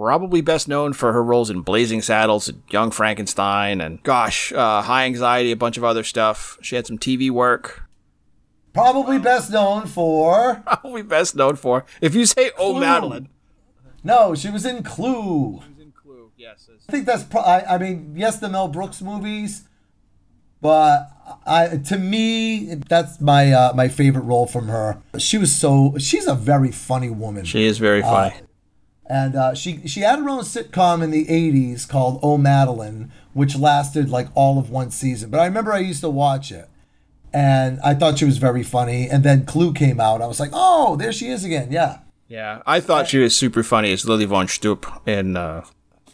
probably 0.00 0.40
best 0.40 0.66
known 0.66 0.94
for 0.94 1.12
her 1.12 1.22
roles 1.22 1.50
in 1.50 1.60
Blazing 1.60 2.00
Saddles, 2.00 2.50
Young 2.70 2.90
Frankenstein, 2.90 3.82
and 3.82 4.02
gosh, 4.02 4.50
uh, 4.50 4.80
High 4.80 5.04
Anxiety, 5.04 5.52
a 5.52 5.56
bunch 5.56 5.76
of 5.76 5.84
other 5.84 6.02
stuff. 6.04 6.56
She 6.62 6.74
had 6.74 6.86
some 6.86 6.96
TV 6.96 7.30
work. 7.30 7.82
Probably 8.72 9.18
best 9.18 9.50
known 9.50 9.86
for. 9.86 10.62
Probably 10.66 11.02
best 11.02 11.36
known 11.36 11.56
for, 11.56 11.84
if 12.00 12.14
you 12.14 12.24
say 12.24 12.50
Oh 12.56 12.80
Madeline. 12.80 13.28
No, 14.02 14.34
she 14.34 14.48
was 14.48 14.64
in 14.64 14.82
Clue. 14.82 15.60
She 15.62 15.68
was 15.68 15.80
in 15.80 15.92
Clue, 15.92 16.32
yes. 16.34 16.70
I 16.88 16.92
think 16.92 17.04
that's. 17.04 17.24
Pro- 17.24 17.42
I, 17.42 17.74
I 17.74 17.78
mean, 17.78 18.14
yes, 18.16 18.38
the 18.38 18.48
Mel 18.48 18.68
Brooks 18.68 19.02
movies, 19.02 19.64
but 20.62 21.10
I 21.46 21.76
to 21.76 21.98
me 21.98 22.76
that's 22.88 23.20
my 23.20 23.52
uh, 23.52 23.72
my 23.74 23.88
favorite 23.88 24.22
role 24.22 24.46
from 24.46 24.68
her. 24.68 25.02
She 25.18 25.36
was 25.36 25.54
so. 25.54 25.96
She's 25.98 26.26
a 26.26 26.34
very 26.34 26.72
funny 26.72 27.10
woman. 27.10 27.44
She 27.44 27.64
is 27.64 27.76
very 27.76 28.00
funny. 28.00 28.34
And 29.10 29.34
uh, 29.34 29.54
she 29.54 29.88
she 29.88 30.00
had 30.02 30.20
her 30.20 30.28
own 30.28 30.42
sitcom 30.42 31.02
in 31.02 31.10
the 31.10 31.26
80s 31.26 31.88
called 31.88 32.20
Oh 32.22 32.38
Madeline, 32.38 33.10
which 33.32 33.58
lasted 33.58 34.08
like 34.08 34.28
all 34.36 34.56
of 34.56 34.70
one 34.70 34.92
season. 34.92 35.30
But 35.30 35.40
I 35.40 35.46
remember 35.46 35.72
I 35.72 35.80
used 35.80 36.00
to 36.02 36.08
watch 36.08 36.52
it, 36.52 36.68
and 37.32 37.80
I 37.80 37.94
thought 37.94 38.18
she 38.18 38.24
was 38.24 38.38
very 38.38 38.62
funny. 38.62 39.08
And 39.08 39.24
then 39.24 39.46
Clue 39.46 39.72
came 39.72 39.98
out. 39.98 40.22
I 40.22 40.28
was 40.28 40.38
like, 40.38 40.50
oh, 40.52 40.94
there 40.94 41.12
she 41.12 41.26
is 41.26 41.42
again. 41.42 41.72
Yeah. 41.72 41.98
yeah, 42.28 42.62
I 42.66 42.78
thought 42.78 43.08
she 43.08 43.18
was 43.18 43.34
super 43.34 43.64
funny 43.64 43.92
as 43.92 44.06
Lili 44.06 44.26
Von 44.26 44.46
Shtupp 44.46 45.08
in 45.08 45.36
uh, 45.36 45.64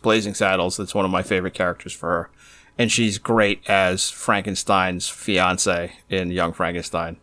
Blazing 0.01 0.33
Saddles. 0.33 0.79
That's 0.79 0.95
one 0.95 1.05
of 1.05 1.11
my 1.11 1.23
favorite 1.23 1.53
characters 1.53 1.93
for 1.93 2.09
her. 2.09 2.31
And 2.79 2.91
she's 2.91 3.19
great 3.19 3.61
as 3.69 4.09
Frankenstein's 4.11 5.07
fiance 5.07 5.93
in 6.09 6.31
Young 6.31 6.55
Frankenstein. 6.55 7.19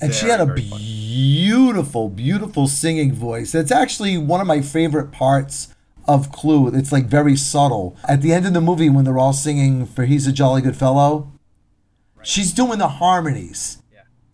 And 0.00 0.12
she 0.14 0.26
had 0.26 0.40
a 0.40 0.46
Very, 0.46 0.60
very 0.60 0.70
funny. 0.70 0.84
beautiful, 0.84 2.08
beautiful 2.08 2.66
singing 2.68 3.12
voice. 3.12 3.54
It's 3.54 3.70
actually 3.70 4.18
one 4.18 4.40
of 4.40 4.46
my 4.46 4.60
favorite 4.60 5.12
parts 5.12 5.68
of 6.06 6.32
Clue. 6.32 6.68
It's 6.68 6.92
like 6.92 7.06
very 7.06 7.36
subtle. 7.36 7.96
At 8.08 8.20
the 8.20 8.32
end 8.32 8.46
of 8.46 8.52
the 8.52 8.60
movie, 8.60 8.90
when 8.90 9.04
they're 9.04 9.18
all 9.18 9.32
singing 9.32 9.86
for 9.86 10.04
He's 10.04 10.26
a 10.26 10.32
Jolly 10.32 10.62
Good 10.62 10.76
Fellow, 10.76 11.32
she's 12.22 12.52
doing 12.52 12.78
the 12.78 12.88
harmonies. 12.88 13.78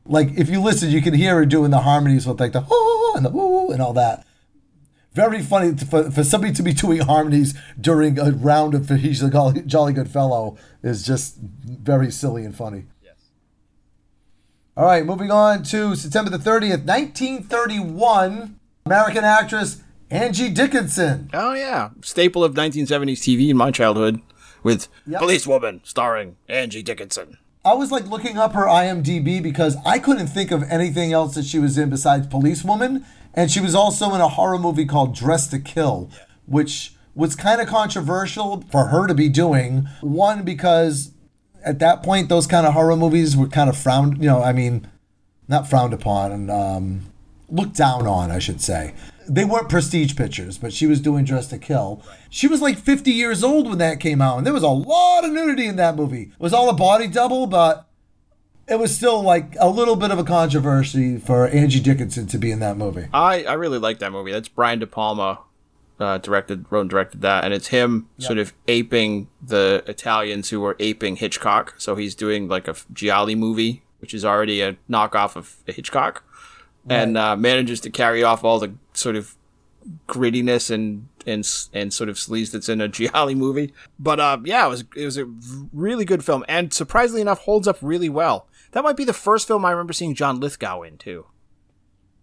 Like, 0.07 0.31
if 0.37 0.49
you 0.49 0.61
listen, 0.61 0.91
you 0.91 1.03
can 1.03 1.15
hear 1.15 1.37
her 1.37 1.47
doing 1.47 1.71
the 1.71 1.81
harmonies 1.83 2.27
with 2.27 2.41
like 2.41 2.53
the 2.53 2.65
oh 2.69 3.13
and 3.17 3.25
the 3.25 3.31
ooh 3.31 3.71
and 3.71 3.81
all 3.81 3.93
that. 3.93 4.27
Very 5.13 5.43
funny 5.43 5.77
for, 5.77 6.11
for 6.11 6.25
somebody 6.25 6.53
to 6.55 6.63
be 6.63 6.73
doing 6.73 7.01
harmonies 7.01 7.55
during 7.81 8.19
a 8.19 8.31
round 8.33 8.75
of 8.75 8.89
He's 8.89 9.23
a 9.23 9.31
Jolly, 9.31 9.63
Jolly 9.63 9.93
Good 9.93 10.11
Fellow 10.11 10.57
is 10.83 11.05
just 11.05 11.37
very 11.37 12.11
silly 12.11 12.45
and 12.45 12.57
funny. 12.57 12.87
All 14.81 14.87
right, 14.87 15.05
moving 15.05 15.31
on 15.31 15.63
to 15.65 15.95
September 15.95 16.31
the 16.31 16.39
30th, 16.39 16.87
1931. 16.87 18.59
American 18.87 19.25
actress 19.25 19.83
Angie 20.11 20.49
Dickinson. 20.49 21.29
Oh 21.35 21.53
yeah, 21.53 21.91
staple 22.01 22.43
of 22.43 22.55
1970s 22.55 23.19
TV 23.19 23.51
in 23.51 23.59
my 23.59 23.73
childhood, 23.73 24.23
with 24.63 24.89
Yep. 25.07 25.21
Policewoman 25.21 25.83
starring 25.85 26.37
Angie 26.49 26.83
Dickinson. 26.83 27.37
I 27.63 27.75
was 27.75 27.93
like 27.93 28.07
looking 28.07 28.39
up 28.39 28.55
her 28.55 28.65
IMDb 28.65 29.43
because 29.43 29.77
I 29.85 29.99
couldn't 29.99 30.29
think 30.29 30.51
of 30.51 30.63
anything 30.63 31.13
else 31.13 31.35
that 31.35 31.45
she 31.45 31.59
was 31.59 31.77
in 31.77 31.91
besides 31.91 32.27
Policewoman. 32.29 33.05
And 33.35 33.51
she 33.51 33.61
was 33.61 33.75
also 33.75 34.15
in 34.15 34.23
a 34.23 34.29
horror 34.29 34.59
movie 34.59 34.87
called 34.87 35.15
Dressed 35.15 35.51
to 35.51 35.59
Kill, 35.59 36.09
which 36.47 36.95
was 37.15 37.37
kind 37.37 37.61
of 37.61 37.67
controversial 37.69 38.65
for 38.73 38.87
her 38.87 39.07
to 39.07 39.15
be 39.15 39.29
doing. 39.29 39.91
One, 40.01 40.43
because 40.43 41.13
at 41.65 41.79
that 41.81 42.03
point, 42.03 42.29
those 42.29 42.47
kind 42.47 42.67
of 42.67 42.75
horror 42.75 42.97
movies 42.97 43.37
were 43.37 43.49
kind 43.49 43.69
of 43.69 43.77
frowned, 43.77 44.19
you 44.19 44.29
know, 44.29 44.43
I 44.43 44.53
mean, 44.53 44.89
not 45.49 45.69
frowned 45.69 45.93
upon, 45.93 46.33
and 46.33 46.51
um, 46.51 47.07
looked 47.49 47.77
down 47.77 48.07
on, 48.07 48.31
I 48.31 48.39
should 48.39 48.61
say. 48.61 48.95
They 49.29 49.45
weren't 49.45 49.69
prestige 49.69 50.17
pictures, 50.17 50.59
but 50.59 50.73
she 50.73 50.87
was 50.87 51.01
doing 51.01 51.25
Dressed 51.25 51.51
to 51.51 51.59
Kill. 51.59 52.03
She 52.31 52.49
was 52.49 52.61
like 52.61 52.79
50 52.79 53.11
years 53.11 53.45
old 53.45 53.69
when 53.69 53.79
that 53.79 54.01
came 54.01 54.21
out, 54.21 54.39
and 54.39 54.47
there 54.47 54.55
was 54.55 54.63
a 54.63 54.69
lot 54.69 55.25
of 55.25 55.33
nudity 55.33 55.67
in 55.67 55.77
that 55.77 55.97
movie. 55.97 56.33
It 56.33 56.41
was 56.41 56.53
all 56.53 56.69
a 56.69 56.75
body 56.75 57.07
double, 57.07 57.47
but 57.47 57.87
it 58.67 58.79
was 58.79 58.95
still 58.95 59.23
like 59.23 59.55
a 59.59 59.69
little 59.69 59.97
bit 59.97 60.11
of 60.11 60.19
a 60.19 60.25
controversy 60.25 61.19
for 61.19 61.47
Angie 61.49 61.81
Dickinson 61.81 62.27
to 62.29 62.39
be 62.39 62.51
in 62.51 62.61
that 62.61 62.77
movie. 62.77 63.09
I, 63.13 63.45
I 63.45 63.53
really 63.55 63.79
like 63.79 63.99
that 63.99 64.13
movie. 64.13 64.33
That's 64.33 64.49
Brian 64.49 64.79
De 64.79 64.87
Palma 64.87 65.41
uh, 66.01 66.19
directed, 66.19 66.65
wrote 66.71 66.83
and 66.83 66.91
directed 66.91 67.21
that, 67.21 67.45
and 67.45 67.53
it's 67.53 67.69
him 67.69 68.09
sort 68.19 68.39
of 68.39 68.55
aping 68.67 69.29
the 69.43 69.85
Italians 69.87 70.49
who 70.49 70.61
were 70.61 70.75
aping 70.81 71.17
Hitchcock. 71.17 71.75
So 71.77 71.95
he's 71.95 72.15
doing 72.15 72.49
like 72.49 72.67
a 72.67 72.75
Gialli 72.93 73.35
movie, 73.35 73.83
which 73.99 74.15
is 74.15 74.25
already 74.25 74.63
a 74.63 74.77
knockoff 74.89 75.37
of 75.37 75.57
Hitchcock, 75.67 76.25
and 76.89 77.19
uh, 77.19 77.37
manages 77.37 77.81
to 77.81 77.91
carry 77.91 78.25
off 78.25 78.43
all 78.43 78.59
the 78.59 78.73
sort 78.95 79.15
of 79.15 79.37
grittiness 80.09 80.71
and 80.71 81.09
and 81.27 81.47
and 81.75 81.93
sort 81.93 82.09
of 82.09 82.17
sleaze 82.17 82.51
that's 82.51 82.71
in 82.71 82.81
a 82.81 82.89
Gialli 82.99 83.35
movie. 83.35 83.75
But 83.99 84.19
uh, 84.19 84.39
yeah, 84.43 84.67
it 84.67 84.71
was 84.71 84.85
it 84.97 85.05
was 85.05 85.19
a 85.19 85.27
really 85.73 86.07
good 86.07 86.25
film, 86.25 86.45
and 86.49 86.73
surprisingly 86.73 87.21
enough, 87.21 87.41
holds 87.41 87.69
up 87.69 87.77
really 87.83 88.09
well. 88.09 88.47
That 88.73 88.85
might 88.85 88.97
be 88.97 89.05
the 89.05 89.13
first 89.13 89.47
film 89.47 89.67
I 89.67 89.71
remember 89.71 89.93
seeing 89.93 90.15
John 90.15 90.41
Lithgow 90.41 90.83
in 90.83 90.97
too. 90.97 91.27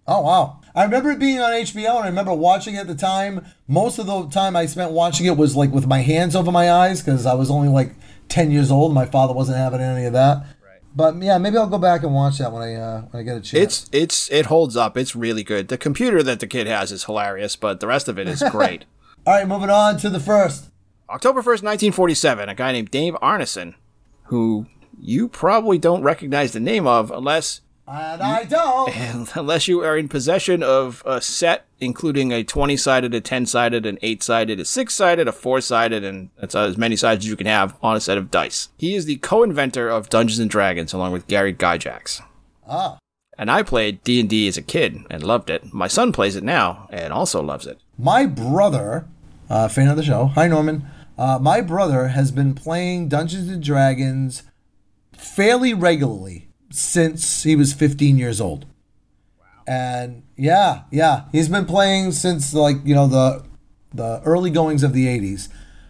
Oh 0.08 0.22
wow! 0.22 0.62
I 0.74 0.84
remember 0.84 1.12
it 1.12 1.20
being 1.20 1.39
on 1.39 1.51
HBO, 1.51 1.95
and 1.95 2.05
I 2.05 2.08
remember 2.08 2.34
watching 2.34 2.76
it 2.76 2.80
at 2.80 2.88
the 2.88 2.95
time. 2.95 3.45
Most 3.68 3.99
of 3.99 4.05
the 4.05 4.28
time 4.30 4.55
I 4.55 4.66
spent 4.68 4.91
watching 4.91 5.26
it 5.26 5.36
was 5.36 5.55
like 5.55 5.72
with 5.72 5.88
my 5.88 6.01
hands 6.01 6.36
over 6.36 6.51
my 6.51 6.72
eyes 6.72 7.01
because 7.01 7.26
I 7.26 7.34
was 7.34 7.51
only 7.51 7.68
like 7.68 7.91
ten 8.30 8.51
years 8.51 8.72
old. 8.72 8.93
My 8.93 9.05
father 9.05 9.34
wasn't 9.34 9.58
having 9.58 9.82
any 9.82 10.05
of 10.05 10.14
that. 10.14 10.38
Right. 10.64 10.80
But 10.95 11.22
yeah, 11.22 11.38
maybe 11.38 11.58
I'll 11.58 11.68
go 11.68 11.78
back 11.78 12.03
and 12.03 12.14
watch 12.14 12.38
that 12.38 12.53
when 12.53 12.62
I 12.62 12.76
uh, 12.76 13.01
when 13.01 13.22
I 13.22 13.24
get 13.24 13.38
a 13.38 13.41
chance. 13.41 13.53
It's 13.53 13.89
it's 13.91 14.32
it 14.32 14.45
holds 14.45 14.78
up. 14.78 14.97
It's 14.97 15.16
really 15.16 15.43
good. 15.43 15.68
The 15.68 15.78
computer 15.78 16.24
that 16.24 16.39
the 16.39 16.47
kid 16.47 16.68
has 16.68 16.91
is 16.91 17.03
hilarious, 17.03 17.55
but 17.55 17.80
the 17.80 17.88
rest 17.88 18.08
of 18.08 18.18
it 18.18 18.28
is 18.30 18.43
great. 18.51 18.86
all 19.26 19.34
right. 19.34 19.47
Moving 19.47 19.70
on 19.70 19.97
to 19.97 20.10
the 20.10 20.20
first. 20.22 20.70
October 21.10 21.41
first, 21.41 21.64
nineteen 21.64 21.91
forty 21.91 22.14
seven. 22.14 22.47
A 22.47 22.55
guy 22.55 22.72
named 22.72 22.91
Dave 22.91 23.16
Arneson, 23.16 23.74
who 24.26 24.68
you 24.99 25.28
probably 25.28 25.78
don't 25.78 26.01
recognize 26.01 26.53
the 26.53 26.60
name 26.60 26.88
of 26.88 27.12
unless 27.12 27.62
And 27.88 28.22
I 28.22 28.44
don't. 28.44 29.36
unless 29.36 29.68
you 29.68 29.82
are 29.82 29.98
in 29.98 30.10
possession 30.10 30.62
of 30.62 31.02
a 31.06 31.22
set 31.22 31.68
including 31.80 32.32
a 32.32 32.44
20 32.44 32.76
sided, 32.76 33.14
a 33.14 33.22
10 33.22 33.46
sided, 33.46 33.86
an 33.86 34.00
8 34.02 34.24
sided, 34.24 34.60
a 34.60 34.66
6 34.66 34.94
sided, 34.94 35.28
a 35.28 35.32
4 35.32 35.62
sided, 35.62 36.04
and 36.04 36.30
that's 36.40 36.56
as 36.56 36.78
many 36.78 36.96
sides 36.96 37.26
as 37.26 37.30
you 37.30 37.36
can 37.36 37.48
have 37.48 37.76
on 37.82 37.96
a 37.96 38.02
set 38.02 38.18
of 38.18 38.32
dice. 38.32 38.70
He 38.78 38.96
is 38.96 39.06
the 39.06 39.18
co 39.18 39.44
inventor 39.44 39.90
of 39.90 40.10
Dungeons 40.10 40.40
and 40.40 40.50
Dragons 40.50 40.94
along 40.94 41.12
with 41.12 41.28
Gary 41.28 41.54
Gygax. 41.54 42.22
Ah. 42.68 42.98
And 43.38 43.52
I 43.52 43.62
played 43.62 44.04
D&D 44.04 44.48
as 44.48 44.58
a 44.58 44.64
kid 44.64 45.06
and 45.12 45.24
loved 45.24 45.50
it. 45.50 45.72
My 45.72 45.88
son 45.88 46.12
plays 46.12 46.36
it 46.36 46.44
now 46.44 46.88
and 46.92 47.14
also 47.14 47.42
loves 47.42 47.68
it. 47.68 47.80
My 47.98 48.26
brother, 48.26 49.08
uh, 49.50 49.68
fan 49.68 49.88
of 49.88 49.98
the 49.98 50.04
show, 50.04 50.26
hi 50.26 50.48
Norman. 50.48 50.88
Uh, 51.18 51.38
my 51.40 51.62
brother 51.62 52.10
has 52.10 52.32
been 52.32 52.56
playing 52.56 53.10
Dungeons 53.10 53.50
and 53.50 53.62
Dragons 53.62 54.44
fairly 55.14 55.74
regularly 55.74 56.47
since 56.70 57.43
he 57.43 57.55
was 57.55 57.74
15 57.74 58.18
years 58.18 58.41
old. 58.41 58.65
And 59.68 60.24
yeah, 60.38 60.84
yeah, 60.91 61.24
he's 61.32 61.49
been 61.49 61.65
playing 61.65 62.13
since 62.13 62.53
like 62.53 62.78
you 62.86 62.95
know 62.95 63.07
the 63.07 63.43
the 63.93 64.22
early 64.24 64.49
goings 64.49 64.84
of 64.84 64.93
the 64.93 65.07
80s. 65.07 65.49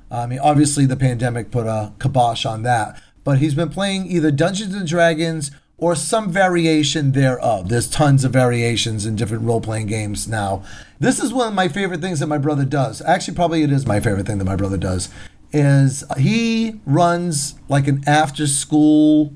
I 0.09 0.25
mean, 0.25 0.39
obviously 0.39 0.86
the 0.86 0.95
pandemic 0.95 1.51
put 1.51 1.67
a 1.67 1.93
kibosh 1.99 2.45
on 2.45 2.63
that, 2.63 2.99
but 3.23 3.39
he's 3.39 3.53
been 3.53 3.69
playing 3.69 4.07
either 4.07 4.32
Dungeons 4.32 4.73
and 4.73 4.88
Dragons 4.88 5.51
or 5.78 5.95
some 5.95 6.32
variation 6.32 7.11
thereof. 7.11 7.69
There's 7.69 7.89
tons 7.89 8.23
of 8.23 8.32
variations 8.32 9.05
in 9.05 9.15
different 9.15 9.43
role 9.43 9.61
playing 9.61 9.88
games 9.88 10.28
now. 10.28 10.63
This 10.99 11.19
is 11.19 11.32
one 11.32 11.49
of 11.49 11.53
my 11.53 11.67
favorite 11.67 12.01
things 12.01 12.19
that 12.19 12.28
my 12.28 12.39
brother 12.39 12.65
does. 12.65 13.01
Actually, 13.01 13.36
probably 13.36 13.61
it 13.61 13.71
is 13.71 13.86
my 13.86 13.99
favorite 13.99 14.25
thing 14.25 14.39
that 14.39 14.45
my 14.45 14.55
brother 14.55 14.78
does. 14.78 15.09
Is 15.53 16.03
he 16.17 16.80
runs 16.86 17.55
like 17.69 17.88
an 17.88 18.03
after 18.07 18.47
school 18.47 19.34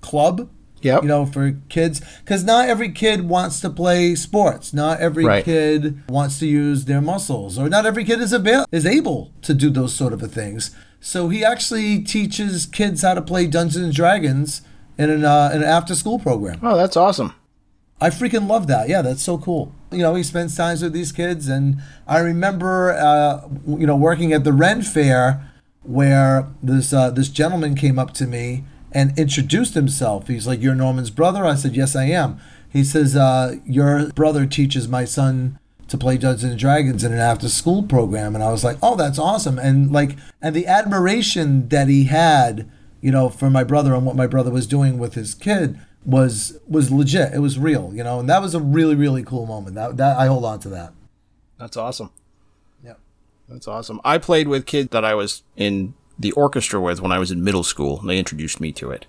club 0.00 0.50
Yep. 0.86 1.02
you 1.02 1.08
know, 1.08 1.26
for 1.26 1.56
kids. 1.68 2.00
Because 2.24 2.42
not 2.44 2.68
every 2.68 2.90
kid 2.92 3.28
wants 3.28 3.60
to 3.60 3.70
play 3.70 4.14
sports. 4.14 4.72
Not 4.72 5.00
every 5.00 5.24
Right. 5.24 5.44
kid 5.44 5.98
wants 6.08 6.38
to 6.40 6.46
use 6.46 6.84
their 6.86 7.00
muscles, 7.00 7.58
or 7.58 7.68
not 7.68 7.84
every 7.86 8.04
kid 8.04 8.20
is 8.20 8.32
able 8.32 8.64
is 8.72 8.86
able 8.86 9.30
to 9.42 9.52
do 9.54 9.68
those 9.70 9.92
sort 9.94 10.12
of 10.12 10.20
things. 10.32 10.70
So 11.00 11.28
he 11.28 11.44
actually 11.44 12.00
teaches 12.00 12.66
kids 12.66 13.02
how 13.02 13.14
to 13.14 13.22
play 13.22 13.46
Dungeons 13.46 13.84
and 13.84 13.92
Dragons 13.92 14.62
in 14.98 15.10
an 15.10 15.24
uh, 15.24 15.50
in 15.54 15.62
an 15.62 15.68
after 15.68 15.94
school 15.94 16.18
program. 16.18 16.58
Oh, 16.62 16.76
that's 16.76 16.96
awesome. 16.96 17.32
I 18.00 18.10
freaking 18.10 18.46
love 18.48 18.66
that. 18.66 18.88
Yeah, 18.90 19.00
that's 19.02 19.22
so 19.22 19.38
cool. 19.38 19.72
You 19.90 20.02
know, 20.02 20.14
he 20.14 20.22
spends 20.22 20.54
times 20.56 20.82
with 20.82 20.92
these 20.92 21.12
kids, 21.12 21.48
and 21.48 21.78
I 22.06 22.18
remember, 22.18 22.92
uh, 22.92 23.48
you 23.66 23.86
know, 23.86 23.96
working 23.96 24.32
at 24.34 24.44
the 24.44 24.52
Ren 24.52 24.82
Fair, 24.82 25.48
where 25.82 26.46
this 26.62 26.92
uh, 26.92 27.10
this 27.10 27.28
gentleman 27.28 27.74
came 27.74 27.98
up 27.98 28.12
to 28.14 28.26
me 28.26 28.64
and 28.92 29.18
introduced 29.18 29.74
himself. 29.74 30.28
He's 30.28 30.46
like, 30.46 30.62
"You're 30.62 30.74
Norman's 30.74 31.10
brother." 31.10 31.44
I 31.44 31.54
said, 31.54 31.76
"Yes, 31.76 31.94
I 31.96 32.04
am." 32.04 32.38
He 32.72 32.84
says, 32.84 33.16
uh, 33.16 33.56
"Your 33.64 34.08
brother 34.10 34.46
teaches 34.46 34.88
my 34.88 35.04
son 35.04 35.58
to 35.88 35.96
play 35.96 36.18
Dungeons 36.18 36.50
and 36.50 36.58
Dragons 36.58 37.04
in 37.04 37.12
an 37.12 37.18
after-school 37.18 37.84
program," 37.84 38.34
and 38.34 38.42
I 38.42 38.50
was 38.50 38.64
like, 38.64 38.78
"Oh, 38.82 38.96
that's 38.96 39.18
awesome!" 39.18 39.58
And 39.58 39.92
like, 39.92 40.16
and 40.42 40.54
the 40.54 40.66
admiration 40.66 41.68
that 41.68 41.88
he 41.88 42.04
had, 42.04 42.70
you 43.00 43.10
know, 43.10 43.28
for 43.28 43.50
my 43.50 43.64
brother 43.64 43.94
and 43.94 44.04
what 44.04 44.16
my 44.16 44.26
brother 44.26 44.50
was 44.50 44.66
doing 44.66 44.98
with 44.98 45.14
his 45.14 45.34
kid 45.34 45.78
was 46.04 46.58
was 46.68 46.90
legit. 46.90 47.32
It 47.34 47.40
was 47.40 47.58
real, 47.58 47.92
you 47.94 48.04
know, 48.04 48.20
and 48.20 48.28
that 48.28 48.42
was 48.42 48.54
a 48.54 48.60
really 48.60 48.94
really 48.94 49.22
cool 49.22 49.46
moment. 49.46 49.74
That 49.74 49.96
that 49.96 50.16
I 50.16 50.26
hold 50.26 50.44
on 50.44 50.60
to 50.60 50.68
that. 50.70 50.92
That's 51.58 51.76
awesome. 51.76 52.10
Yeah. 52.84 52.94
That's 53.48 53.66
awesome. 53.66 54.00
I 54.04 54.18
played 54.18 54.48
with 54.48 54.66
kids 54.66 54.90
that 54.90 55.04
I 55.04 55.14
was 55.14 55.42
in 55.56 55.94
the 56.18 56.32
orchestra 56.32 56.80
with 56.80 57.00
when 57.00 57.12
I 57.12 57.18
was 57.18 57.30
in 57.30 57.44
middle 57.44 57.64
school. 57.64 58.00
And 58.00 58.08
they 58.08 58.18
introduced 58.18 58.60
me 58.60 58.72
to 58.72 58.90
it. 58.90 59.06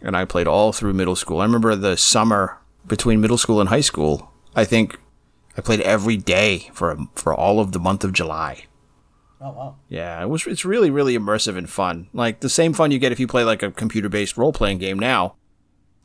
And 0.00 0.16
I 0.16 0.24
played 0.24 0.48
all 0.48 0.72
through 0.72 0.94
middle 0.94 1.16
school. 1.16 1.40
I 1.40 1.44
remember 1.44 1.76
the 1.76 1.96
summer 1.96 2.58
between 2.86 3.20
middle 3.20 3.38
school 3.38 3.60
and 3.60 3.68
high 3.68 3.80
school. 3.80 4.32
I 4.54 4.64
think 4.64 4.98
I 5.56 5.60
played 5.60 5.80
every 5.80 6.16
day 6.16 6.70
for 6.72 6.96
for 7.14 7.34
all 7.34 7.60
of 7.60 7.72
the 7.72 7.78
month 7.78 8.04
of 8.04 8.12
July. 8.12 8.64
Oh 9.40 9.50
wow. 9.52 9.76
Yeah, 9.88 10.22
it 10.22 10.28
was 10.28 10.46
it's 10.46 10.64
really 10.64 10.90
really 10.90 11.16
immersive 11.16 11.56
and 11.56 11.68
fun. 11.68 12.08
Like 12.12 12.40
the 12.40 12.48
same 12.48 12.72
fun 12.72 12.90
you 12.90 12.98
get 12.98 13.12
if 13.12 13.20
you 13.20 13.26
play 13.26 13.44
like 13.44 13.62
a 13.62 13.70
computer-based 13.70 14.36
role-playing 14.36 14.78
game 14.78 14.98
now. 14.98 15.36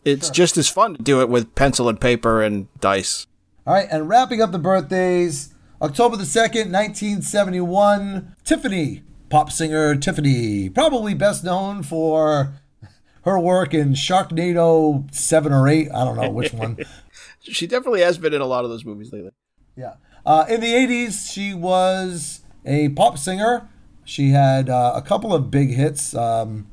It's 0.05 0.29
just 0.29 0.57
as 0.57 0.69
fun 0.69 0.95
to 0.95 1.03
do 1.03 1.21
it 1.21 1.27
with 1.29 1.53
pencil 1.55 1.89
and 1.89 1.99
paper 1.99 2.41
and 2.41 2.67
dice. 2.79 3.27
All 3.65 3.73
right, 3.73 3.87
and 3.91 4.07
wrapping 4.07 4.41
up 4.41 4.53
the 4.53 4.59
birthdays, 4.59 5.53
October 5.81 6.15
the 6.15 6.23
2nd, 6.23 6.71
1971, 6.71 8.35
Tiffany, 8.45 9.03
pop 9.29 9.51
singer 9.51 9.95
Tiffany, 9.95 10.69
probably 10.69 11.13
best 11.13 11.43
known 11.43 11.83
for 11.83 12.53
her 13.23 13.39
work 13.39 13.73
in 13.73 13.93
Sharknado 13.93 15.13
7 15.13 15.51
or 15.51 15.67
8, 15.67 15.89
I 15.93 16.05
don't 16.05 16.15
know 16.15 16.29
which 16.29 16.53
one. 16.53 16.77
She 17.39 17.65
definitely 17.65 18.01
has 18.01 18.17
been 18.17 18.33
in 18.33 18.41
a 18.41 18.45
lot 18.45 18.65
of 18.65 18.69
those 18.69 18.83
movies 18.83 19.13
lately. 19.13 19.31
Yeah. 19.77 19.93
Uh, 20.25 20.45
in 20.49 20.59
the 20.59 20.67
80s, 20.67 21.31
she 21.31 21.53
was 21.53 22.41
a 22.65 22.89
pop 22.89 23.17
singer. 23.17 23.69
She 24.03 24.31
had 24.31 24.69
uh, 24.69 24.91
a 24.95 25.01
couple 25.01 25.33
of 25.33 25.49
big 25.49 25.69
hits, 25.69 26.13
um, 26.13 26.67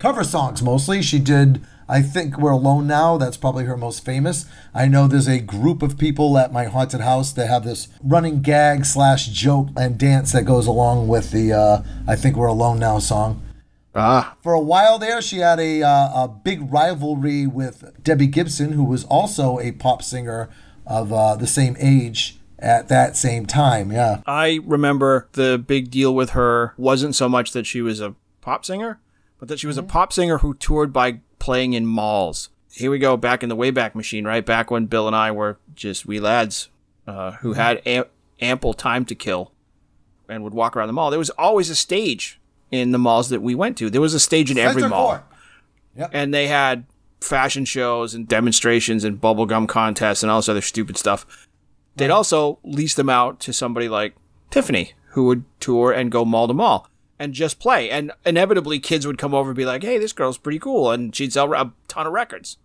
cover 0.00 0.24
songs 0.24 0.62
mostly. 0.62 1.02
She 1.02 1.20
did 1.20 1.60
I 1.88 2.02
think 2.02 2.38
We're 2.38 2.52
Alone 2.52 2.86
Now. 2.86 3.18
That's 3.18 3.36
probably 3.36 3.64
her 3.64 3.76
most 3.76 4.04
famous. 4.04 4.46
I 4.72 4.86
know 4.86 5.06
there's 5.08 5.28
a 5.28 5.40
group 5.40 5.82
of 5.82 5.98
people 5.98 6.38
at 6.38 6.52
my 6.52 6.64
haunted 6.66 7.00
house 7.00 7.32
that 7.32 7.48
have 7.48 7.64
this 7.64 7.88
running 8.02 8.42
gag 8.42 8.84
slash 8.84 9.26
joke 9.26 9.68
and 9.76 9.98
dance 9.98 10.30
that 10.32 10.44
goes 10.44 10.68
along 10.68 11.08
with 11.08 11.32
the 11.32 11.52
uh, 11.52 11.82
I 12.06 12.16
think 12.16 12.36
We're 12.36 12.46
Alone 12.46 12.78
Now 12.78 12.98
song. 13.00 13.42
Ah, 13.92 14.36
For 14.40 14.52
a 14.52 14.60
while 14.60 15.00
there, 15.00 15.20
she 15.20 15.38
had 15.38 15.58
a, 15.58 15.82
uh, 15.82 16.24
a 16.24 16.28
big 16.28 16.72
rivalry 16.72 17.44
with 17.48 17.92
Debbie 18.04 18.28
Gibson, 18.28 18.72
who 18.72 18.84
was 18.84 19.02
also 19.04 19.58
a 19.58 19.72
pop 19.72 20.04
singer 20.04 20.48
of 20.86 21.12
uh, 21.12 21.34
the 21.34 21.48
same 21.48 21.76
age 21.80 22.38
at 22.60 22.86
that 22.86 23.16
same 23.16 23.46
time. 23.46 23.90
Yeah. 23.90 24.22
I 24.26 24.60
remember 24.64 25.28
the 25.32 25.58
big 25.58 25.90
deal 25.90 26.14
with 26.14 26.30
her 26.30 26.72
wasn't 26.76 27.16
so 27.16 27.28
much 27.28 27.50
that 27.50 27.66
she 27.66 27.82
was 27.82 28.00
a 28.00 28.14
pop 28.40 28.64
singer, 28.64 29.00
but 29.40 29.48
that 29.48 29.58
she 29.58 29.66
was 29.66 29.78
a 29.78 29.82
pop 29.82 30.12
singer 30.12 30.38
who 30.38 30.54
toured 30.54 30.92
by 30.92 31.20
playing 31.38 31.72
in 31.72 31.86
malls. 31.86 32.50
Here 32.70 32.90
we 32.90 32.98
go 32.98 33.16
back 33.16 33.42
in 33.42 33.48
the 33.48 33.56
Wayback 33.56 33.94
Machine, 33.94 34.24
right? 34.24 34.44
Back 34.44 34.70
when 34.70 34.86
Bill 34.86 35.06
and 35.06 35.16
I 35.16 35.32
were 35.32 35.58
just 35.74 36.06
wee 36.06 36.20
lads 36.20 36.68
uh, 37.06 37.32
who 37.32 37.54
had 37.54 37.82
am- 37.86 38.04
ample 38.40 38.74
time 38.74 39.04
to 39.06 39.14
kill 39.14 39.52
and 40.28 40.44
would 40.44 40.54
walk 40.54 40.76
around 40.76 40.86
the 40.86 40.92
mall. 40.92 41.10
There 41.10 41.18
was 41.18 41.30
always 41.30 41.70
a 41.70 41.74
stage 41.74 42.38
in 42.70 42.92
the 42.92 42.98
malls 42.98 43.30
that 43.30 43.42
we 43.42 43.54
went 43.54 43.76
to. 43.78 43.90
There 43.90 44.00
was 44.00 44.14
a 44.14 44.20
stage 44.20 44.50
in 44.50 44.58
every 44.58 44.82
Center 44.82 44.94
mall. 44.94 45.08
court. 45.08 45.24
And 46.12 46.32
they 46.32 46.46
had 46.46 46.84
fashion 47.20 47.64
shows 47.64 48.14
and 48.14 48.28
demonstrations 48.28 49.02
and 49.02 49.20
bubblegum 49.20 49.66
contests 49.66 50.22
and 50.22 50.30
all 50.30 50.38
this 50.38 50.48
other 50.48 50.60
stupid 50.60 50.96
stuff. 50.96 51.48
They'd 51.96 52.10
also 52.10 52.60
lease 52.62 52.94
them 52.94 53.08
out 53.08 53.40
to 53.40 53.52
somebody 53.52 53.88
like 53.88 54.14
Tiffany, 54.50 54.92
who 55.08 55.24
would 55.24 55.44
tour 55.58 55.92
and 55.92 56.12
go 56.12 56.24
mall 56.24 56.46
to 56.46 56.54
mall 56.54 56.88
and 57.20 57.34
just 57.34 57.60
play. 57.60 57.90
And 57.90 58.10
inevitably, 58.24 58.80
kids 58.80 59.06
would 59.06 59.18
come 59.18 59.34
over 59.34 59.50
and 59.50 59.56
be 59.56 59.66
like, 59.66 59.82
hey, 59.82 59.98
this 59.98 60.14
girl's 60.14 60.38
pretty 60.38 60.58
cool. 60.58 60.90
And 60.90 61.14
she'd 61.14 61.34
sell 61.34 61.52
a 61.52 61.72
ton 61.86 62.06
of 62.06 62.12
records. 62.14 62.56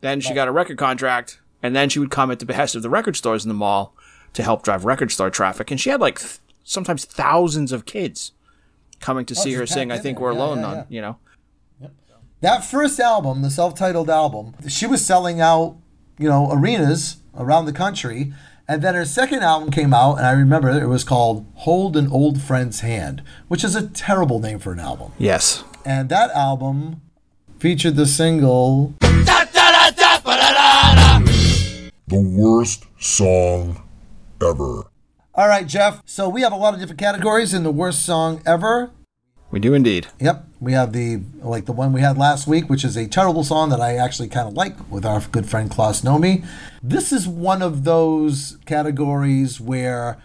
Then 0.00 0.20
she 0.20 0.32
got 0.32 0.46
a 0.46 0.52
record 0.52 0.78
contract, 0.78 1.40
and 1.62 1.74
then 1.74 1.88
she 1.88 1.98
would 1.98 2.10
come 2.10 2.30
at 2.30 2.38
the 2.38 2.46
behest 2.46 2.76
of 2.76 2.82
the 2.82 2.90
record 2.90 3.16
stores 3.16 3.44
in 3.44 3.48
the 3.48 3.54
mall 3.54 3.94
to 4.34 4.42
help 4.44 4.62
drive 4.62 4.84
record 4.84 5.10
store 5.10 5.28
traffic. 5.28 5.70
And 5.70 5.80
she 5.80 5.90
had 5.90 6.00
like 6.00 6.20
th- 6.20 6.38
sometimes 6.62 7.04
thousands 7.04 7.72
of 7.72 7.84
kids 7.84 8.32
coming 9.00 9.26
to 9.26 9.34
oh, 9.36 9.42
see 9.42 9.54
her 9.54 9.66
sing. 9.66 9.90
I 9.90 9.98
think 9.98 10.18
there. 10.18 10.24
we're 10.24 10.32
Yeah, 10.32 10.38
alone 10.38 10.58
yeah, 10.58 10.66
on, 10.66 10.86
you 10.88 11.00
know. 11.00 11.18
That 12.42 12.64
first 12.64 13.00
album, 13.00 13.42
the 13.42 13.50
self-titled 13.50 14.10
album, 14.10 14.54
she 14.68 14.86
was 14.86 15.04
selling 15.04 15.40
out, 15.40 15.76
you 16.18 16.28
know, 16.28 16.50
arenas 16.52 17.16
around 17.36 17.64
the 17.64 17.72
country. 17.72 18.32
And 18.68 18.82
then 18.82 18.96
her 18.96 19.04
second 19.04 19.44
album 19.44 19.70
came 19.70 19.94
out, 19.94 20.16
and 20.16 20.26
I 20.26 20.32
remember 20.32 20.70
it 20.70 20.88
was 20.88 21.04
called 21.04 21.46
"Hold 21.54 21.96
an 21.96 22.10
Old 22.10 22.42
Friend's 22.42 22.80
Hand," 22.80 23.22
which 23.46 23.62
is 23.62 23.76
a 23.76 23.86
terrible 23.86 24.40
name 24.40 24.58
for 24.58 24.72
an 24.72 24.80
album. 24.80 25.12
Yes. 25.18 25.62
And 25.84 26.08
that 26.08 26.30
album 26.30 27.00
featured 27.60 27.94
the 27.94 28.06
single 28.06 28.94
The 32.08 32.20
worst 32.20 32.84
song 32.98 33.82
ever. 34.42 34.84
All 35.34 35.48
right, 35.48 35.66
Jeff. 35.66 36.02
So 36.04 36.28
we 36.28 36.42
have 36.42 36.52
a 36.52 36.56
lot 36.56 36.74
of 36.74 36.80
different 36.80 36.98
categories 36.98 37.52
in 37.54 37.62
the 37.62 37.70
worst 37.70 38.04
song 38.04 38.42
ever. 38.46 38.90
We 39.50 39.60
do 39.60 39.74
indeed. 39.74 40.08
Yep, 40.18 40.44
we 40.60 40.72
have 40.72 40.92
the 40.92 41.20
like 41.40 41.66
the 41.66 41.72
one 41.72 41.92
we 41.92 42.00
had 42.00 42.18
last 42.18 42.46
week, 42.46 42.68
which 42.68 42.84
is 42.84 42.96
a 42.96 43.06
terrible 43.06 43.44
song 43.44 43.70
that 43.70 43.80
I 43.80 43.96
actually 43.96 44.28
kind 44.28 44.48
of 44.48 44.54
like 44.54 44.90
with 44.90 45.06
our 45.06 45.20
good 45.20 45.48
friend 45.48 45.70
Klaus 45.70 46.02
Nomi. 46.02 46.44
This 46.82 47.12
is 47.12 47.28
one 47.28 47.62
of 47.62 47.84
those 47.84 48.58
categories 48.66 49.60
where 49.60 50.18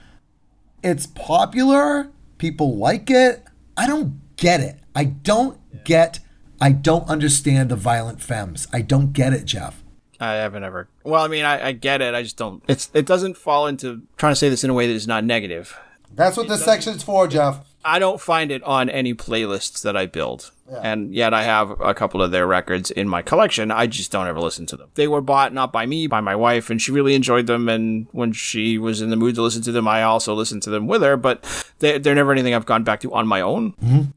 it's 0.84 1.06
popular, 1.06 2.10
people 2.40 2.78
like 2.78 3.10
it. 3.12 3.44
I 3.78 3.88
don't 3.88 4.20
get 4.38 4.60
it. 4.60 4.80
I 4.96 5.06
don't 5.06 5.60
get. 5.84 6.20
I 6.60 6.72
don't 6.72 7.08
understand 7.08 7.70
the 7.70 7.76
violent 7.76 8.22
femmes. 8.22 8.68
I 8.74 8.82
don't 8.82 9.14
get 9.14 9.34
it, 9.34 9.46
Jeff. 9.46 9.84
I 10.20 10.34
haven't 10.34 10.64
ever. 10.64 10.88
Well, 11.04 11.24
I 11.24 11.28
mean, 11.28 11.46
I, 11.46 11.70
I 11.70 11.72
get 11.72 12.02
it. 12.02 12.14
I 12.14 12.22
just 12.22 12.38
don't. 12.38 12.64
It's 12.68 12.90
it 12.94 13.06
doesn't 13.06 13.38
fall 13.38 13.68
into 13.68 14.02
trying 14.18 14.32
to 14.32 14.36
say 14.36 14.50
this 14.50 14.64
in 14.64 14.70
a 14.70 14.74
way 14.74 14.88
that 14.88 14.94
is 14.94 15.08
not 15.08 15.24
negative. 15.24 15.78
That's 16.14 16.38
what 16.38 16.48
this 16.48 16.64
section's 16.66 17.04
for, 17.04 17.28
Jeff. 17.28 17.66
I 17.84 18.00
don't 18.00 18.22
find 18.22 18.52
it 18.52 18.64
on 18.64 18.90
any 18.90 19.14
playlists 19.14 19.82
that 19.84 19.98
I 19.98 20.06
build, 20.06 20.52
and 20.82 21.14
yet 21.14 21.34
I 21.34 21.44
have 21.44 21.80
a 21.82 21.94
couple 21.94 22.22
of 22.22 22.32
their 22.32 22.46
records 22.48 22.92
in 22.92 23.08
my 23.08 23.22
collection. 23.22 23.72
I 23.72 23.88
just 23.88 24.12
don't 24.12 24.28
ever 24.28 24.40
listen 24.40 24.66
to 24.68 24.78
them. 24.78 24.90
They 24.96 25.08
were 25.08 25.22
bought 25.22 25.54
not 25.54 25.72
by 25.72 25.86
me, 25.86 26.08
by 26.08 26.22
my 26.22 26.36
wife, 26.36 26.70
and 26.70 26.82
she 26.82 26.92
really 26.92 27.16
enjoyed 27.16 27.48
them. 27.48 27.68
And 27.68 28.08
when 28.12 28.34
she 28.34 28.78
was 28.78 29.02
in 29.02 29.10
the 29.10 29.16
mood 29.16 29.36
to 29.36 29.42
listen 29.42 29.62
to 29.64 29.72
them, 29.72 29.88
I 29.88 30.04
also 30.04 30.34
listened 30.34 30.64
to 30.64 30.70
them 30.70 30.88
with 30.88 31.02
her. 31.02 31.18
But 31.18 31.44
they, 31.80 31.98
they're 31.98 32.16
never 32.16 32.32
anything 32.32 32.54
I've 32.54 32.66
gone 32.66 32.84
back 32.84 33.02
to 33.02 33.14
on 33.14 33.28
my 33.28 33.42
own. 33.42 34.14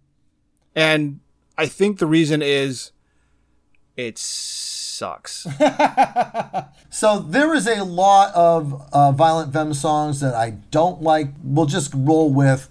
And 0.76 1.20
I 1.56 1.66
think 1.66 1.98
the 1.98 2.06
reason 2.06 2.42
is 2.42 2.92
it 3.96 4.18
sucks. 4.18 5.46
So 6.94 7.18
there 7.18 7.52
is 7.54 7.66
a 7.66 7.82
lot 7.82 8.32
of 8.36 8.88
uh, 8.92 9.10
violent 9.10 9.52
femme 9.52 9.74
songs 9.74 10.20
that 10.20 10.32
I 10.32 10.50
don't 10.70 11.02
like. 11.02 11.30
We'll 11.42 11.66
just 11.66 11.92
roll 11.92 12.32
with 12.32 12.68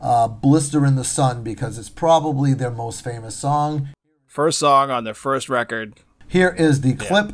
uh, 0.00 0.28
"Blister 0.28 0.84
in 0.84 0.96
the 0.96 1.04
Sun" 1.04 1.42
because 1.42 1.78
it's 1.78 1.88
probably 1.90 2.54
their 2.54 2.70
most 2.70 3.02
famous 3.02 3.36
song. 3.36 3.88
first 4.26 4.58
song 4.58 4.90
on 4.90 5.04
their 5.04 5.14
first 5.14 5.48
record. 5.48 5.94
Here 6.28 6.54
is 6.58 6.80
the 6.82 6.94
clip. 6.94 7.32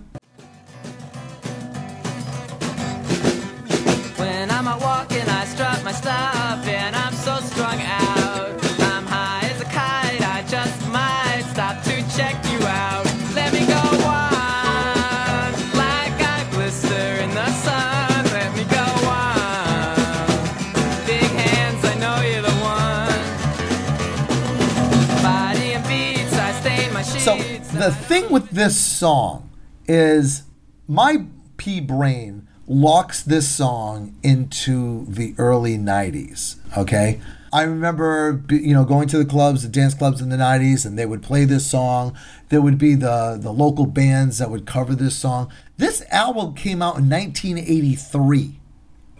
The 27.82 27.90
thing 27.90 28.30
with 28.30 28.50
this 28.50 28.80
song 28.80 29.50
is 29.88 30.44
my 30.86 31.24
P 31.56 31.80
brain 31.80 32.46
locks 32.68 33.24
this 33.24 33.48
song 33.48 34.14
into 34.22 35.04
the 35.06 35.34
early 35.36 35.76
90s, 35.76 36.58
okay? 36.78 37.20
I 37.52 37.62
remember, 37.62 38.40
you 38.50 38.72
know, 38.72 38.84
going 38.84 39.08
to 39.08 39.18
the 39.18 39.24
clubs, 39.24 39.64
the 39.64 39.68
dance 39.68 39.94
clubs 39.94 40.20
in 40.20 40.28
the 40.28 40.36
'90s, 40.36 40.86
and 40.86 40.96
they 40.96 41.04
would 41.04 41.22
play 41.22 41.44
this 41.44 41.66
song. 41.66 42.16
There 42.50 42.62
would 42.62 42.78
be 42.78 42.94
the 42.94 43.36
the 43.38 43.52
local 43.52 43.86
bands 43.86 44.38
that 44.38 44.48
would 44.48 44.64
cover 44.64 44.94
this 44.94 45.16
song. 45.16 45.52
This 45.76 46.04
album 46.10 46.54
came 46.54 46.80
out 46.80 46.98
in 46.98 47.10
1983. 47.10 48.60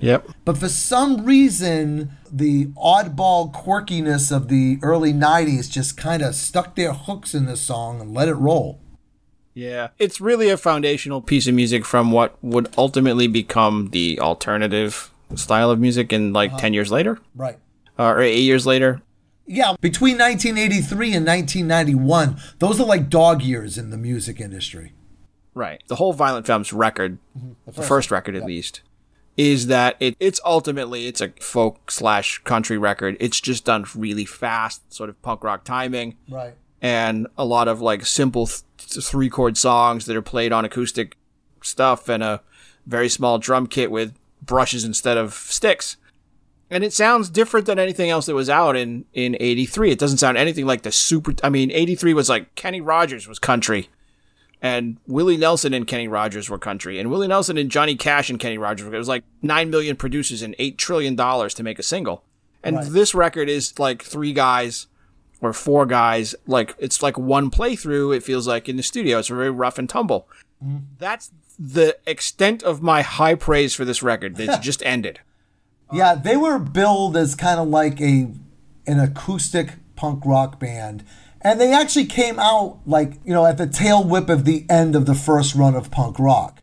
Yep. 0.02 0.28
But 0.44 0.58
for 0.58 0.68
some 0.68 1.24
reason, 1.24 2.10
the 2.30 2.66
oddball 2.76 3.52
quirkiness 3.54 4.34
of 4.34 4.48
the 4.48 4.78
early 4.82 5.12
90s 5.12 5.70
just 5.70 5.96
kind 5.96 6.22
of 6.22 6.34
stuck 6.34 6.74
their 6.74 6.92
hooks 6.92 7.34
in 7.34 7.46
the 7.46 7.56
song 7.56 8.00
and 8.00 8.12
let 8.12 8.28
it 8.28 8.34
roll. 8.34 8.80
Yeah. 9.54 9.88
It's 9.98 10.20
really 10.20 10.48
a 10.50 10.56
foundational 10.56 11.20
piece 11.20 11.46
of 11.46 11.54
music 11.54 11.84
from 11.84 12.10
what 12.10 12.36
would 12.42 12.72
ultimately 12.76 13.26
become 13.28 13.90
the 13.90 14.18
alternative 14.20 15.10
style 15.36 15.70
of 15.70 15.78
music 15.78 16.12
in 16.12 16.32
like 16.32 16.56
10 16.58 16.74
years 16.74 16.90
later 16.90 17.18
Right. 17.34 17.58
uh, 17.98 18.04
or 18.06 18.20
eight 18.20 18.40
years 18.40 18.66
later. 18.66 19.02
Yeah, 19.46 19.74
between 19.80 20.18
1983 20.18 21.14
and 21.14 21.26
1991, 21.26 22.36
those 22.58 22.80
are 22.80 22.86
like 22.86 23.08
dog 23.10 23.42
years 23.42 23.76
in 23.78 23.90
the 23.90 23.96
music 23.98 24.40
industry. 24.40 24.92
Right. 25.54 25.82
The 25.88 25.96
whole 25.96 26.12
Violent 26.12 26.46
Femmes 26.46 26.72
record, 26.72 27.18
the 27.66 27.82
first, 27.82 28.10
record 28.10 28.34
at 28.36 28.44
least, 28.44 28.80
is 29.36 29.66
that 29.68 29.96
it, 30.00 30.16
it's 30.20 30.40
ultimately 30.44 31.06
it's 31.06 31.20
a 31.20 31.28
folk 31.40 31.90
slash 31.90 32.38
country 32.44 32.76
record. 32.78 33.16
It's 33.20 33.40
just 33.40 33.64
done 33.64 33.86
really 33.94 34.24
fast, 34.24 34.92
sort 34.92 35.08
of 35.10 35.20
punk 35.22 35.42
rock 35.44 35.64
timing, 35.64 36.16
Right. 36.28 36.54
and 36.80 37.26
a 37.38 37.44
lot 37.44 37.68
of 37.68 37.80
like 37.80 38.04
simple 38.04 38.46
th- 38.46 38.62
three 39.04 39.30
chord 39.30 39.56
songs 39.56 40.04
that 40.06 40.16
are 40.16 40.22
played 40.22 40.52
on 40.52 40.64
acoustic 40.64 41.16
stuff 41.62 42.08
and 42.08 42.22
a 42.22 42.42
very 42.86 43.08
small 43.08 43.38
drum 43.38 43.66
kit 43.66 43.90
with 43.90 44.14
brushes 44.42 44.84
instead 44.84 45.16
of 45.16 45.32
sticks. 45.34 45.96
And 46.70 46.82
it 46.82 46.92
sounds 46.92 47.28
different 47.28 47.66
than 47.66 47.78
anything 47.78 48.08
else 48.10 48.26
that 48.26 48.34
was 48.34 48.48
out 48.50 48.76
in 48.76 49.04
in 49.12 49.36
83. 49.38 49.90
It 49.92 49.98
doesn't 49.98 50.18
sound 50.18 50.36
anything 50.38 50.66
like 50.66 50.82
the 50.82 50.92
super 50.92 51.34
I 51.44 51.48
mean 51.50 51.70
83 51.70 52.14
was 52.14 52.28
like 52.28 52.54
Kenny 52.54 52.80
Rogers 52.80 53.28
was 53.28 53.38
country 53.38 53.88
and 54.62 54.96
Willie 55.06 55.36
Nelson 55.36 55.74
and 55.74 55.86
Kenny 55.86 56.08
Rogers 56.08 56.48
were 56.48 56.56
country, 56.58 56.98
and 56.98 57.10
Willie 57.10 57.28
Nelson 57.28 57.58
and 57.58 57.70
Johnny 57.70 57.96
Cash 57.96 58.30
and 58.30 58.38
Kenny 58.38 58.56
Rogers. 58.56 58.86
It 58.86 58.96
was 58.96 59.08
like 59.08 59.24
nine 59.42 59.68
million 59.68 59.96
producers 59.96 60.40
and 60.40 60.54
eight 60.58 60.78
trillion 60.78 61.16
dollars 61.16 61.52
to 61.54 61.62
make 61.62 61.78
a 61.78 61.82
single. 61.82 62.22
And 62.62 62.76
Right. 62.76 62.86
this 62.88 63.14
record 63.14 63.48
is 63.48 63.78
like 63.78 64.02
three 64.02 64.32
guys 64.32 64.86
or 65.40 65.52
four 65.52 65.84
guys. 65.84 66.34
Like 66.46 66.74
it's 66.78 67.02
like 67.02 67.18
one 67.18 67.50
playthrough. 67.50 68.16
It 68.16 68.22
feels 68.22 68.46
like 68.46 68.68
in 68.68 68.76
the 68.76 68.82
studio. 68.84 69.18
It's 69.18 69.28
very 69.28 69.50
rough 69.50 69.78
and 69.78 69.88
tumble. 69.88 70.28
Mm-hmm. 70.64 70.76
That's 70.98 71.32
the 71.58 71.98
extent 72.06 72.62
of 72.62 72.80
my 72.80 73.02
high 73.02 73.34
praise 73.34 73.74
for 73.74 73.84
this 73.84 74.02
record. 74.02 74.38
It's 74.38 74.58
just 74.64 74.80
ended. 74.86 75.18
Yeah, 75.92 76.14
they 76.14 76.36
were 76.36 76.58
billed 76.60 77.16
as 77.16 77.34
kind 77.34 77.58
of 77.60 77.66
like 77.68 78.00
a 78.00 78.28
an 78.86 79.00
acoustic 79.00 79.70
punk 79.96 80.24
rock 80.24 80.58
band. 80.60 81.04
And 81.44 81.60
they 81.60 81.72
actually 81.72 82.06
came 82.06 82.38
out 82.38 82.78
like, 82.86 83.14
you 83.24 83.32
know, 83.32 83.44
at 83.44 83.58
the 83.58 83.66
tail 83.66 84.02
whip 84.04 84.28
of 84.28 84.44
the 84.44 84.64
end 84.70 84.94
of 84.94 85.06
the 85.06 85.14
first 85.14 85.54
run 85.54 85.74
of 85.74 85.90
punk 85.90 86.18
rock. 86.18 86.62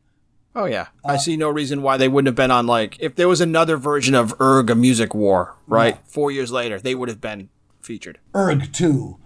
Oh 0.56 0.66
yeah, 0.66 0.88
uh, 1.06 1.10
I 1.10 1.18
see 1.18 1.38
no 1.38 1.50
reason 1.50 1.82
why 1.82 1.98
they 1.98 2.08
wouldn't 2.08 2.28
have 2.28 2.36
been 2.36 2.52
on 2.52 2.66
like 2.66 2.98
if 3.00 3.16
there 3.16 3.28
was 3.28 3.40
another 3.40 3.78
version 3.78 4.16
of 4.16 4.38
Urgh 4.40 4.70
a 4.70 4.76
Music 4.76 5.14
War, 5.14 5.56
right? 5.68 6.00
Four 6.08 6.32
years 6.32 6.52
later, 6.52 6.80
they 6.80 6.96
would 6.96 7.08
have 7.08 7.22
been 7.22 7.50
featured. 7.82 8.20
Urgh 8.34 8.74
too. 8.74 9.20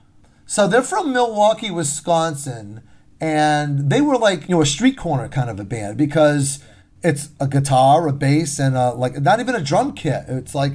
So 0.45 0.67
they're 0.67 0.81
from 0.83 1.13
Milwaukee, 1.13 1.71
Wisconsin, 1.71 2.83
and 3.21 3.89
they 3.89 4.01
were 4.01 4.17
like 4.17 4.43
you 4.43 4.55
know 4.55 4.61
a 4.61 4.65
street 4.65 4.97
corner 4.97 5.29
kind 5.29 5.49
of 5.49 5.59
a 5.59 5.63
band 5.63 5.97
because 5.97 6.59
it's 7.01 7.29
a 7.39 7.47
guitar, 7.47 8.07
a 8.07 8.13
bass, 8.13 8.59
and 8.59 8.75
a, 8.75 8.91
like 8.91 9.19
not 9.21 9.39
even 9.39 9.55
a 9.55 9.61
drum 9.61 9.93
kit. 9.93 10.25
It's 10.27 10.53
like 10.53 10.73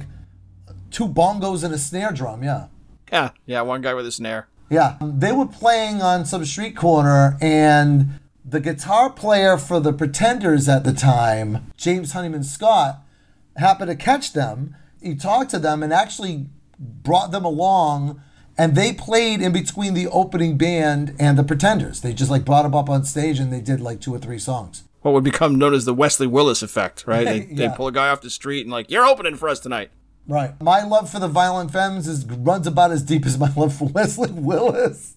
two 0.89 1.07
bongos 1.07 1.63
and 1.63 1.73
a 1.73 1.77
snare 1.77 2.11
drum. 2.11 2.43
Yeah, 2.43 2.67
Yeah, 3.11 3.31
yeah, 3.45 3.61
one 3.61 3.81
guy 3.81 3.93
with 3.93 4.07
a 4.07 4.11
snare. 4.11 4.47
Yeah. 4.69 4.97
They 5.01 5.31
were 5.31 5.45
playing 5.47 6.01
on 6.01 6.25
some 6.25 6.45
street 6.45 6.75
corner, 6.75 7.37
and 7.41 8.19
the 8.45 8.59
guitar 8.59 9.09
player 9.09 9.57
for 9.57 9.79
the 9.79 9.93
Pretenders 9.93 10.67
at 10.67 10.83
the 10.83 10.93
time, 10.93 11.71
James 11.77 12.13
Honeyman 12.13 12.43
Scott, 12.43 13.01
happened 13.57 13.89
to 13.91 13.95
catch 13.95 14.33
them. 14.33 14.75
He 15.01 15.15
talked 15.15 15.51
to 15.51 15.59
them 15.59 15.83
and 15.83 15.93
actually 15.93 16.47
brought 16.79 17.31
them 17.31 17.45
along 17.45 18.21
and 18.57 18.75
they 18.75 18.91
played 18.91 19.41
in 19.41 19.53
between 19.53 19.93
the 19.93 20.07
opening 20.07 20.57
band 20.57 21.15
and 21.17 21.37
the 21.37 21.43
Pretenders. 21.45 22.01
They 22.01 22.11
just 22.13 22.29
like 22.29 22.43
brought 22.43 22.63
them 22.63 22.75
up 22.75 22.89
on 22.89 23.05
stage 23.05 23.39
and 23.39 23.53
they 23.53 23.61
did 23.61 23.79
like 23.79 24.01
two 24.01 24.13
or 24.13 24.19
three 24.19 24.39
songs. 24.39 24.83
What 25.01 25.13
would 25.13 25.23
become 25.23 25.57
known 25.57 25.73
as 25.73 25.85
the 25.85 25.93
Wesley 25.93 26.27
Willis 26.27 26.61
effect, 26.61 27.05
right? 27.07 27.25
They, 27.27 27.47
Yeah. 27.51 27.69
they 27.69 27.75
pull 27.75 27.87
a 27.87 27.91
guy 27.93 28.09
off 28.09 28.19
the 28.19 28.29
street 28.29 28.61
and 28.63 28.71
like, 28.71 28.91
you're 28.91 29.05
opening 29.05 29.35
for 29.35 29.47
us 29.47 29.59
tonight. 29.61 29.91
Right. 30.27 30.59
My 30.61 30.83
love 30.83 31.09
for 31.09 31.19
the 31.19 31.27
Violent 31.27 31.71
Femmes 31.71 32.07
is 32.07 32.23
runs 32.25 32.67
about 32.67 32.91
as 32.91 33.01
deep 33.03 33.25
as 33.25 33.37
my 33.37 33.51
love 33.55 33.73
for 33.73 33.87
Wesley 33.93 34.31
Willis. 34.31 35.15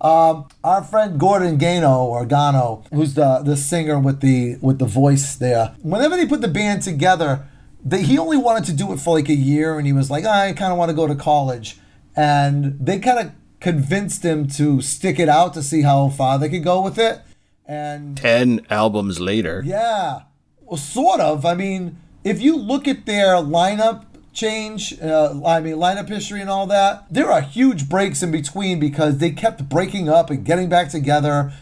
Um, 0.00 0.48
our 0.62 0.82
friend 0.82 1.18
Gordon 1.18 1.56
Gano 1.58 2.04
or 2.04 2.26
Gano, 2.26 2.84
who's 2.92 3.14
the 3.14 3.38
the 3.44 3.56
singer 3.56 3.98
with 3.98 4.20
the 4.20 4.56
with 4.60 4.78
the 4.78 4.84
voice 4.86 5.36
there. 5.36 5.74
Whenever 5.82 6.16
they 6.16 6.26
put 6.26 6.42
the 6.42 6.48
band 6.48 6.82
together, 6.82 7.46
they, 7.82 8.02
he 8.02 8.18
only 8.18 8.36
wanted 8.36 8.64
to 8.64 8.72
do 8.74 8.92
it 8.92 8.98
for 9.00 9.14
like 9.18 9.28
a 9.30 9.34
year, 9.34 9.78
and 9.78 9.86
he 9.86 9.92
was 9.94 10.10
like, 10.10 10.24
I 10.26 10.52
kind 10.52 10.70
of 10.72 10.78
want 10.78 10.90
to 10.90 10.94
go 10.94 11.06
to 11.06 11.14
college, 11.14 11.78
and 12.14 12.76
they 12.78 12.98
kind 12.98 13.18
of 13.18 13.32
convinced 13.60 14.22
him 14.22 14.46
to 14.48 14.82
stick 14.82 15.18
it 15.18 15.30
out 15.30 15.54
to 15.54 15.62
see 15.62 15.80
how 15.80 16.10
far 16.10 16.38
they 16.38 16.50
could 16.50 16.62
go 16.64 16.82
with 16.82 16.98
it, 16.98 17.20
and 17.66 18.18
Ten 18.18 18.66
albums 18.68 19.18
later. 19.18 19.62
yeah, 19.64 20.20
well, 20.60 20.76
sort 20.76 21.20
of. 21.20 21.46
I 21.46 21.54
mean, 21.54 21.96
if 22.26 22.42
you 22.42 22.56
look 22.56 22.88
at 22.88 23.06
their 23.06 23.36
lineup 23.36 24.04
change, 24.32 25.00
uh, 25.00 25.40
I 25.46 25.60
mean, 25.60 25.76
lineup 25.76 26.08
history 26.08 26.40
and 26.40 26.50
all 26.50 26.66
that, 26.66 27.06
there 27.08 27.30
are 27.30 27.40
huge 27.40 27.88
breaks 27.88 28.20
in 28.20 28.32
between 28.32 28.80
because 28.80 29.18
they 29.18 29.30
kept 29.30 29.68
breaking 29.68 30.08
up 30.08 30.28
and 30.28 30.44
getting 30.44 30.68
back 30.68 30.88
together. 30.88 31.52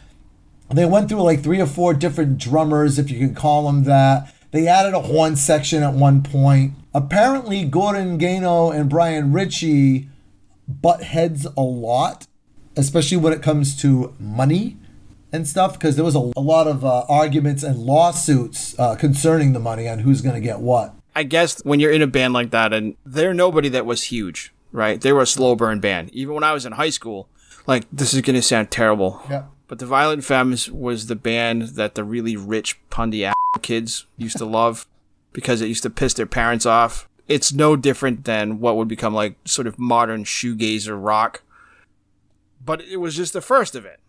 They 0.73 0.87
went 0.87 1.11
through 1.11 1.23
like 1.23 1.43
three 1.43 1.61
or 1.61 1.67
four 1.67 1.93
different 1.93 2.39
drummers, 2.39 2.99
if 2.99 3.11
you 3.11 3.19
can 3.19 3.35
call 3.35 3.67
them 3.67 3.85
that. 3.85 4.35
They 4.53 4.67
added 4.67 4.95
a 4.95 5.01
horn 5.01 5.37
section 5.37 5.83
at 5.83 5.93
one 5.93 6.23
point. 6.23 6.73
Apparently, 6.95 7.67
Gordon 7.67 8.17
Gano 8.17 8.71
and 8.71 8.89
Brian 8.89 9.35
Ritchie 9.35 10.09
butt 10.67 11.03
heads 11.03 11.47
a 11.59 11.63
lot, 11.63 12.27
especially 12.75 13.19
when 13.19 13.35
it 13.35 13.43
comes 13.43 13.79
to 13.83 14.15
money 14.19 14.79
and 15.35 15.47
stuff, 15.49 15.73
because 15.75 15.97
there 15.97 16.05
was 16.05 16.15
a, 16.15 16.31
a 16.37 16.41
lot 16.41 16.67
of 16.67 16.85
uh, 16.85 17.05
arguments 17.09 17.63
and 17.63 17.79
lawsuits 17.79 18.79
uh, 18.79 18.95
concerning 18.95 19.53
the 19.53 19.59
money 19.61 19.89
on 19.89 19.99
who's 20.01 20.21
going 20.21 20.35
to 20.35 20.41
get 20.41 20.61
what. 20.61 20.95
I 21.17 21.23
guess 21.25 21.61
when 21.65 21.81
you're 21.81 21.93
in 21.93 22.03
a 22.03 22.07
band 22.07 22.33
like 22.35 22.51
that, 22.51 22.73
and 22.73 22.97
they're 23.05 23.35
nobody 23.35 23.69
that 23.71 23.87
was 23.87 24.05
huge, 24.05 24.53
right? 24.73 25.01
They 25.01 25.13
were 25.13 25.23
a 25.23 25.27
slow 25.27 25.55
burn 25.57 25.81
band. 25.81 26.11
Even 26.13 26.35
when 26.35 26.45
I 26.45 26.53
was 26.53 26.65
in 26.67 26.73
high 26.73 26.91
school, 26.91 27.29
like 27.67 27.85
this 27.93 28.13
is 28.15 28.21
gonna 28.21 28.43
sound 28.43 28.71
terrible, 28.71 29.23
Yeah. 29.31 29.45
but 29.69 29.79
the 29.79 29.87
Violent 29.87 30.25
Femmes 30.25 30.71
was 30.71 31.07
the 31.07 31.17
band 31.17 31.63
that 31.77 31.95
the 31.95 32.05
really 32.05 32.37
rich 32.37 32.79
pundy 32.91 33.25
ass 33.25 33.35
kids 33.63 34.07
used 34.17 34.39
to 34.39 34.45
love 34.45 34.87
because 35.33 35.61
it 35.63 35.69
used 35.69 35.83
to 35.85 35.91
piss 35.91 36.15
their 36.15 36.27
parents 36.27 36.67
off. 36.67 37.09
It's 37.29 37.53
no 37.53 37.75
different 37.77 38.25
than 38.25 38.61
what 38.61 38.77
would 38.77 38.89
become 38.89 39.15
like 39.15 39.37
sort 39.45 39.67
of 39.67 39.79
modern 39.79 40.25
shoegazer 40.25 40.97
rock, 41.03 41.43
but 42.65 42.81
it 42.83 42.97
was 42.99 43.17
just 43.17 43.33
the 43.33 43.41
first 43.41 43.75
of 43.75 43.85
it, 43.85 44.01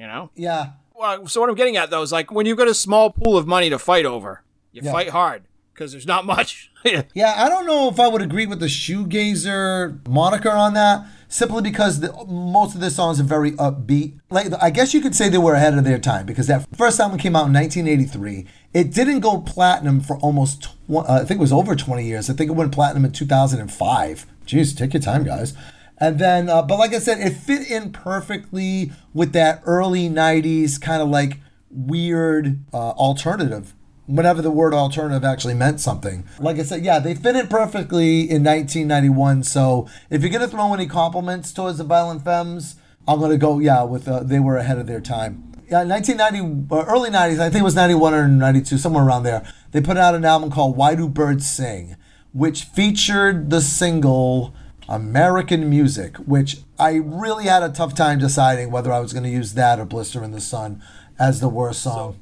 you 0.00 0.06
know. 0.06 0.30
Yeah. 0.34 0.70
Well, 0.94 1.26
so 1.28 1.40
what 1.40 1.48
I'm 1.50 1.54
getting 1.56 1.76
at 1.76 1.90
though 1.90 2.02
is 2.02 2.10
like 2.10 2.32
when 2.32 2.46
you've 2.46 2.58
got 2.58 2.68
a 2.68 2.74
small 2.74 3.10
pool 3.10 3.36
of 3.36 3.46
money 3.46 3.70
to 3.70 3.78
fight 3.78 4.04
over, 4.06 4.42
you 4.72 4.80
Yeah. 4.82 4.92
fight 4.92 5.10
hard 5.10 5.42
because 5.74 5.92
there's 5.92 6.06
not 6.06 6.24
much. 6.26 6.66
Yeah, 7.14 7.34
I 7.36 7.50
don't 7.50 7.66
know 7.66 7.90
if 7.90 8.00
I 8.00 8.08
would 8.08 8.22
agree 8.22 8.46
with 8.46 8.58
the 8.60 8.64
shoegazer 8.66 10.06
moniker 10.08 10.48
on 10.50 10.72
that, 10.74 11.06
simply 11.28 11.62
because 11.62 12.00
the, 12.00 12.10
most 12.26 12.74
of 12.74 12.80
the 12.80 12.90
songs 12.90 13.20
are 13.20 13.24
very 13.24 13.52
upbeat. 13.52 14.18
Like, 14.30 14.46
I 14.62 14.70
guess 14.70 14.94
you 14.94 15.02
could 15.02 15.14
say 15.14 15.28
they 15.28 15.36
were 15.36 15.52
ahead 15.52 15.74
of 15.76 15.84
their 15.84 15.98
time 15.98 16.24
because 16.24 16.46
that 16.46 16.66
first 16.74 16.98
album 16.98 17.18
came 17.18 17.36
out 17.36 17.46
in 17.48 17.52
1983. 17.52 18.46
It 18.72 18.94
didn't 18.94 19.20
go 19.20 19.42
platinum 19.42 20.00
for 20.00 20.16
almost, 20.20 20.62
tw- 20.62 20.68
uh, 20.90 21.02
I 21.02 21.18
think 21.26 21.32
it 21.32 21.40
was 21.40 21.52
over 21.52 21.76
20 21.76 22.02
years. 22.06 22.30
I 22.30 22.32
think 22.32 22.50
it 22.50 22.54
went 22.54 22.72
platinum 22.72 23.04
in 23.04 23.12
2005. 23.12 24.26
Jeez, 24.46 24.74
take 24.76 24.94
your 24.94 25.02
time, 25.02 25.24
guys. 25.24 25.52
And 26.00 26.18
then, 26.18 26.48
uh, 26.48 26.62
but 26.62 26.78
like 26.78 26.94
I 26.94 26.98
said, 26.98 27.20
it 27.20 27.34
fit 27.34 27.70
in 27.70 27.92
perfectly 27.92 28.90
with 29.12 29.32
that 29.34 29.62
early 29.66 30.08
90s 30.08 30.80
kind 30.80 31.02
of 31.02 31.08
like 31.08 31.38
weird 31.70 32.60
uh, 32.72 32.90
alternative 32.92 33.74
whenever 34.06 34.42
the 34.42 34.50
word 34.50 34.74
alternative 34.74 35.24
actually 35.24 35.54
meant 35.54 35.80
something. 35.80 36.24
Like 36.40 36.58
I 36.58 36.62
said, 36.62 36.84
yeah, 36.84 36.98
they 36.98 37.14
fit 37.14 37.36
in 37.36 37.46
perfectly 37.46 38.22
in 38.22 38.42
1991. 38.42 39.44
So 39.44 39.88
if 40.10 40.22
you're 40.22 40.32
gonna 40.32 40.48
throw 40.48 40.74
any 40.74 40.86
compliments 40.86 41.52
towards 41.52 41.78
the 41.78 41.84
Violent 41.84 42.24
Femmes, 42.24 42.76
I'm 43.06 43.20
gonna 43.20 43.38
go, 43.38 43.58
yeah, 43.60 43.82
with 43.84 44.08
uh, 44.08 44.22
they 44.22 44.40
were 44.40 44.56
ahead 44.56 44.78
of 44.78 44.86
their 44.86 45.00
time. 45.00 45.52
Yeah, 45.68 45.84
1990, 45.84 46.74
uh, 46.74 46.84
early 46.88 47.10
90s, 47.10 47.38
I 47.38 47.48
think 47.48 47.60
it 47.60 47.64
was 47.64 47.76
91 47.76 48.14
or 48.14 48.26
92, 48.26 48.78
somewhere 48.78 49.04
around 49.04 49.22
there. 49.22 49.44
They 49.70 49.80
put 49.80 49.96
out 49.96 50.16
an 50.16 50.24
album 50.24 50.50
called 50.50 50.76
"Why 50.76 50.96
Do 50.96 51.08
Birds 51.08 51.48
Sing," 51.48 51.94
which 52.32 52.64
featured 52.64 53.50
the 53.50 53.60
single 53.60 54.52
"American 54.90 55.70
Music," 55.70 56.16
which 56.18 56.58
I 56.78 56.94
really 56.94 57.44
had 57.44 57.62
a 57.62 57.68
tough 57.68 57.94
time 57.94 58.18
deciding 58.18 58.72
whether 58.72 58.92
I 58.92 58.98
was 58.98 59.12
going 59.12 59.22
to 59.22 59.30
use 59.30 59.54
that 59.54 59.78
or 59.78 59.84
"Blister 59.84 60.22
in 60.24 60.32
the 60.32 60.40
Sun" 60.40 60.82
as 61.18 61.38
the 61.38 61.48
worst 61.48 61.80
song. 61.80 62.16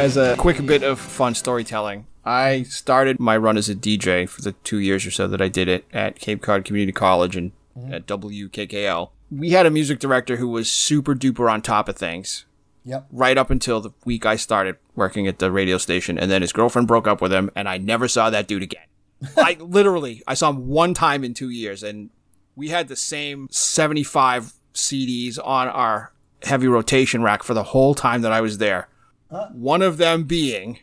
As 0.00 0.16
a 0.16 0.36
quick 0.36 0.64
bit 0.64 0.82
of 0.82 0.98
fun 0.98 1.34
storytelling, 1.34 2.06
I 2.24 2.62
started 2.64 3.20
my 3.20 3.36
run 3.36 3.56
as 3.56 3.68
a 3.68 3.74
DJ 3.74 4.28
for 4.28 4.42
the 4.42 4.52
two 4.52 4.78
years 4.78 5.06
or 5.06 5.10
so 5.10 5.28
that 5.28 5.40
I 5.40 5.48
did 5.48 5.68
it 5.68 5.84
at 5.92 6.18
Cape 6.18 6.42
Cod 6.42 6.64
Community 6.64 6.92
College 6.92 7.36
and 7.36 7.52
mm-hmm. 7.76 7.94
at 7.94 8.06
WKKL. 8.06 9.10
We 9.30 9.50
had 9.50 9.66
a 9.66 9.70
music 9.70 9.98
director 9.98 10.36
who 10.36 10.48
was 10.48 10.70
super 10.70 11.14
duper 11.14 11.50
on 11.50 11.62
top 11.62 11.88
of 11.88 11.96
things 11.96 12.46
Yep. 12.84 13.08
right 13.12 13.36
up 13.36 13.50
until 13.50 13.80
the 13.80 13.90
week 14.04 14.24
I 14.24 14.36
started 14.36 14.76
working 14.96 15.26
at 15.26 15.38
the 15.38 15.52
radio 15.52 15.76
station, 15.76 16.18
and 16.18 16.30
then 16.30 16.42
his 16.42 16.52
girlfriend 16.52 16.88
broke 16.88 17.06
up 17.06 17.20
with 17.20 17.32
him, 17.32 17.50
and 17.54 17.68
I 17.68 17.76
never 17.76 18.08
saw 18.08 18.30
that 18.30 18.48
dude 18.48 18.62
again. 18.62 18.86
I 19.36 19.58
literally, 19.60 20.22
I 20.26 20.34
saw 20.34 20.50
him 20.50 20.66
one 20.66 20.94
time 20.94 21.22
in 21.22 21.34
two 21.34 21.50
years, 21.50 21.82
and 21.82 22.08
we 22.56 22.70
had 22.70 22.88
the 22.88 22.96
same 22.96 23.48
75 23.50 24.54
CDs 24.74 25.38
on 25.42 25.68
our 25.68 26.12
heavy 26.42 26.68
rotation 26.68 27.22
rack 27.22 27.42
for 27.42 27.52
the 27.52 27.64
whole 27.64 27.94
time 27.94 28.22
that 28.22 28.32
I 28.32 28.40
was 28.40 28.58
there. 28.58 28.88
One 29.30 29.82
of 29.82 29.96
them 29.96 30.24
being 30.24 30.80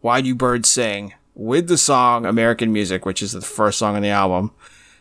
Why 0.00 0.20
Do 0.20 0.34
Birds 0.34 0.68
Sing 0.68 1.14
with 1.34 1.68
the 1.68 1.78
song 1.78 2.24
American 2.24 2.72
Music, 2.72 3.04
which 3.04 3.22
is 3.22 3.32
the 3.32 3.40
first 3.40 3.78
song 3.78 3.96
on 3.96 4.02
the 4.02 4.08
album, 4.08 4.52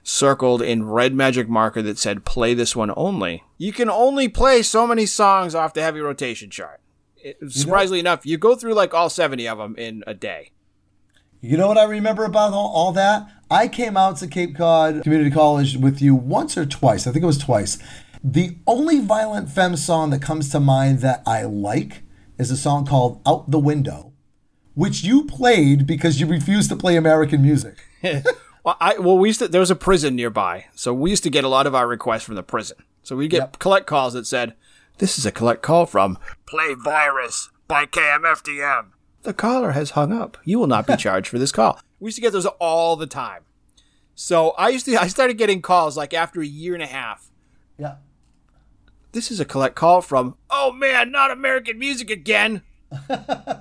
circled 0.03 0.61
in 0.61 0.85
red 0.85 1.13
magic 1.13 1.47
marker 1.47 1.81
that 1.81 1.97
said 1.97 2.25
play 2.25 2.53
this 2.53 2.75
one 2.75 2.91
only. 2.97 3.43
You 3.57 3.71
can 3.71 3.89
only 3.89 4.27
play 4.27 4.61
so 4.61 4.85
many 4.85 5.05
songs 5.05 5.55
off 5.55 5.73
the 5.73 5.81
heavy 5.81 6.01
rotation 6.01 6.49
chart. 6.49 6.81
It, 7.17 7.37
surprisingly 7.47 7.99
enough, 7.99 8.25
you 8.25 8.37
go 8.37 8.55
through 8.55 8.73
like 8.73 8.93
all 8.93 9.09
70 9.09 9.47
of 9.47 9.57
them 9.57 9.75
in 9.77 10.03
a 10.07 10.13
day. 10.13 10.51
You 11.39 11.57
know 11.57 11.67
what 11.67 11.77
I 11.77 11.83
remember 11.83 12.25
about 12.25 12.53
all, 12.53 12.71
all 12.73 12.91
that? 12.93 13.27
I 13.49 13.67
came 13.67 13.97
out 13.97 14.17
to 14.17 14.27
Cape 14.27 14.55
Cod 14.55 15.03
Community 15.03 15.31
College 15.31 15.77
with 15.77 16.01
you 16.01 16.13
once 16.13 16.57
or 16.57 16.65
twice. 16.65 17.07
I 17.07 17.11
think 17.11 17.23
it 17.23 17.27
was 17.27 17.37
twice. 17.37 17.77
The 18.23 18.57
only 18.67 18.99
Violent 18.99 19.49
Femme 19.49 19.75
song 19.75 20.11
that 20.11 20.21
comes 20.21 20.49
to 20.49 20.59
mind 20.59 20.99
that 20.99 21.23
I 21.25 21.43
like 21.43 22.03
is 22.41 22.51
a 22.51 22.57
song 22.57 22.85
called 22.85 23.21
Out 23.25 23.49
the 23.51 23.59
Window, 23.59 24.11
which 24.73 25.03
you 25.03 25.23
played 25.25 25.85
because 25.85 26.19
you 26.19 26.25
refused 26.27 26.69
to 26.69 26.75
play 26.75 26.95
American 26.97 27.41
music. 27.41 27.77
Well, 28.63 28.77
I 28.79 28.99
well 28.99 29.17
we 29.17 29.29
used 29.29 29.39
to 29.39 29.47
there 29.47 29.59
was 29.59 29.71
a 29.71 29.75
prison 29.75 30.15
nearby, 30.15 30.65
so 30.75 30.93
we 30.93 31.09
used 31.09 31.23
to 31.23 31.31
get 31.31 31.43
a 31.43 31.47
lot 31.47 31.65
of 31.65 31.73
our 31.73 31.87
requests 31.87 32.21
from 32.21 32.35
the 32.35 32.43
prison. 32.43 32.77
So 33.01 33.15
we 33.15 33.27
get 33.27 33.37
Yep. 33.39 33.57
collect 33.59 33.87
calls 33.87 34.13
that 34.13 34.27
said, 34.27 34.53
"This 34.99 35.17
is 35.17 35.25
a 35.25 35.31
collect 35.31 35.63
call 35.63 35.87
from 35.87 36.19
Play 36.45 36.75
Virus 36.75 37.49
by 37.67 37.87
KMFDM." 37.87 38.91
The 39.23 39.33
caller 39.33 39.71
has 39.71 39.91
hung 39.91 40.13
up. 40.13 40.37
You 40.43 40.59
will 40.59 40.67
not 40.67 40.85
be 40.85 40.95
charged 41.05 41.27
for 41.29 41.39
this 41.39 41.51
call. 41.51 41.79
We 41.99 42.09
used 42.09 42.17
to 42.17 42.21
get 42.21 42.33
those 42.33 42.45
all 42.45 42.95
the 42.95 43.07
time. 43.07 43.41
So 44.13 44.51
I 44.51 44.69
used 44.69 44.85
to 44.85 44.95
I 44.95 45.07
started 45.07 45.39
getting 45.39 45.63
calls 45.63 45.97
like 45.97 46.13
after 46.13 46.39
a 46.39 46.45
year 46.45 46.75
and 46.75 46.83
a 46.83 46.87
half. 46.87 47.31
Yeah. 47.79 47.95
This 49.11 49.31
is 49.31 49.39
a 49.39 49.45
collect 49.45 49.75
call 49.75 50.01
from 50.01 50.35
Oh 50.49 50.71
man, 50.71 51.11
not 51.11 51.31
American 51.31 51.77
music 51.77 52.09
again. 52.09 52.61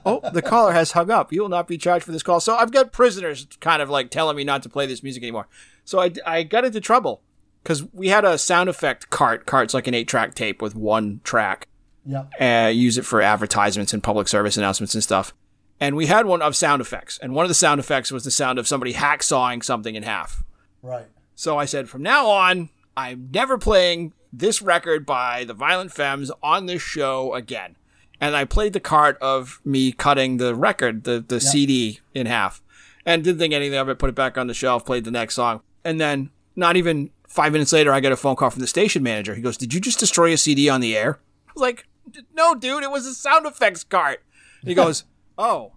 oh, 0.05 0.21
the 0.33 0.43
caller 0.43 0.73
has 0.73 0.93
hung 0.93 1.11
up. 1.11 1.33
You 1.33 1.43
will 1.43 1.49
not 1.49 1.69
be 1.69 1.79
charged 1.79 2.05
for 2.05 2.13
this 2.13 2.23
call. 2.23 2.41
So 2.41 2.57
I've 2.57 2.73
got 2.73 2.93
prisoners 2.93 3.47
kind 3.61 3.81
of 3.81 3.89
like 3.89 4.11
telling 4.11 4.37
me 4.37 4.45
not 4.45 4.63
to 4.65 4.69
play 4.69 4.87
this 4.87 5.03
music 5.03 5.23
anymore. 5.23 5.47
So 5.85 6.01
I, 6.01 6.13
I 6.27 6.43
got 6.43 6.65
into 6.65 6.81
trouble 6.81 7.23
because 7.63 7.85
we 7.93 8.09
had 8.09 8.25
a 8.25 8.39
sound 8.39 8.69
effect 8.69 9.11
cart. 9.11 9.47
Cart's 9.47 9.75
like 9.75 9.87
an 9.87 9.95
eight 9.95 10.09
track 10.09 10.35
tape 10.35 10.61
with 10.61 10.75
one 10.75 11.21
track. 11.25 11.69
Yeah. 12.05 12.25
Uh, 12.41 12.69
use 12.69 12.99
it 12.99 13.05
for 13.05 13.23
advertisements 13.23 13.93
and 13.93 14.03
public 14.03 14.27
service 14.27 14.57
announcements 14.57 14.95
and 14.95 15.03
stuff. 15.03 15.35
And 15.79 15.97
we 15.97 16.07
had 16.07 16.27
one 16.27 16.43
of 16.43 16.57
sound 16.57 16.83
effects. 16.83 17.19
And 17.19 17.35
one 17.35 17.45
of 17.45 17.49
the 17.49 17.55
sound 17.55 17.79
effects 17.79 18.11
was 18.11 18.25
the 18.25 18.31
sound 18.31 18.59
of 18.59 18.67
somebody 18.67 18.95
hacksawing 18.95 19.65
something 19.65 19.95
in 19.95 20.03
half. 20.03 20.43
Right. 20.83 21.07
So 21.35 21.59
I 21.59 21.65
said, 21.65 21.89
from 21.89 22.03
now 22.03 22.27
on, 22.27 22.69
I'm 22.97 23.31
never 23.33 23.57
playing 23.59 24.13
this 24.33 24.63
record 24.63 25.05
by 25.05 25.45
the 25.45 25.55
Violent 25.55 25.93
Femmes 25.93 26.31
on 26.43 26.67
this 26.67 26.83
show 26.83 27.35
again. 27.35 27.77
And 28.21 28.37
I 28.37 28.45
played 28.45 28.75
the 28.75 28.81
cart 28.81 29.17
of 29.21 29.61
me 29.65 29.93
cutting 29.93 30.37
the 30.37 30.55
record, 30.55 31.05
the, 31.05 31.25
the 31.27 31.41
CD 31.41 32.01
in 32.15 32.27
half, 32.27 32.61
and 33.07 33.25
didn't 33.25 33.39
think 33.39 33.55
anything 33.55 33.79
of 33.79 33.89
it, 33.89 33.99
put 33.99 34.11
it 34.11 34.15
back 34.15 34.37
on 34.37 34.47
the 34.47 34.55
shelf, 34.55 34.85
played 34.85 35.05
the 35.05 35.11
next 35.11 35.35
song. 35.37 35.63
And 35.85 35.99
then, 35.99 36.31
not 36.55 36.77
even 36.77 37.11
five 37.27 37.53
minutes 37.53 37.73
later, 37.73 37.93
I 37.93 38.01
get 38.01 38.13
a 38.13 38.17
phone 38.17 38.37
call 38.37 38.51
from 38.51 38.61
the 38.61 38.67
station 38.67 39.03
manager. 39.03 39.35
He 39.35 39.41
goes, 39.41 39.57
Did 39.57 39.73
you 39.73 39.81
just 39.81 39.99
destroy 39.99 40.33
a 40.33 40.37
CD 40.37 40.69
on 40.69 40.83
the 40.83 40.97
air? 40.97 41.19
I 41.49 41.53
was 41.55 41.63
like, 41.63 41.87
No, 42.35 42.55
dude, 42.55 42.83
it 42.83 42.91
was 42.91 43.07
a 43.07 43.15
sound 43.15 43.47
effects 43.47 43.85
cart. 43.85 44.23
He 44.63 44.75
goes, 44.75 45.05
Oh, 45.39 45.73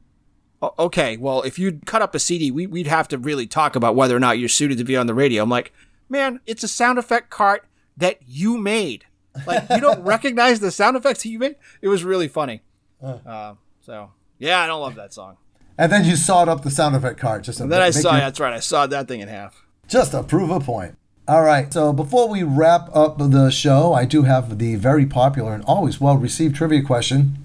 okay, 0.78 1.16
well, 1.16 1.42
if 1.44 1.58
you 1.58 1.80
cut 1.86 2.02
up 2.02 2.14
a 2.14 2.20
CD, 2.20 2.52
we'd 2.52 2.88
have 2.88 3.08
to 3.10 3.18
really 3.18 3.48
talk 3.48 3.78
about 3.78 3.96
whether 3.96 4.16
or 4.16 4.20
not 4.20 4.38
you're 4.38 4.50
suited 4.50 4.78
to 4.78 4.84
be 4.84 4.98
on 4.98 5.08
the 5.08 5.14
radio. 5.14 5.44
I'm 5.44 5.50
like, 5.50 5.72
man, 6.10 6.42
it's 6.46 6.64
a 6.64 6.68
sound 6.68 7.00
effect 7.00 7.30
cart 7.30 7.66
that 7.98 8.20
you 8.28 8.58
made. 8.58 9.06
Like, 9.48 9.66
you 9.70 9.80
don't 9.80 10.02
recognize 10.04 10.60
the 10.60 10.72
sound 10.72 10.96
effects 10.98 11.24
that 11.24 11.30
you 11.30 11.40
made? 11.40 11.56
It 11.82 11.88
was 11.88 12.04
really 12.04 12.28
funny. 12.28 12.62
Uh, 13.02 13.56
so, 13.82 14.12
yeah, 14.40 14.60
I 14.62 14.68
don't 14.68 14.82
love 14.82 14.96
that 14.96 15.14
song. 15.14 15.38
And 15.78 15.92
then 15.92 16.06
you 16.06 16.16
sawed 16.16 16.48
up 16.50 16.62
the 16.64 16.70
sound 16.72 16.96
effect 16.96 17.20
card 17.20 17.44
just 17.44 17.60
And 17.60 17.72
then 17.72 17.82
I 17.82 17.90
saw, 17.90 18.12
your- 18.12 18.20
that's 18.22 18.40
right, 18.40 18.54
I 18.54 18.60
saw 18.60 18.86
that 18.88 19.08
thing 19.08 19.22
in 19.22 19.28
half. 19.28 19.66
just 19.88 20.12
to 20.12 20.22
prove 20.24 20.50
a 20.52 20.60
point. 20.60 20.98
All 21.28 21.42
right. 21.42 21.72
So 21.74 21.94
before 21.94 22.28
we 22.28 22.44
wrap 22.44 22.90
up 22.94 23.18
the 23.18 23.50
show, 23.50 23.94
I 23.94 24.06
do 24.06 24.24
have 24.24 24.60
the 24.60 24.76
very 24.76 25.06
popular 25.06 25.54
and 25.54 25.64
always 25.64 26.00
well 26.02 26.18
received 26.18 26.56
trivia 26.56 26.82
question. 26.84 27.38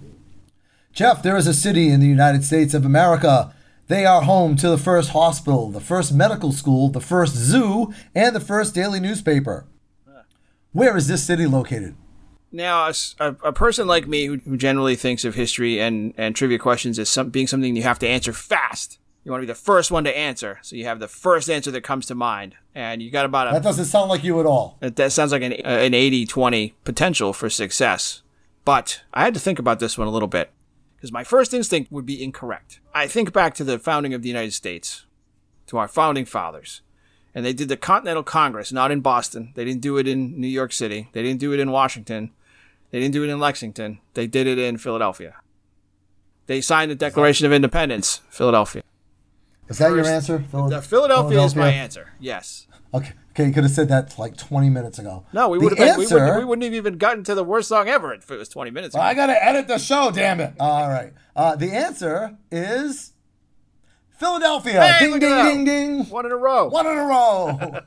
Jeff, 0.92 1.22
there 1.22 1.36
is 1.36 1.46
a 1.46 1.54
city 1.54 1.88
in 1.88 2.00
the 2.00 2.06
United 2.08 2.44
States 2.44 2.74
of 2.74 2.84
America. 2.84 3.54
They 3.86 4.04
are 4.04 4.22
home 4.22 4.56
to 4.56 4.68
the 4.68 4.78
first 4.78 5.10
hospital, 5.10 5.70
the 5.70 5.80
first 5.80 6.12
medical 6.12 6.50
school, 6.52 6.88
the 6.90 7.00
first 7.00 7.34
zoo, 7.34 7.94
and 8.14 8.34
the 8.34 8.40
first 8.40 8.74
daily 8.74 8.98
newspaper. 9.00 9.64
Where 10.72 10.96
is 10.96 11.08
this 11.08 11.24
city 11.24 11.46
located? 11.46 11.94
Now, 12.50 12.90
a 13.20 13.52
person 13.52 13.86
like 13.86 14.06
me 14.06 14.26
who, 14.26 14.36
who 14.38 14.56
generally 14.56 14.96
thinks 14.96 15.24
of 15.24 15.34
history 15.34 15.80
and, 15.80 16.14
and 16.16 16.34
trivia 16.34 16.58
questions 16.58 16.98
as 16.98 17.10
some, 17.10 17.28
being 17.28 17.46
something 17.46 17.76
you 17.76 17.82
have 17.82 17.98
to 17.98 18.08
answer 18.08 18.32
fast. 18.32 18.98
You 19.24 19.32
want 19.32 19.42
to 19.42 19.46
be 19.46 19.52
the 19.52 19.58
first 19.58 19.90
one 19.90 20.04
to 20.04 20.16
answer, 20.16 20.58
so 20.62 20.74
you 20.74 20.86
have 20.86 21.00
the 21.00 21.08
first 21.08 21.50
answer 21.50 21.70
that 21.70 21.82
comes 21.82 22.06
to 22.06 22.14
mind, 22.14 22.54
and 22.74 23.02
you 23.02 23.10
got 23.10 23.26
about 23.26 23.48
a 23.48 23.50
That 23.52 23.62
doesn't 23.62 23.84
sound 23.84 24.08
like 24.08 24.24
you 24.24 24.40
at 24.40 24.46
all. 24.46 24.78
That, 24.80 24.96
that 24.96 25.12
sounds 25.12 25.32
like 25.32 25.42
an, 25.42 25.52
an 25.52 25.92
80 25.92 26.24
20 26.24 26.74
potential 26.84 27.34
for 27.34 27.50
success. 27.50 28.22
But 28.64 29.02
I 29.12 29.24
had 29.24 29.34
to 29.34 29.40
think 29.40 29.58
about 29.58 29.80
this 29.80 29.98
one 29.98 30.08
a 30.08 30.10
little 30.10 30.28
bit 30.28 30.50
because 30.96 31.12
my 31.12 31.24
first 31.24 31.52
instinct 31.52 31.92
would 31.92 32.06
be 32.06 32.22
incorrect. 32.22 32.80
I 32.94 33.06
think 33.06 33.32
back 33.32 33.54
to 33.54 33.64
the 33.64 33.78
founding 33.78 34.14
of 34.14 34.22
the 34.22 34.28
United 34.28 34.52
States, 34.52 35.04
to 35.66 35.76
our 35.76 35.88
founding 35.88 36.24
fathers. 36.24 36.80
And 37.38 37.46
they 37.46 37.52
did 37.52 37.68
the 37.68 37.76
Continental 37.76 38.24
Congress, 38.24 38.72
not 38.72 38.90
in 38.90 38.98
Boston. 39.00 39.52
They 39.54 39.64
didn't 39.64 39.80
do 39.80 39.96
it 39.96 40.08
in 40.08 40.40
New 40.40 40.48
York 40.48 40.72
City. 40.72 41.08
They 41.12 41.22
didn't 41.22 41.38
do 41.38 41.52
it 41.52 41.60
in 41.60 41.70
Washington. 41.70 42.32
They 42.90 42.98
didn't 42.98 43.12
do 43.12 43.22
it 43.22 43.28
in 43.30 43.38
Lexington. 43.38 44.00
They 44.14 44.26
did 44.26 44.48
it 44.48 44.58
in 44.58 44.76
Philadelphia. 44.76 45.36
They 46.46 46.60
signed 46.60 46.90
the 46.90 46.96
Declaration 46.96 47.46
of 47.46 47.52
Independence, 47.52 48.22
Philadelphia. 48.28 48.82
Is 49.68 49.78
that 49.78 49.92
your 49.92 50.04
answer? 50.04 50.40
Phil- 50.50 50.68
The 50.68 50.82
Philadelphia, 50.82 51.40
is 51.44 51.54
my 51.54 51.70
answer. 51.70 52.12
Yes. 52.18 52.66
Okay. 52.92 53.12
Okay, 53.30 53.46
you 53.46 53.52
could 53.52 53.62
have 53.62 53.72
said 53.72 53.88
that 53.90 54.18
like 54.18 54.36
20 54.36 54.68
minutes 54.68 54.98
ago. 54.98 55.24
No, 55.32 55.48
we 55.48 55.58
would 55.58 55.70
have 55.70 55.78
been, 55.78 55.96
we, 55.96 56.02
answer- 56.06 56.14
wouldn't, 56.16 56.38
we 56.38 56.44
wouldn't 56.44 56.64
have 56.64 56.74
even 56.74 56.98
gotten 56.98 57.22
to 57.22 57.36
the 57.36 57.44
worst 57.44 57.68
song 57.68 57.88
ever 57.88 58.12
if 58.14 58.28
it 58.28 58.36
was 58.36 58.48
20 58.48 58.72
minutes 58.72 58.96
ago. 58.96 59.02
I 59.04 59.14
gotta 59.14 59.40
edit 59.44 59.68
the 59.68 59.78
show, 59.78 60.10
damn 60.10 60.40
it. 60.40 60.54
All 60.58 60.88
right. 60.88 61.12
Uh, 61.36 61.54
the 61.54 61.70
answer 61.70 62.36
is 62.50 63.12
Philadelphia. 64.18 64.82
Hey, 64.82 65.06
ding, 65.10 65.18
ding, 65.20 65.44
ding, 65.44 65.64
ding. 65.64 66.04
One 66.10 66.26
in 66.26 66.32
a 66.32 66.36
row. 66.36 66.68
One 66.68 66.86
in 66.86 66.98
a 66.98 67.04
row. 67.04 67.58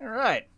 All 0.00 0.08
right. 0.08 0.48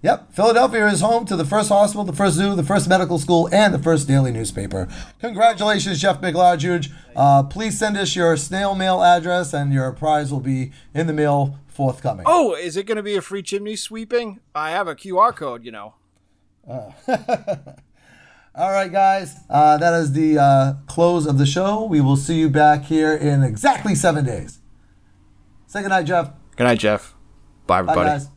yep. 0.00 0.32
Philadelphia 0.32 0.86
is 0.88 1.00
home 1.02 1.24
to 1.26 1.36
the 1.36 1.44
first 1.44 1.68
hospital, 1.68 2.02
the 2.04 2.12
first 2.12 2.36
zoo, 2.36 2.54
the 2.56 2.64
first 2.64 2.88
medical 2.88 3.18
school, 3.18 3.48
and 3.52 3.72
the 3.72 3.78
first 3.78 4.08
daily 4.08 4.32
newspaper. 4.32 4.88
Congratulations, 5.20 6.00
Jeff 6.00 6.20
McLodge. 6.20 6.90
Uh, 7.14 7.42
please 7.44 7.78
send 7.78 7.96
us 7.96 8.16
your 8.16 8.36
snail 8.36 8.74
mail 8.74 9.02
address, 9.02 9.52
and 9.52 9.72
your 9.72 9.92
prize 9.92 10.32
will 10.32 10.40
be 10.40 10.72
in 10.94 11.06
the 11.06 11.12
mail 11.12 11.58
forthcoming. 11.68 12.24
Oh, 12.26 12.54
is 12.54 12.76
it 12.76 12.86
going 12.86 12.96
to 12.96 13.02
be 13.02 13.14
a 13.16 13.22
free 13.22 13.42
chimney 13.42 13.76
sweeping? 13.76 14.40
I 14.54 14.70
have 14.70 14.88
a 14.88 14.94
QR 14.94 15.34
code, 15.36 15.64
you 15.64 15.70
know. 15.70 15.94
All 18.54 18.70
right, 18.70 18.92
guys. 18.92 19.36
Uh, 19.48 19.78
that 19.78 19.94
is 19.94 20.12
the 20.12 20.38
uh, 20.38 20.74
close 20.86 21.26
of 21.26 21.38
the 21.38 21.46
show. 21.46 21.84
We 21.84 22.00
will 22.00 22.16
see 22.16 22.38
you 22.38 22.50
back 22.50 22.84
here 22.84 23.14
in 23.14 23.42
exactly 23.42 23.94
seven 23.94 24.24
days. 24.24 24.58
Say 25.66 25.80
goodnight, 25.80 26.04
Jeff. 26.06 26.30
Good 26.56 26.64
night, 26.64 26.78
Jeff. 26.78 27.14
Bye, 27.66 27.80
Bye, 27.82 27.92
everybody. 27.92 28.08
guys. 28.10 28.28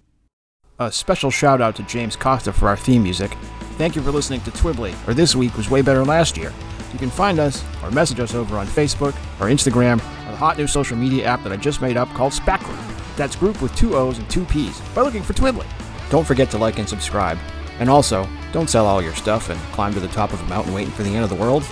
A 0.79 0.91
special 0.91 1.31
shout 1.31 1.59
out 1.61 1.75
to 1.77 1.83
James 1.83 2.15
Costa 2.15 2.53
for 2.53 2.67
our 2.69 2.77
theme 2.77 3.03
music. 3.03 3.31
Thank 3.77 3.95
you 3.95 4.01
for 4.01 4.11
listening 4.11 4.39
to 4.41 4.51
Twibbly, 4.51 4.93
or 5.07 5.13
This 5.13 5.35
Week 5.35 5.55
Was 5.57 5.69
Way 5.69 5.81
Better 5.81 5.99
Than 5.99 6.07
Last 6.07 6.37
Year. 6.37 6.53
You 6.93 6.99
can 6.99 7.09
find 7.09 7.39
us 7.39 7.63
or 7.83 7.91
message 7.91 8.21
us 8.21 8.33
over 8.33 8.57
on 8.57 8.67
Facebook 8.67 9.13
or 9.41 9.47
Instagram 9.47 9.95
or 10.27 10.31
the 10.31 10.37
hot 10.37 10.57
new 10.57 10.67
social 10.67 10.95
media 10.95 11.25
app 11.25 11.43
that 11.43 11.51
I 11.51 11.57
just 11.57 11.81
made 11.81 11.97
up 11.97 12.07
called 12.09 12.31
SPAC 12.31 12.63
Group. 12.63 12.79
That's 13.17 13.35
group 13.35 13.61
with 13.61 13.75
two 13.75 13.95
O's 13.95 14.17
and 14.17 14.29
two 14.29 14.45
P's 14.45 14.79
by 14.93 15.01
looking 15.01 15.23
for 15.23 15.33
Twibbly. 15.33 15.65
Don't 16.09 16.25
forget 16.25 16.49
to 16.51 16.57
like 16.57 16.79
and 16.79 16.87
subscribe. 16.87 17.37
And 17.79 17.89
also, 17.89 18.27
don't 18.51 18.69
sell 18.69 18.85
all 18.85 19.01
your 19.01 19.15
stuff 19.15 19.49
and 19.49 19.59
climb 19.73 19.93
to 19.93 19.99
the 19.99 20.07
top 20.07 20.31
of 20.31 20.41
a 20.41 20.45
mountain 20.45 20.73
waiting 20.73 20.93
for 20.93 21.03
the 21.03 21.13
end 21.13 21.23
of 21.23 21.29
the 21.29 21.35
world. 21.35 21.63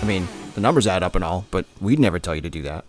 I 0.00 0.04
mean, 0.04 0.28
the 0.54 0.60
numbers 0.60 0.86
add 0.86 1.02
up 1.02 1.14
and 1.14 1.24
all, 1.24 1.44
but 1.50 1.66
we'd 1.80 1.98
never 1.98 2.18
tell 2.18 2.34
you 2.34 2.40
to 2.42 2.50
do 2.50 2.62
that. 2.62 2.84